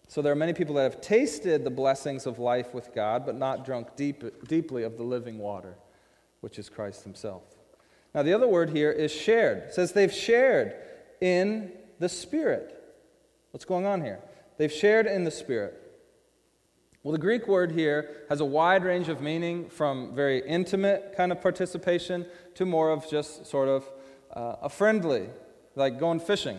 So 0.09 0.22
there 0.22 0.32
are 0.32 0.36
many 0.36 0.52
people 0.52 0.76
that 0.76 0.84
have 0.84 1.00
tasted 1.00 1.64
the 1.64 1.70
blessings 1.70 2.26
of 2.26 2.38
life 2.38 2.72
with 2.72 2.94
God, 2.94 3.26
but 3.26 3.34
not 3.34 3.64
drunk 3.64 3.96
deep, 3.96 4.46
deeply 4.46 4.84
of 4.84 4.96
the 4.96 5.02
living 5.02 5.38
water, 5.38 5.74
which 6.40 6.59
is 6.59 6.68
Christ 6.68 7.02
Himself. 7.02 7.42
Now, 8.14 8.22
the 8.22 8.32
other 8.32 8.46
word 8.46 8.70
here 8.70 8.90
is 8.90 9.12
shared. 9.12 9.59
It 9.59 9.74
says 9.74 9.92
they've 9.92 10.12
shared 10.12 10.74
in 11.20 11.72
the 11.98 12.09
Spirit. 12.09 12.72
What's 13.50 13.64
going 13.64 13.84
on 13.84 14.00
here? 14.00 14.20
They've 14.59 14.72
shared 14.72 15.07
in 15.07 15.24
the 15.24 15.30
Spirit. 15.30 15.82
Well, 17.02 17.12
the 17.12 17.18
Greek 17.18 17.46
word 17.46 17.72
here 17.72 18.24
has 18.28 18.40
a 18.40 18.44
wide 18.44 18.84
range 18.84 19.09
of 19.09 19.20
meaning 19.20 19.68
from 19.68 20.14
very 20.14 20.46
intimate 20.46 21.14
kind 21.16 21.30
of 21.30 21.40
participation 21.40 22.26
to 22.54 22.64
more 22.64 22.90
of 22.90 23.09
just 23.09 23.46
sort 23.46 23.68
of 23.68 23.88
uh, 24.34 24.57
a 24.62 24.68
friendly, 24.68 25.28
like 25.74 25.98
going 25.98 26.20
fishing, 26.20 26.59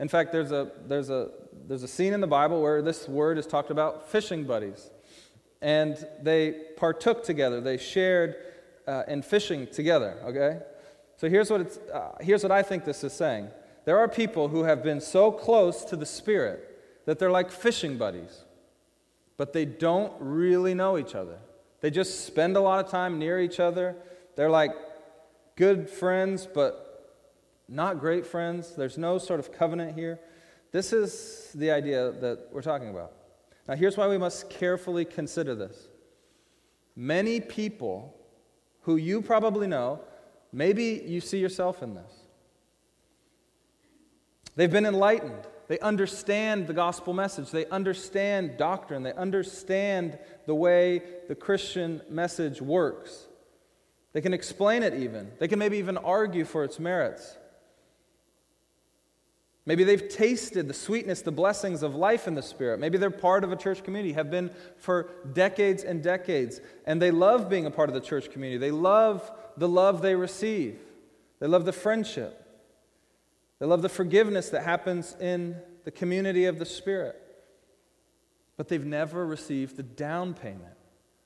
in 0.00 0.08
fact, 0.08 0.32
there's 0.32 0.50
a, 0.50 0.70
there's, 0.86 1.10
a, 1.10 1.28
there's 1.70 1.84
a 1.84 1.88
scene 1.88 2.12
in 2.12 2.20
the 2.20 2.26
Bible 2.26 2.60
where 2.60 2.82
this 2.82 3.06
word 3.06 3.38
is 3.38 3.46
talked 3.46 3.70
about 3.70 4.10
fishing 4.10 4.42
buddies. 4.42 4.90
And 5.62 6.04
they 6.20 6.56
partook 6.76 7.22
together, 7.22 7.60
they 7.60 7.76
shared 7.76 8.34
uh, 8.88 9.04
in 9.06 9.22
fishing 9.22 9.68
together, 9.68 10.16
okay? 10.24 10.58
So 11.16 11.28
here's 11.28 11.48
what, 11.48 11.60
it's, 11.60 11.78
uh, 11.94 12.16
here's 12.20 12.42
what 12.42 12.50
I 12.50 12.64
think 12.64 12.84
this 12.84 13.04
is 13.04 13.12
saying 13.12 13.50
there 13.84 14.00
are 14.00 14.08
people 14.08 14.48
who 14.48 14.64
have 14.64 14.82
been 14.82 15.00
so 15.00 15.30
close 15.30 15.84
to 15.84 15.94
the 15.94 16.04
Spirit 16.04 16.76
that 17.04 17.20
they're 17.20 17.30
like 17.30 17.52
fishing 17.52 17.96
buddies, 17.96 18.42
but 19.36 19.52
they 19.52 19.64
don't 19.64 20.12
really 20.18 20.74
know 20.74 20.98
each 20.98 21.14
other. 21.14 21.38
They 21.82 21.92
just 21.92 22.26
spend 22.26 22.56
a 22.56 22.60
lot 22.60 22.84
of 22.84 22.90
time 22.90 23.16
near 23.16 23.40
each 23.40 23.60
other. 23.60 23.94
They're 24.34 24.50
like 24.50 24.72
good 25.54 25.88
friends, 25.88 26.48
but 26.52 27.14
not 27.68 28.00
great 28.00 28.26
friends. 28.26 28.74
There's 28.74 28.98
no 28.98 29.18
sort 29.18 29.38
of 29.38 29.52
covenant 29.52 29.94
here. 29.96 30.18
This 30.72 30.92
is 30.92 31.50
the 31.54 31.70
idea 31.70 32.12
that 32.12 32.48
we're 32.52 32.62
talking 32.62 32.90
about. 32.90 33.12
Now, 33.66 33.74
here's 33.74 33.96
why 33.96 34.08
we 34.08 34.18
must 34.18 34.50
carefully 34.50 35.04
consider 35.04 35.54
this. 35.54 35.88
Many 36.94 37.40
people 37.40 38.16
who 38.82 38.96
you 38.96 39.22
probably 39.22 39.66
know, 39.66 40.00
maybe 40.52 41.02
you 41.06 41.20
see 41.20 41.38
yourself 41.38 41.82
in 41.82 41.94
this. 41.94 42.12
They've 44.56 44.70
been 44.70 44.86
enlightened. 44.86 45.46
They 45.68 45.78
understand 45.78 46.66
the 46.66 46.72
gospel 46.72 47.14
message. 47.14 47.50
They 47.50 47.66
understand 47.66 48.56
doctrine. 48.56 49.02
They 49.02 49.12
understand 49.12 50.18
the 50.46 50.54
way 50.54 51.02
the 51.28 51.34
Christian 51.34 52.02
message 52.08 52.60
works. 52.60 53.26
They 54.12 54.20
can 54.20 54.34
explain 54.34 54.82
it 54.82 54.94
even. 54.94 55.30
They 55.38 55.46
can 55.46 55.58
maybe 55.58 55.78
even 55.78 55.96
argue 55.96 56.44
for 56.44 56.64
its 56.64 56.80
merits. 56.80 57.36
Maybe 59.66 59.84
they've 59.84 60.08
tasted 60.08 60.68
the 60.68 60.74
sweetness, 60.74 61.22
the 61.22 61.32
blessings 61.32 61.82
of 61.82 61.94
life 61.94 62.26
in 62.26 62.34
the 62.34 62.42
Spirit. 62.42 62.80
Maybe 62.80 62.96
they're 62.96 63.10
part 63.10 63.44
of 63.44 63.52
a 63.52 63.56
church 63.56 63.84
community, 63.84 64.14
have 64.14 64.30
been 64.30 64.50
for 64.76 65.10
decades 65.32 65.84
and 65.84 66.02
decades, 66.02 66.60
and 66.86 67.00
they 67.00 67.10
love 67.10 67.50
being 67.50 67.66
a 67.66 67.70
part 67.70 67.90
of 67.90 67.94
the 67.94 68.00
church 68.00 68.30
community. 68.30 68.58
They 68.58 68.70
love 68.70 69.30
the 69.56 69.68
love 69.68 70.00
they 70.00 70.14
receive, 70.14 70.78
they 71.38 71.46
love 71.46 71.66
the 71.66 71.72
friendship, 71.72 72.46
they 73.58 73.66
love 73.66 73.82
the 73.82 73.90
forgiveness 73.90 74.48
that 74.50 74.62
happens 74.62 75.14
in 75.20 75.56
the 75.84 75.90
community 75.90 76.46
of 76.46 76.58
the 76.58 76.66
Spirit. 76.66 77.20
But 78.56 78.68
they've 78.68 78.84
never 78.84 79.26
received 79.26 79.76
the 79.76 79.82
down 79.82 80.34
payment 80.34 80.76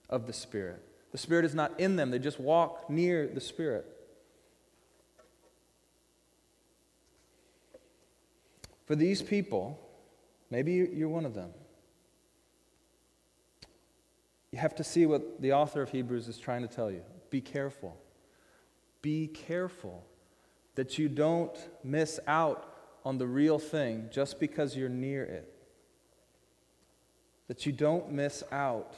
of 0.08 0.26
the 0.26 0.32
Spirit. 0.32 0.82
The 1.12 1.18
Spirit 1.18 1.44
is 1.44 1.54
not 1.54 1.78
in 1.78 1.94
them, 1.94 2.10
they 2.10 2.18
just 2.18 2.40
walk 2.40 2.90
near 2.90 3.28
the 3.28 3.40
Spirit. 3.40 3.86
For 8.86 8.94
these 8.94 9.22
people, 9.22 9.80
maybe 10.50 10.72
you're 10.72 11.08
one 11.08 11.24
of 11.24 11.34
them. 11.34 11.50
You 14.52 14.58
have 14.58 14.74
to 14.76 14.84
see 14.84 15.06
what 15.06 15.40
the 15.40 15.52
author 15.52 15.82
of 15.82 15.90
Hebrews 15.90 16.28
is 16.28 16.38
trying 16.38 16.62
to 16.62 16.68
tell 16.68 16.90
you. 16.90 17.02
Be 17.30 17.40
careful. 17.40 17.96
Be 19.02 19.26
careful 19.26 20.04
that 20.76 20.98
you 20.98 21.08
don't 21.08 21.56
miss 21.82 22.20
out 22.26 22.72
on 23.04 23.18
the 23.18 23.26
real 23.26 23.58
thing 23.58 24.08
just 24.12 24.38
because 24.38 24.76
you're 24.76 24.88
near 24.88 25.24
it. 25.24 25.52
That 27.48 27.66
you 27.66 27.72
don't 27.72 28.12
miss 28.12 28.42
out 28.50 28.94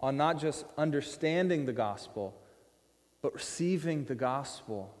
on 0.00 0.16
not 0.16 0.40
just 0.40 0.64
understanding 0.78 1.66
the 1.66 1.72
gospel, 1.72 2.34
but 3.22 3.34
receiving 3.34 4.04
the 4.06 4.14
gospel. 4.14 4.94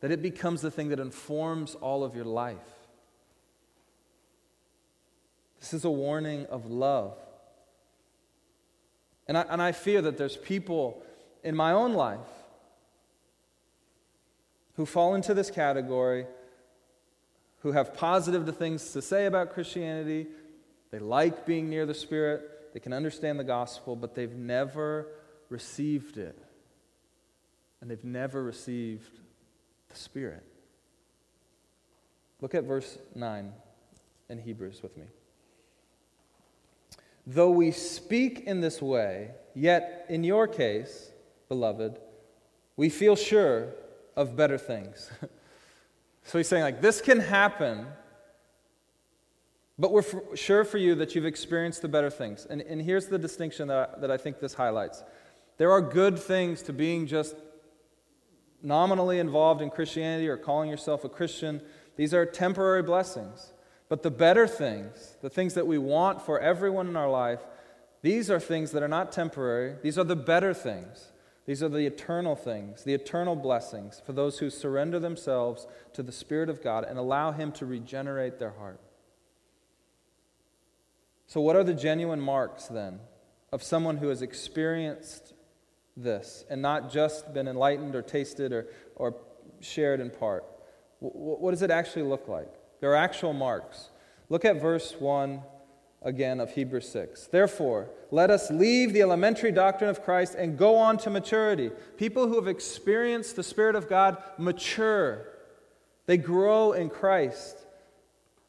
That 0.00 0.10
it 0.10 0.20
becomes 0.20 0.62
the 0.62 0.70
thing 0.70 0.88
that 0.88 1.00
informs 1.00 1.74
all 1.76 2.04
of 2.04 2.14
your 2.14 2.24
life. 2.24 2.75
This 5.60 5.74
is 5.74 5.84
a 5.84 5.90
warning 5.90 6.46
of 6.46 6.66
love. 6.66 7.16
And 9.26 9.36
I, 9.36 9.42
and 9.48 9.60
I 9.60 9.72
fear 9.72 10.02
that 10.02 10.18
there's 10.18 10.36
people 10.36 11.02
in 11.42 11.56
my 11.56 11.72
own 11.72 11.94
life 11.94 12.18
who 14.74 14.86
fall 14.86 15.14
into 15.14 15.34
this 15.34 15.50
category, 15.50 16.26
who 17.60 17.72
have 17.72 17.94
positive 17.94 18.56
things 18.56 18.92
to 18.92 19.02
say 19.02 19.26
about 19.26 19.52
Christianity. 19.52 20.26
They 20.90 20.98
like 20.98 21.46
being 21.46 21.68
near 21.68 21.86
the 21.86 21.94
Spirit, 21.94 22.72
they 22.72 22.80
can 22.80 22.92
understand 22.92 23.40
the 23.40 23.44
gospel, 23.44 23.96
but 23.96 24.14
they've 24.14 24.34
never 24.34 25.08
received 25.48 26.18
it. 26.18 26.38
And 27.80 27.90
they've 27.90 28.04
never 28.04 28.42
received 28.42 29.18
the 29.88 29.96
Spirit. 29.96 30.44
Look 32.40 32.54
at 32.54 32.64
verse 32.64 32.98
9 33.14 33.52
in 34.28 34.38
Hebrews 34.38 34.82
with 34.82 34.96
me. 34.96 35.06
Though 37.26 37.50
we 37.50 37.72
speak 37.72 38.44
in 38.46 38.60
this 38.60 38.80
way, 38.80 39.32
yet 39.54 40.06
in 40.08 40.22
your 40.22 40.46
case, 40.46 41.10
beloved, 41.48 41.98
we 42.76 42.88
feel 42.88 43.16
sure 43.16 43.72
of 44.16 44.36
better 44.36 44.58
things. 44.58 45.10
so 46.24 46.38
he's 46.38 46.48
saying, 46.48 46.62
like, 46.62 46.80
this 46.80 47.00
can 47.00 47.18
happen, 47.18 47.86
but 49.78 49.92
we're 49.92 50.04
sure 50.36 50.64
for 50.64 50.78
you 50.78 50.94
that 50.96 51.14
you've 51.14 51.26
experienced 51.26 51.82
the 51.82 51.88
better 51.88 52.10
things. 52.10 52.46
And, 52.48 52.60
and 52.62 52.80
here's 52.80 53.06
the 53.06 53.18
distinction 53.18 53.68
that 53.68 53.94
I, 53.96 54.00
that 54.00 54.10
I 54.10 54.16
think 54.16 54.40
this 54.40 54.54
highlights 54.54 55.02
there 55.58 55.72
are 55.72 55.80
good 55.80 56.18
things 56.18 56.60
to 56.62 56.72
being 56.72 57.06
just 57.06 57.34
nominally 58.62 59.18
involved 59.18 59.62
in 59.62 59.70
Christianity 59.70 60.28
or 60.28 60.36
calling 60.36 60.68
yourself 60.68 61.04
a 61.04 61.08
Christian, 61.08 61.62
these 61.96 62.12
are 62.12 62.26
temporary 62.26 62.82
blessings. 62.82 63.52
But 63.88 64.02
the 64.02 64.10
better 64.10 64.46
things, 64.46 65.16
the 65.22 65.30
things 65.30 65.54
that 65.54 65.66
we 65.66 65.78
want 65.78 66.22
for 66.22 66.40
everyone 66.40 66.88
in 66.88 66.96
our 66.96 67.10
life, 67.10 67.40
these 68.02 68.30
are 68.30 68.40
things 68.40 68.72
that 68.72 68.82
are 68.82 68.88
not 68.88 69.12
temporary. 69.12 69.76
These 69.82 69.98
are 69.98 70.04
the 70.04 70.16
better 70.16 70.52
things. 70.52 71.12
These 71.46 71.62
are 71.62 71.68
the 71.68 71.86
eternal 71.86 72.34
things, 72.34 72.82
the 72.82 72.94
eternal 72.94 73.36
blessings 73.36 74.02
for 74.04 74.12
those 74.12 74.40
who 74.40 74.50
surrender 74.50 74.98
themselves 74.98 75.66
to 75.92 76.02
the 76.02 76.10
Spirit 76.10 76.50
of 76.50 76.62
God 76.62 76.84
and 76.84 76.98
allow 76.98 77.30
Him 77.30 77.52
to 77.52 77.66
regenerate 77.66 78.40
their 78.40 78.50
heart. 78.50 78.80
So, 81.28 81.40
what 81.40 81.54
are 81.54 81.62
the 81.62 81.74
genuine 81.74 82.20
marks 82.20 82.66
then 82.66 82.98
of 83.52 83.62
someone 83.62 83.98
who 83.98 84.08
has 84.08 84.22
experienced 84.22 85.34
this 85.96 86.44
and 86.50 86.60
not 86.60 86.90
just 86.90 87.32
been 87.32 87.46
enlightened 87.46 87.94
or 87.94 88.02
tasted 88.02 88.52
or, 88.52 88.66
or 88.96 89.14
shared 89.60 90.00
in 90.00 90.10
part? 90.10 90.44
What 90.98 91.52
does 91.52 91.62
it 91.62 91.70
actually 91.70 92.02
look 92.02 92.26
like? 92.26 92.52
There 92.80 92.90
are 92.90 92.96
actual 92.96 93.32
marks. 93.32 93.90
Look 94.28 94.44
at 94.44 94.60
verse 94.60 94.94
1 94.98 95.42
again 96.02 96.40
of 96.40 96.52
Hebrews 96.52 96.88
6. 96.88 97.26
Therefore, 97.28 97.88
let 98.10 98.30
us 98.30 98.50
leave 98.50 98.92
the 98.92 99.02
elementary 99.02 99.52
doctrine 99.52 99.90
of 99.90 100.02
Christ 100.02 100.34
and 100.36 100.56
go 100.56 100.76
on 100.76 100.98
to 100.98 101.10
maturity. 101.10 101.70
People 101.96 102.28
who 102.28 102.36
have 102.36 102.48
experienced 102.48 103.36
the 103.36 103.42
Spirit 103.42 103.74
of 103.74 103.88
God 103.88 104.16
mature, 104.38 105.26
they 106.06 106.16
grow 106.16 106.72
in 106.72 106.88
Christ. 106.88 107.56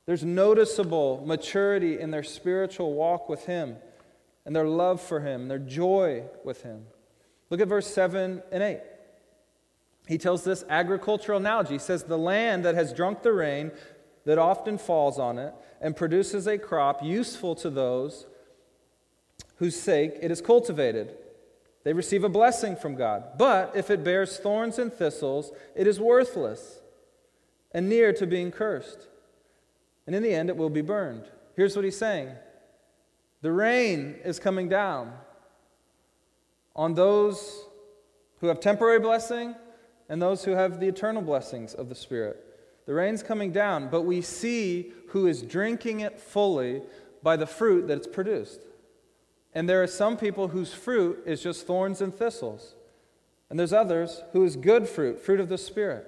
There's 0.05 0.23
noticeable 0.23 1.23
maturity 1.25 1.99
in 1.99 2.11
their 2.11 2.23
spiritual 2.23 2.93
walk 2.93 3.27
with 3.27 3.45
Him 3.45 3.77
and 4.45 4.55
their 4.55 4.67
love 4.67 5.01
for 5.01 5.19
Him, 5.19 5.47
their 5.47 5.59
joy 5.59 6.23
with 6.43 6.63
Him. 6.63 6.85
Look 7.49 7.59
at 7.59 7.67
verse 7.67 7.87
7 7.87 8.41
and 8.51 8.63
8. 8.63 8.79
He 10.07 10.17
tells 10.17 10.43
this 10.43 10.63
agricultural 10.69 11.39
analogy. 11.39 11.73
He 11.73 11.79
says, 11.79 12.03
The 12.03 12.17
land 12.17 12.63
that 12.63 12.75
has 12.75 12.93
drunk 12.93 13.23
the 13.23 13.33
rain 13.33 13.71
that 14.27 14.37
often 14.37 14.77
falls 14.77 15.17
on 15.17 15.39
it 15.39 15.53
and 15.79 15.95
produces 15.95 16.47
a 16.47 16.57
crop 16.57 17.01
useful 17.01 17.55
to 17.55 17.69
those 17.69 18.25
whose 19.55 19.79
sake 19.79 20.15
it 20.21 20.29
is 20.31 20.41
cultivated. 20.41 21.15
They 21.85 21.93
receive 21.93 22.25
a 22.25 22.29
blessing 22.29 22.75
from 22.75 22.95
God. 22.95 23.37
But 23.37 23.71
if 23.73 23.89
it 23.89 24.03
bears 24.03 24.37
thorns 24.37 24.79
and 24.79 24.91
thistles, 24.91 25.53
it 25.77 25.87
is 25.87 25.97
worthless 25.97 26.81
and 27.71 27.87
near 27.87 28.11
to 28.11 28.27
being 28.27 28.51
cursed. 28.51 29.07
And 30.05 30.13
in 30.13 30.23
the 30.23 30.33
end, 30.33 30.49
it 30.49 30.57
will 30.57 30.69
be 30.69 30.81
burned. 30.81 31.23
Here's 31.55 31.77
what 31.77 31.85
he's 31.85 31.97
saying 31.97 32.31
the 33.41 33.53
rain 33.53 34.17
is 34.25 34.39
coming 34.39 34.67
down 34.67 35.13
on 36.75 36.95
those 36.95 37.63
who 38.41 38.47
have 38.47 38.59
temporary 38.59 38.99
blessing 38.99 39.55
and 40.09 40.21
those 40.21 40.43
who 40.43 40.51
have 40.51 40.81
the 40.81 40.87
eternal 40.89 41.21
blessings 41.21 41.73
of 41.73 41.87
the 41.87 41.95
Spirit. 41.95 42.43
The 42.87 42.93
rain's 42.93 43.21
coming 43.21 43.51
down, 43.51 43.89
but 43.89 44.03
we 44.03 44.21
see 44.21 44.93
who 45.09 45.27
is 45.27 45.43
drinking 45.43 45.99
it 45.99 46.19
fully 46.19 46.81
by 47.21 47.35
the 47.35 47.45
fruit 47.45 47.87
that 47.87 47.97
it's 47.97 48.07
produced. 48.07 48.61
And 49.53 49.67
there 49.67 49.83
are 49.83 49.87
some 49.87 50.17
people 50.17 50.47
whose 50.47 50.73
fruit 50.73 51.21
is 51.25 51.43
just 51.43 51.67
thorns 51.67 52.01
and 52.01 52.15
thistles. 52.15 52.75
And 53.49 53.59
there's 53.59 53.73
others 53.73 54.23
who 54.31 54.43
is 54.45 54.55
good 54.55 54.87
fruit, 54.87 55.19
fruit 55.19 55.39
of 55.41 55.49
the 55.49 55.57
Spirit. 55.57 56.07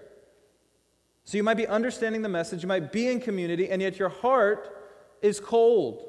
So 1.25 1.37
you 1.37 1.43
might 1.43 1.57
be 1.57 1.67
understanding 1.67 2.21
the 2.21 2.29
message, 2.29 2.63
you 2.63 2.67
might 2.67 2.91
be 2.93 3.07
in 3.07 3.19
community, 3.19 3.69
and 3.69 3.81
yet 3.81 3.99
your 3.99 4.09
heart 4.09 4.75
is 5.21 5.39
cold. 5.39 6.07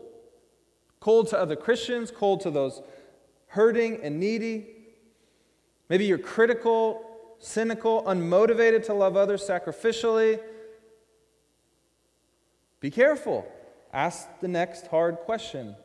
Cold 1.00 1.28
to 1.28 1.38
other 1.38 1.56
Christians, 1.56 2.12
cold 2.12 2.42
to 2.42 2.50
those 2.50 2.80
hurting 3.48 4.00
and 4.04 4.20
needy. 4.20 4.68
Maybe 5.88 6.04
you're 6.04 6.18
critical, 6.18 7.04
cynical, 7.40 8.04
unmotivated 8.04 8.84
to 8.86 8.94
love 8.94 9.16
others 9.16 9.42
sacrificially. 9.42 10.40
Be 12.80 12.90
careful. 12.90 13.46
Ask 13.92 14.28
the 14.40 14.48
next 14.48 14.86
hard 14.88 15.16
question. 15.18 15.76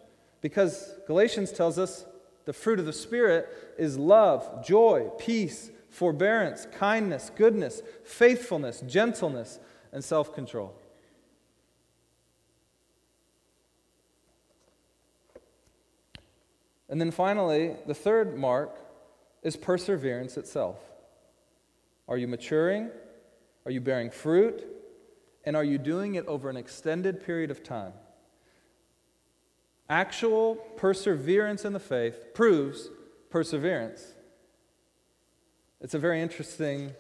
Because 0.42 0.94
Galatians 1.08 1.52
tells 1.52 1.78
us 1.78 2.06
the 2.46 2.54
fruit 2.54 2.80
of 2.80 2.86
the 2.86 2.94
Spirit 2.94 3.50
is 3.78 3.98
love, 3.98 4.66
joy, 4.66 5.10
peace, 5.18 5.72
forbearance, 5.90 6.68
kindness, 6.78 7.32
goodness, 7.36 7.82
faithfulness, 8.04 8.82
gentleness, 8.82 9.60
and 9.92 10.04
self 10.04 10.34
control. 10.34 10.74
And 16.88 17.02
then 17.02 17.12
finally, 17.12 17.76
the 17.88 17.96
third 17.96 18.38
mark 18.38 18.78
is 19.42 19.56
perseverance 19.56 20.38
itself. 20.38 20.78
Are 22.08 22.18
you 22.18 22.28
maturing? 22.28 22.90
Are 23.66 23.72
you 23.72 23.82
bearing 23.82 24.12
fruit? 24.12 24.75
And 25.46 25.56
are 25.56 25.64
you 25.64 25.78
doing 25.78 26.16
it 26.16 26.26
over 26.26 26.50
an 26.50 26.58
extended 26.58 27.24
period 27.24 27.52
of 27.52 27.64
time? 27.64 27.94
Actual 29.88 30.56
perseverance 30.56 31.64
in 31.64 31.74
the 31.74 31.80
faith 31.80 32.34
proves 32.34 32.90
perseverance. 33.30 34.14
It's 35.80 35.94
a 35.94 36.00
very 36.00 36.22
interesting 36.22 36.94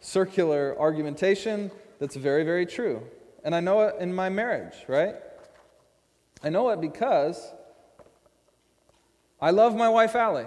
circular 0.00 0.74
argumentation 0.78 1.70
that's 1.98 2.16
very, 2.16 2.44
very 2.44 2.64
true. 2.64 3.02
And 3.44 3.54
I 3.54 3.60
know 3.60 3.82
it 3.82 3.96
in 4.00 4.14
my 4.14 4.30
marriage, 4.30 4.76
right? 4.88 5.16
I 6.42 6.48
know 6.48 6.70
it 6.70 6.80
because 6.80 7.52
I 9.40 9.50
love 9.50 9.76
my 9.76 9.88
wife, 9.88 10.14
Allie. 10.14 10.46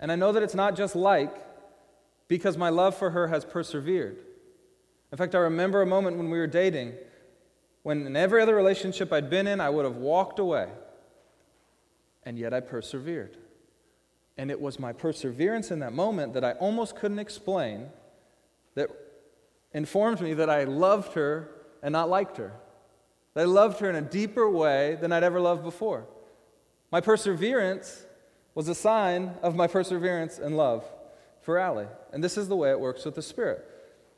And 0.00 0.10
I 0.10 0.16
know 0.16 0.32
that 0.32 0.42
it's 0.42 0.54
not 0.54 0.74
just 0.74 0.96
like, 0.96 1.32
because 2.26 2.56
my 2.56 2.70
love 2.70 2.96
for 2.96 3.10
her 3.10 3.28
has 3.28 3.44
persevered. 3.44 4.16
In 5.12 5.18
fact, 5.18 5.34
I 5.34 5.38
remember 5.38 5.82
a 5.82 5.86
moment 5.86 6.16
when 6.16 6.30
we 6.30 6.38
were 6.38 6.46
dating 6.46 6.94
when 7.82 8.06
in 8.06 8.16
every 8.16 8.40
other 8.40 8.54
relationship 8.54 9.12
I'd 9.12 9.28
been 9.28 9.46
in, 9.46 9.60
I 9.60 9.68
would 9.68 9.84
have 9.84 9.96
walked 9.96 10.38
away. 10.38 10.68
And 12.24 12.38
yet 12.38 12.54
I 12.54 12.60
persevered. 12.60 13.36
And 14.38 14.50
it 14.50 14.60
was 14.60 14.78
my 14.78 14.92
perseverance 14.92 15.70
in 15.70 15.80
that 15.80 15.92
moment 15.92 16.34
that 16.34 16.44
I 16.44 16.52
almost 16.52 16.96
couldn't 16.96 17.18
explain 17.18 17.88
that 18.74 18.88
informed 19.74 20.20
me 20.20 20.34
that 20.34 20.48
I 20.48 20.64
loved 20.64 21.14
her 21.14 21.50
and 21.82 21.92
not 21.92 22.08
liked 22.08 22.36
her. 22.36 22.52
That 23.34 23.42
I 23.42 23.44
loved 23.44 23.80
her 23.80 23.90
in 23.90 23.96
a 23.96 24.02
deeper 24.02 24.48
way 24.48 24.96
than 25.00 25.12
I'd 25.12 25.24
ever 25.24 25.40
loved 25.40 25.64
before. 25.64 26.06
My 26.90 27.00
perseverance 27.00 28.06
was 28.54 28.68
a 28.68 28.74
sign 28.74 29.34
of 29.42 29.56
my 29.56 29.66
perseverance 29.66 30.38
and 30.38 30.56
love 30.56 30.84
for 31.40 31.58
Allie. 31.58 31.88
And 32.12 32.22
this 32.22 32.38
is 32.38 32.48
the 32.48 32.56
way 32.56 32.70
it 32.70 32.78
works 32.78 33.04
with 33.04 33.16
the 33.16 33.22
Spirit. 33.22 33.66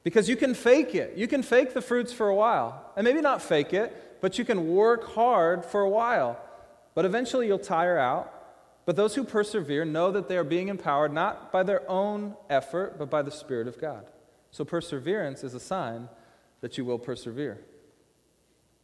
Because 0.05 0.29
you 0.29 0.37
can 0.37 0.55
fake 0.55 0.95
it. 0.95 1.17
You 1.17 1.27
can 1.27 1.43
fake 1.43 1.75
the 1.75 1.81
fruits 1.81 2.13
for 2.13 2.29
a 2.29 2.35
while. 2.35 2.93
And 2.97 3.05
maybe 3.05 3.21
not 3.21 3.43
fake 3.43 3.73
it, 3.73 4.21
but 4.21 4.39
you 4.39 4.45
can 4.45 4.69
work 4.69 5.15
hard 5.15 5.65
for 5.65 5.81
a 5.81 5.89
while. 5.89 6.39
But 6.95 7.07
eventually 7.07 7.47
you'll 7.47 7.59
tire 7.59 7.99
out. 7.99 8.31
But 8.85 8.97
those 8.97 9.15
who 9.15 9.25
persevere 9.25 9.87
know 9.87 10.13
that 10.13 10.29
they 10.29 10.37
are 10.37 10.45
being 10.45 10.69
empowered 10.69 11.13
not 11.13 11.51
by 11.51 11.63
their 11.63 11.91
own 11.91 12.37
effort, 12.51 12.99
but 12.99 13.09
by 13.09 13.23
the 13.23 13.31
Spirit 13.31 13.67
of 13.67 13.81
God. 13.81 14.05
So 14.51 14.63
perseverance 14.63 15.43
is 15.43 15.55
a 15.55 15.61
sign 15.61 16.11
that 16.61 16.77
you 16.77 16.85
will 16.85 16.99
persevere. 16.99 17.59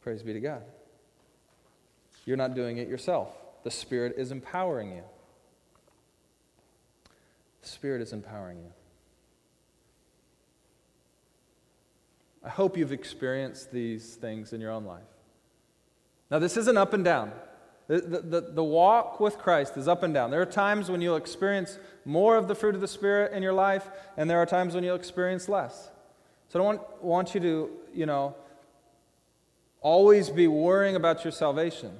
Praise 0.01 0.23
be 0.23 0.33
to 0.33 0.39
God. 0.39 0.63
You're 2.25 2.37
not 2.37 2.55
doing 2.55 2.77
it 2.77 2.87
yourself, 2.87 3.29
the 3.63 3.71
Spirit 3.71 4.15
is 4.17 4.31
empowering 4.31 4.91
you. 4.91 5.03
The 7.61 7.67
Spirit 7.67 8.01
is 8.01 8.11
empowering 8.11 8.57
you. 8.57 8.71
I 12.43 12.49
hope 12.49 12.77
you've 12.77 12.91
experienced 12.91 13.71
these 13.71 14.15
things 14.15 14.53
in 14.53 14.61
your 14.61 14.71
own 14.71 14.85
life. 14.85 15.03
Now, 16.29 16.39
this 16.39 16.57
isn't 16.57 16.77
up 16.77 16.93
and 16.93 17.03
down. 17.03 17.31
The, 17.87 17.99
the, 17.99 18.41
the, 18.41 18.63
walk 18.63 19.19
with 19.19 19.37
Christ 19.37 19.75
is 19.75 19.87
up 19.87 20.01
and 20.01 20.13
down. 20.13 20.31
There 20.31 20.41
are 20.41 20.45
times 20.45 20.89
when 20.89 21.01
you'll 21.01 21.17
experience 21.17 21.77
more 22.05 22.37
of 22.37 22.47
the 22.47 22.55
fruit 22.55 22.73
of 22.73 22.79
the 22.79 22.87
Spirit 22.87 23.33
in 23.33 23.43
your 23.43 23.51
life, 23.51 23.89
and 24.15 24.29
there 24.29 24.37
are 24.37 24.45
times 24.45 24.73
when 24.73 24.83
you'll 24.83 24.95
experience 24.95 25.49
less. 25.49 25.91
So 26.47 26.59
I 26.59 26.63
don't 26.63 26.65
want, 26.77 27.03
want 27.03 27.35
you 27.35 27.41
to, 27.41 27.69
you 27.93 28.05
know, 28.05 28.35
always 29.81 30.29
be 30.29 30.47
worrying 30.47 30.95
about 30.95 31.25
your 31.25 31.31
salvation. 31.33 31.91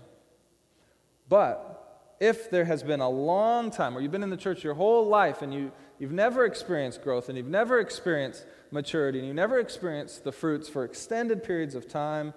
But 1.28 2.16
if 2.22 2.50
there 2.50 2.66
has 2.66 2.84
been 2.84 3.02
a 3.02 3.10
long 3.10 3.72
time 3.72 3.94
where 3.94 4.02
you've 4.02 4.12
been 4.12 4.24
in 4.24 4.30
the 4.30 4.38
church 4.38 4.64
your 4.64 4.76
whole 4.76 5.08
life 5.08 5.42
and 5.42 5.54
you, 5.54 5.72
you've 6.02 6.12
never 6.12 6.46
experienced 6.46 7.04
growth 7.04 7.30
and 7.30 7.38
you've 7.38 7.48
never 7.48 7.80
experienced 7.80 8.44
maturity 8.72 9.20
and 9.20 9.28
you 9.28 9.36
never 9.36 9.60
experienced 9.60 10.24
the 10.24 10.32
fruits 10.32 10.68
for 10.68 10.84
extended 10.84 11.44
periods 11.44 11.76
of 11.76 11.88
time, 11.88 12.34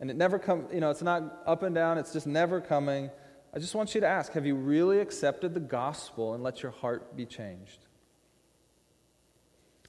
and 0.00 0.10
it 0.10 0.16
never 0.16 0.38
comes, 0.38 0.72
you 0.72 0.80
know, 0.80 0.88
it's 0.88 1.02
not 1.02 1.42
up 1.46 1.62
and 1.62 1.74
down, 1.74 1.98
it's 1.98 2.14
just 2.14 2.26
never 2.26 2.58
coming. 2.58 3.10
I 3.54 3.58
just 3.58 3.74
want 3.74 3.94
you 3.94 4.00
to 4.00 4.06
ask 4.06 4.32
have 4.32 4.46
you 4.46 4.54
really 4.54 4.98
accepted 4.98 5.52
the 5.52 5.60
gospel 5.60 6.32
and 6.32 6.42
let 6.42 6.62
your 6.62 6.72
heart 6.72 7.14
be 7.14 7.26
changed? 7.26 7.80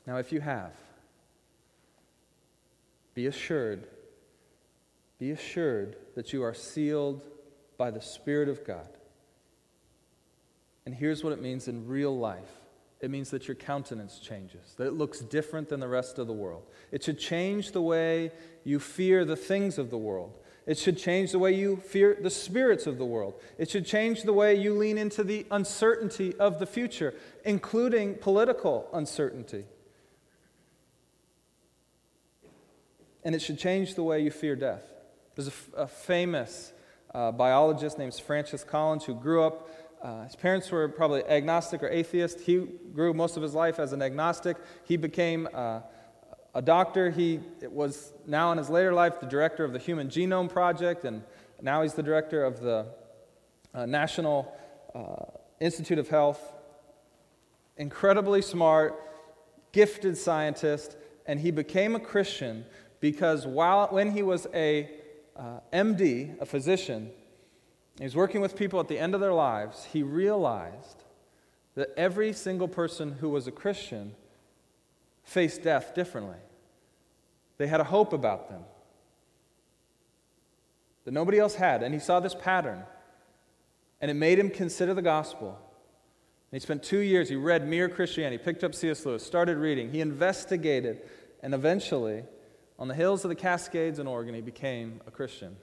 Now, 0.06 0.18
if 0.18 0.34
you 0.34 0.42
have, 0.42 0.74
be 3.14 3.28
assured, 3.28 3.88
be 5.18 5.32
assured 5.32 5.96
that 6.16 6.34
you 6.34 6.44
are 6.44 6.54
sealed 6.54 7.26
by 7.78 7.90
the 7.90 8.02
Spirit 8.02 8.50
of 8.50 8.68
God. 8.68 8.90
And 10.86 10.94
here's 10.94 11.24
what 11.24 11.32
it 11.32 11.42
means 11.42 11.70
in 11.70 11.88
real 11.88 12.18
life 12.18 12.67
it 13.00 13.12
means 13.12 13.30
that 13.30 13.48
your 13.48 13.56
countenance 13.56 14.20
changes, 14.20 14.74
that 14.78 14.88
it 14.88 14.94
looks 14.94 15.20
different 15.20 15.70
than 15.70 15.80
the 15.80 15.88
rest 15.88 16.18
of 16.18 16.28
the 16.28 16.34
world. 16.34 16.64
It 16.92 17.04
should 17.04 17.20
change 17.20 17.72
the 17.72 17.82
way 17.82 18.32
you 18.64 18.80
fear 18.80 19.24
the 19.24 19.36
things 19.36 19.78
of 19.78 19.92
the 19.92 19.98
world. 19.98 20.34
It 20.66 20.78
should 20.78 20.98
change 20.98 21.32
the 21.32 21.40
way 21.40 21.54
you 21.54 21.78
fear 21.78 22.18
the 22.20 22.30
spirits 22.30 22.88
of 22.88 22.98
the 22.98 23.06
world. 23.06 23.36
It 23.58 23.70
should 23.70 23.86
change 23.86 24.24
the 24.24 24.34
way 24.34 24.56
you 24.56 24.74
lean 24.74 24.98
into 24.98 25.24
the 25.24 25.46
uncertainty 25.52 26.36
of 26.36 26.60
the 26.60 26.66
future, 26.66 27.14
including 27.46 28.16
political 28.16 28.90
uncertainty. 28.92 29.66
And 33.24 33.36
it 33.36 33.42
should 33.42 33.60
change 33.60 33.96
the 33.96 34.04
way 34.04 34.22
you 34.22 34.32
fear 34.32 34.56
death. 34.56 34.84
There's 35.36 35.48
a, 35.48 35.52
f- 35.52 35.70
a 35.78 35.88
famous 35.88 36.74
uh, 37.14 37.32
biologist 37.32 37.98
named 37.98 38.16
Francis 38.16 38.64
Collins 38.64 39.06
who 39.06 39.16
grew 39.16 39.44
up 39.44 39.70
uh, 40.02 40.24
his 40.24 40.36
parents 40.36 40.72
were 40.72 40.88
probably 40.88 41.24
agnostic 41.24 41.82
or 41.82 41.90
atheist. 41.90 42.42
He 42.42 42.58
grew 42.94 43.14
most 43.14 43.36
of 43.36 43.44
his 43.44 43.54
life 43.54 43.80
as 43.80 43.94
an 43.94 44.02
agnostic. 44.02 44.58
He 44.84 44.98
became 44.98 45.48
uh, 45.54 45.82
a 46.54 46.62
doctor. 46.62 47.10
He 47.10 47.40
was 47.64 48.14
now 48.26 48.52
in 48.52 48.58
his 48.58 48.70
later 48.70 48.94
life 48.94 49.20
the 49.20 49.26
director 49.26 49.64
of 49.64 49.74
the 49.74 49.80
Human 49.80 50.10
Genome 50.10 50.50
Project, 50.50 51.04
and 51.06 51.24
now 51.62 51.82
he's 51.82 51.94
the 51.94 52.04
director 52.04 52.44
of 52.44 52.60
the 52.60 52.86
uh, 53.74 53.86
National 53.86 54.56
uh, 54.94 55.26
Institute 55.60 55.98
of 55.98 56.10
Health. 56.10 56.54
Incredibly 57.78 58.42
smart, 58.42 59.00
gifted 59.72 60.18
scientist, 60.18 60.98
and 61.26 61.40
he 61.40 61.52
became 61.52 61.96
a 61.96 62.00
Christian 62.00 62.66
because 63.00 63.46
while, 63.46 63.88
when 63.88 64.12
he 64.12 64.24
was 64.24 64.48
a 64.54 64.90
uh, 65.36 65.60
MD, 65.72 66.40
a 66.42 66.46
physician, 66.46 67.12
he 67.98 68.04
was 68.04 68.16
working 68.16 68.42
with 68.42 68.56
people 68.56 68.80
at 68.80 68.88
the 68.88 69.00
end 69.00 69.16
of 69.16 69.22
their 69.22 69.34
lives. 69.34 69.86
He 69.92 70.04
realized 70.04 71.04
that 71.76 71.90
every 71.98 72.34
single 72.34 72.68
person 72.68 73.14
who 73.14 73.30
was 73.30 73.48
a 73.48 73.52
Christian 73.52 74.16
faced 75.24 75.64
death 75.64 75.94
differently. 75.96 76.38
They 77.58 77.68
had 77.68 77.82
a 77.82 77.86
hope 77.86 78.14
about 78.14 78.50
them 78.50 78.64
that 81.08 81.14
nobody 81.14 81.40
else 81.40 81.56
had. 81.56 81.84
And 81.84 81.94
he 81.94 82.02
saw 82.02 82.20
this 82.20 82.36
pattern, 82.36 82.84
and 84.02 84.12
it 84.12 84.16
made 84.16 84.38
him 84.38 84.50
consider 84.50 84.94
the 84.94 85.02
gospel. 85.02 85.50
And 85.50 86.52
he 86.52 86.60
spent 86.60 86.84
two 86.84 87.00
years, 87.00 87.30
he 87.30 87.36
read 87.36 87.68
Mere 87.68 87.88
Christianity, 87.88 88.44
picked 88.44 88.64
up 88.64 88.76
C.S. 88.76 89.06
Lewis, 89.06 89.26
started 89.26 89.58
reading. 89.58 89.90
He 89.92 90.02
investigated, 90.02 91.02
and 91.42 91.54
eventually, 91.54 92.24
on 92.78 92.90
the 92.90 92.94
hills 92.94 93.24
of 93.24 93.30
the 93.30 93.36
Cascades 93.36 94.00
in 94.00 94.08
Oregon, 94.08 94.36
he 94.36 94.42
became 94.42 95.00
a 95.08 95.12
Christian. 95.12 95.56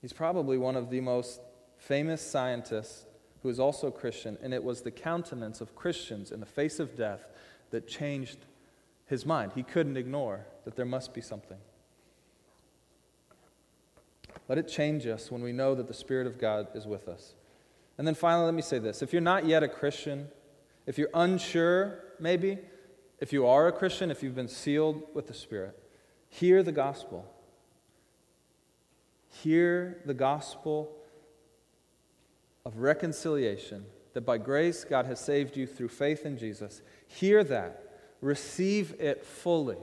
He's 0.00 0.12
probably 0.12 0.58
one 0.58 0.76
of 0.76 0.90
the 0.90 1.00
most 1.00 1.40
famous 1.78 2.20
scientists 2.22 3.06
who 3.42 3.48
is 3.48 3.60
also 3.60 3.90
Christian, 3.90 4.36
and 4.42 4.52
it 4.52 4.62
was 4.62 4.82
the 4.82 4.90
countenance 4.90 5.60
of 5.60 5.74
Christians 5.76 6.30
in 6.32 6.40
the 6.40 6.46
face 6.46 6.80
of 6.80 6.96
death 6.96 7.28
that 7.70 7.86
changed 7.86 8.38
his 9.06 9.24
mind. 9.24 9.52
He 9.54 9.62
couldn't 9.62 9.96
ignore 9.96 10.46
that 10.64 10.76
there 10.76 10.86
must 10.86 11.14
be 11.14 11.20
something. 11.20 11.58
Let 14.48 14.58
it 14.58 14.68
change 14.68 15.06
us 15.06 15.30
when 15.30 15.42
we 15.42 15.52
know 15.52 15.74
that 15.74 15.88
the 15.88 15.94
Spirit 15.94 16.26
of 16.26 16.38
God 16.38 16.68
is 16.74 16.86
with 16.86 17.08
us. 17.08 17.34
And 17.98 18.06
then 18.06 18.14
finally, 18.14 18.44
let 18.44 18.54
me 18.54 18.62
say 18.62 18.78
this 18.78 19.02
if 19.02 19.12
you're 19.12 19.22
not 19.22 19.46
yet 19.46 19.62
a 19.62 19.68
Christian, 19.68 20.28
if 20.86 20.98
you're 20.98 21.10
unsure, 21.14 22.00
maybe, 22.20 22.58
if 23.20 23.32
you 23.32 23.46
are 23.46 23.66
a 23.66 23.72
Christian, 23.72 24.10
if 24.10 24.22
you've 24.22 24.34
been 24.34 24.48
sealed 24.48 25.02
with 25.14 25.26
the 25.26 25.34
Spirit, 25.34 25.78
hear 26.28 26.62
the 26.62 26.72
gospel. 26.72 27.32
Hear 29.42 29.98
the 30.06 30.14
gospel 30.14 30.96
of 32.64 32.78
reconciliation, 32.78 33.84
that 34.14 34.22
by 34.22 34.38
grace 34.38 34.84
God 34.84 35.06
has 35.06 35.20
saved 35.20 35.56
you 35.56 35.66
through 35.66 35.88
faith 35.88 36.24
in 36.24 36.38
Jesus. 36.38 36.82
Hear 37.06 37.44
that, 37.44 37.82
receive 38.20 38.94
it 38.98 39.24
fully, 39.24 39.78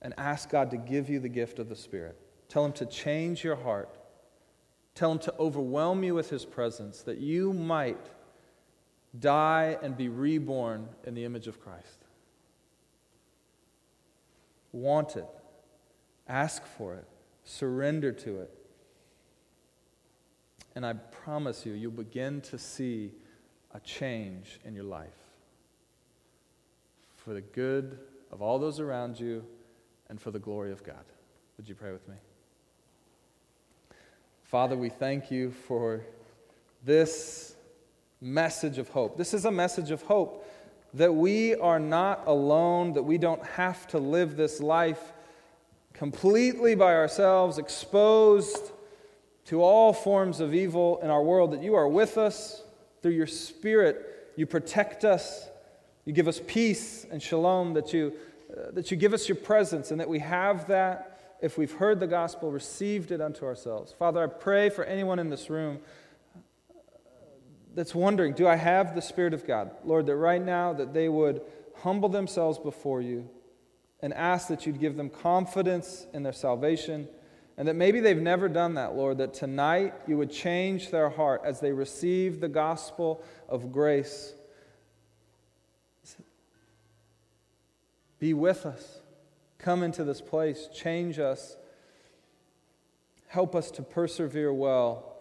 and 0.00 0.14
ask 0.16 0.50
God 0.50 0.70
to 0.70 0.76
give 0.76 1.08
you 1.10 1.18
the 1.18 1.28
gift 1.28 1.58
of 1.58 1.68
the 1.68 1.76
Spirit. 1.76 2.18
Tell 2.48 2.64
Him 2.64 2.72
to 2.74 2.86
change 2.86 3.42
your 3.42 3.56
heart. 3.56 3.98
Tell 4.94 5.12
Him 5.12 5.18
to 5.20 5.34
overwhelm 5.38 6.04
you 6.04 6.14
with 6.14 6.30
His 6.30 6.44
presence, 6.44 7.02
that 7.02 7.18
you 7.18 7.52
might 7.52 8.06
die 9.18 9.76
and 9.82 9.96
be 9.96 10.08
reborn 10.08 10.88
in 11.04 11.14
the 11.14 11.24
image 11.24 11.48
of 11.48 11.60
Christ. 11.60 12.04
Want 14.72 15.16
it, 15.16 15.26
ask 16.28 16.64
for 16.64 16.94
it 16.94 17.06
surrender 17.46 18.12
to 18.12 18.40
it. 18.40 18.50
And 20.74 20.84
I 20.84 20.92
promise 20.92 21.64
you, 21.64 21.72
you'll 21.72 21.92
begin 21.92 22.42
to 22.42 22.58
see 22.58 23.12
a 23.72 23.80
change 23.80 24.60
in 24.64 24.74
your 24.74 24.84
life 24.84 25.08
for 27.16 27.32
the 27.32 27.40
good 27.40 27.98
of 28.30 28.42
all 28.42 28.58
those 28.58 28.78
around 28.78 29.18
you 29.18 29.44
and 30.10 30.20
for 30.20 30.30
the 30.30 30.38
glory 30.38 30.72
of 30.72 30.84
God. 30.84 31.04
Would 31.56 31.68
you 31.68 31.74
pray 31.74 31.92
with 31.92 32.06
me? 32.08 32.16
Father, 34.42 34.76
we 34.76 34.90
thank 34.90 35.30
you 35.30 35.50
for 35.50 36.02
this 36.84 37.56
message 38.20 38.78
of 38.78 38.88
hope. 38.88 39.16
This 39.16 39.32
is 39.34 39.44
a 39.44 39.50
message 39.50 39.90
of 39.90 40.02
hope 40.02 40.46
that 40.94 41.14
we 41.14 41.54
are 41.54 41.80
not 41.80 42.26
alone, 42.26 42.92
that 42.92 43.02
we 43.02 43.18
don't 43.18 43.44
have 43.44 43.86
to 43.88 43.98
live 43.98 44.36
this 44.36 44.60
life 44.60 45.12
completely 45.96 46.74
by 46.74 46.94
ourselves, 46.94 47.58
exposed 47.58 48.72
to 49.46 49.62
all 49.62 49.92
forms 49.92 50.40
of 50.40 50.54
evil 50.54 50.98
in 51.02 51.10
our 51.10 51.22
world, 51.22 51.52
that 51.52 51.62
you 51.62 51.74
are 51.74 51.88
with 51.88 52.18
us 52.18 52.62
through 53.02 53.12
your 53.12 53.26
Spirit. 53.26 54.32
You 54.36 54.46
protect 54.46 55.04
us. 55.04 55.48
You 56.04 56.12
give 56.12 56.28
us 56.28 56.40
peace 56.46 57.06
and 57.10 57.22
shalom, 57.22 57.74
that 57.74 57.92
you, 57.92 58.12
uh, 58.50 58.72
that 58.72 58.90
you 58.90 58.96
give 58.96 59.14
us 59.14 59.28
your 59.28 59.36
presence, 59.36 59.90
and 59.90 60.00
that 60.00 60.08
we 60.08 60.18
have 60.18 60.68
that 60.68 61.12
if 61.40 61.58
we've 61.58 61.72
heard 61.72 62.00
the 62.00 62.06
gospel, 62.06 62.50
received 62.50 63.10
it 63.10 63.20
unto 63.20 63.44
ourselves. 63.44 63.92
Father, 63.92 64.22
I 64.22 64.26
pray 64.26 64.70
for 64.70 64.84
anyone 64.84 65.18
in 65.18 65.28
this 65.30 65.50
room 65.50 65.80
that's 67.74 67.94
wondering, 67.94 68.32
do 68.32 68.48
I 68.48 68.56
have 68.56 68.94
the 68.94 69.02
Spirit 69.02 69.34
of 69.34 69.46
God? 69.46 69.70
Lord, 69.84 70.06
that 70.06 70.16
right 70.16 70.42
now 70.42 70.72
that 70.72 70.94
they 70.94 71.08
would 71.08 71.42
humble 71.76 72.08
themselves 72.08 72.58
before 72.58 73.02
you 73.02 73.28
and 74.00 74.12
ask 74.14 74.48
that 74.48 74.66
you'd 74.66 74.80
give 74.80 74.96
them 74.96 75.10
confidence 75.10 76.06
in 76.12 76.22
their 76.22 76.32
salvation 76.32 77.08
and 77.58 77.66
that 77.68 77.74
maybe 77.74 78.00
they've 78.00 78.20
never 78.20 78.48
done 78.48 78.74
that, 78.74 78.94
Lord, 78.94 79.18
that 79.18 79.32
tonight 79.32 79.94
you 80.06 80.18
would 80.18 80.30
change 80.30 80.90
their 80.90 81.08
heart 81.08 81.40
as 81.44 81.60
they 81.60 81.72
receive 81.72 82.40
the 82.40 82.48
gospel 82.48 83.24
of 83.48 83.72
grace. 83.72 84.34
Be 88.18 88.34
with 88.34 88.66
us. 88.66 89.00
Come 89.58 89.82
into 89.82 90.04
this 90.04 90.20
place. 90.20 90.68
Change 90.74 91.18
us. 91.18 91.56
Help 93.28 93.54
us 93.54 93.70
to 93.72 93.82
persevere 93.82 94.52
well 94.52 95.16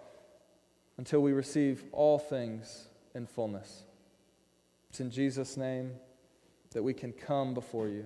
until 0.98 1.22
we 1.22 1.32
receive 1.32 1.84
all 1.92 2.20
things 2.20 2.88
in 3.14 3.28
fullness. 3.28 3.84
It's 4.90 5.00
in 5.00 5.10
Jesus' 5.10 5.58
name 5.58 5.92
that 6.72 6.84
we 6.84 6.94
can 6.94 7.14
come 7.14 7.54
before 7.54 7.88
you, 7.88 8.06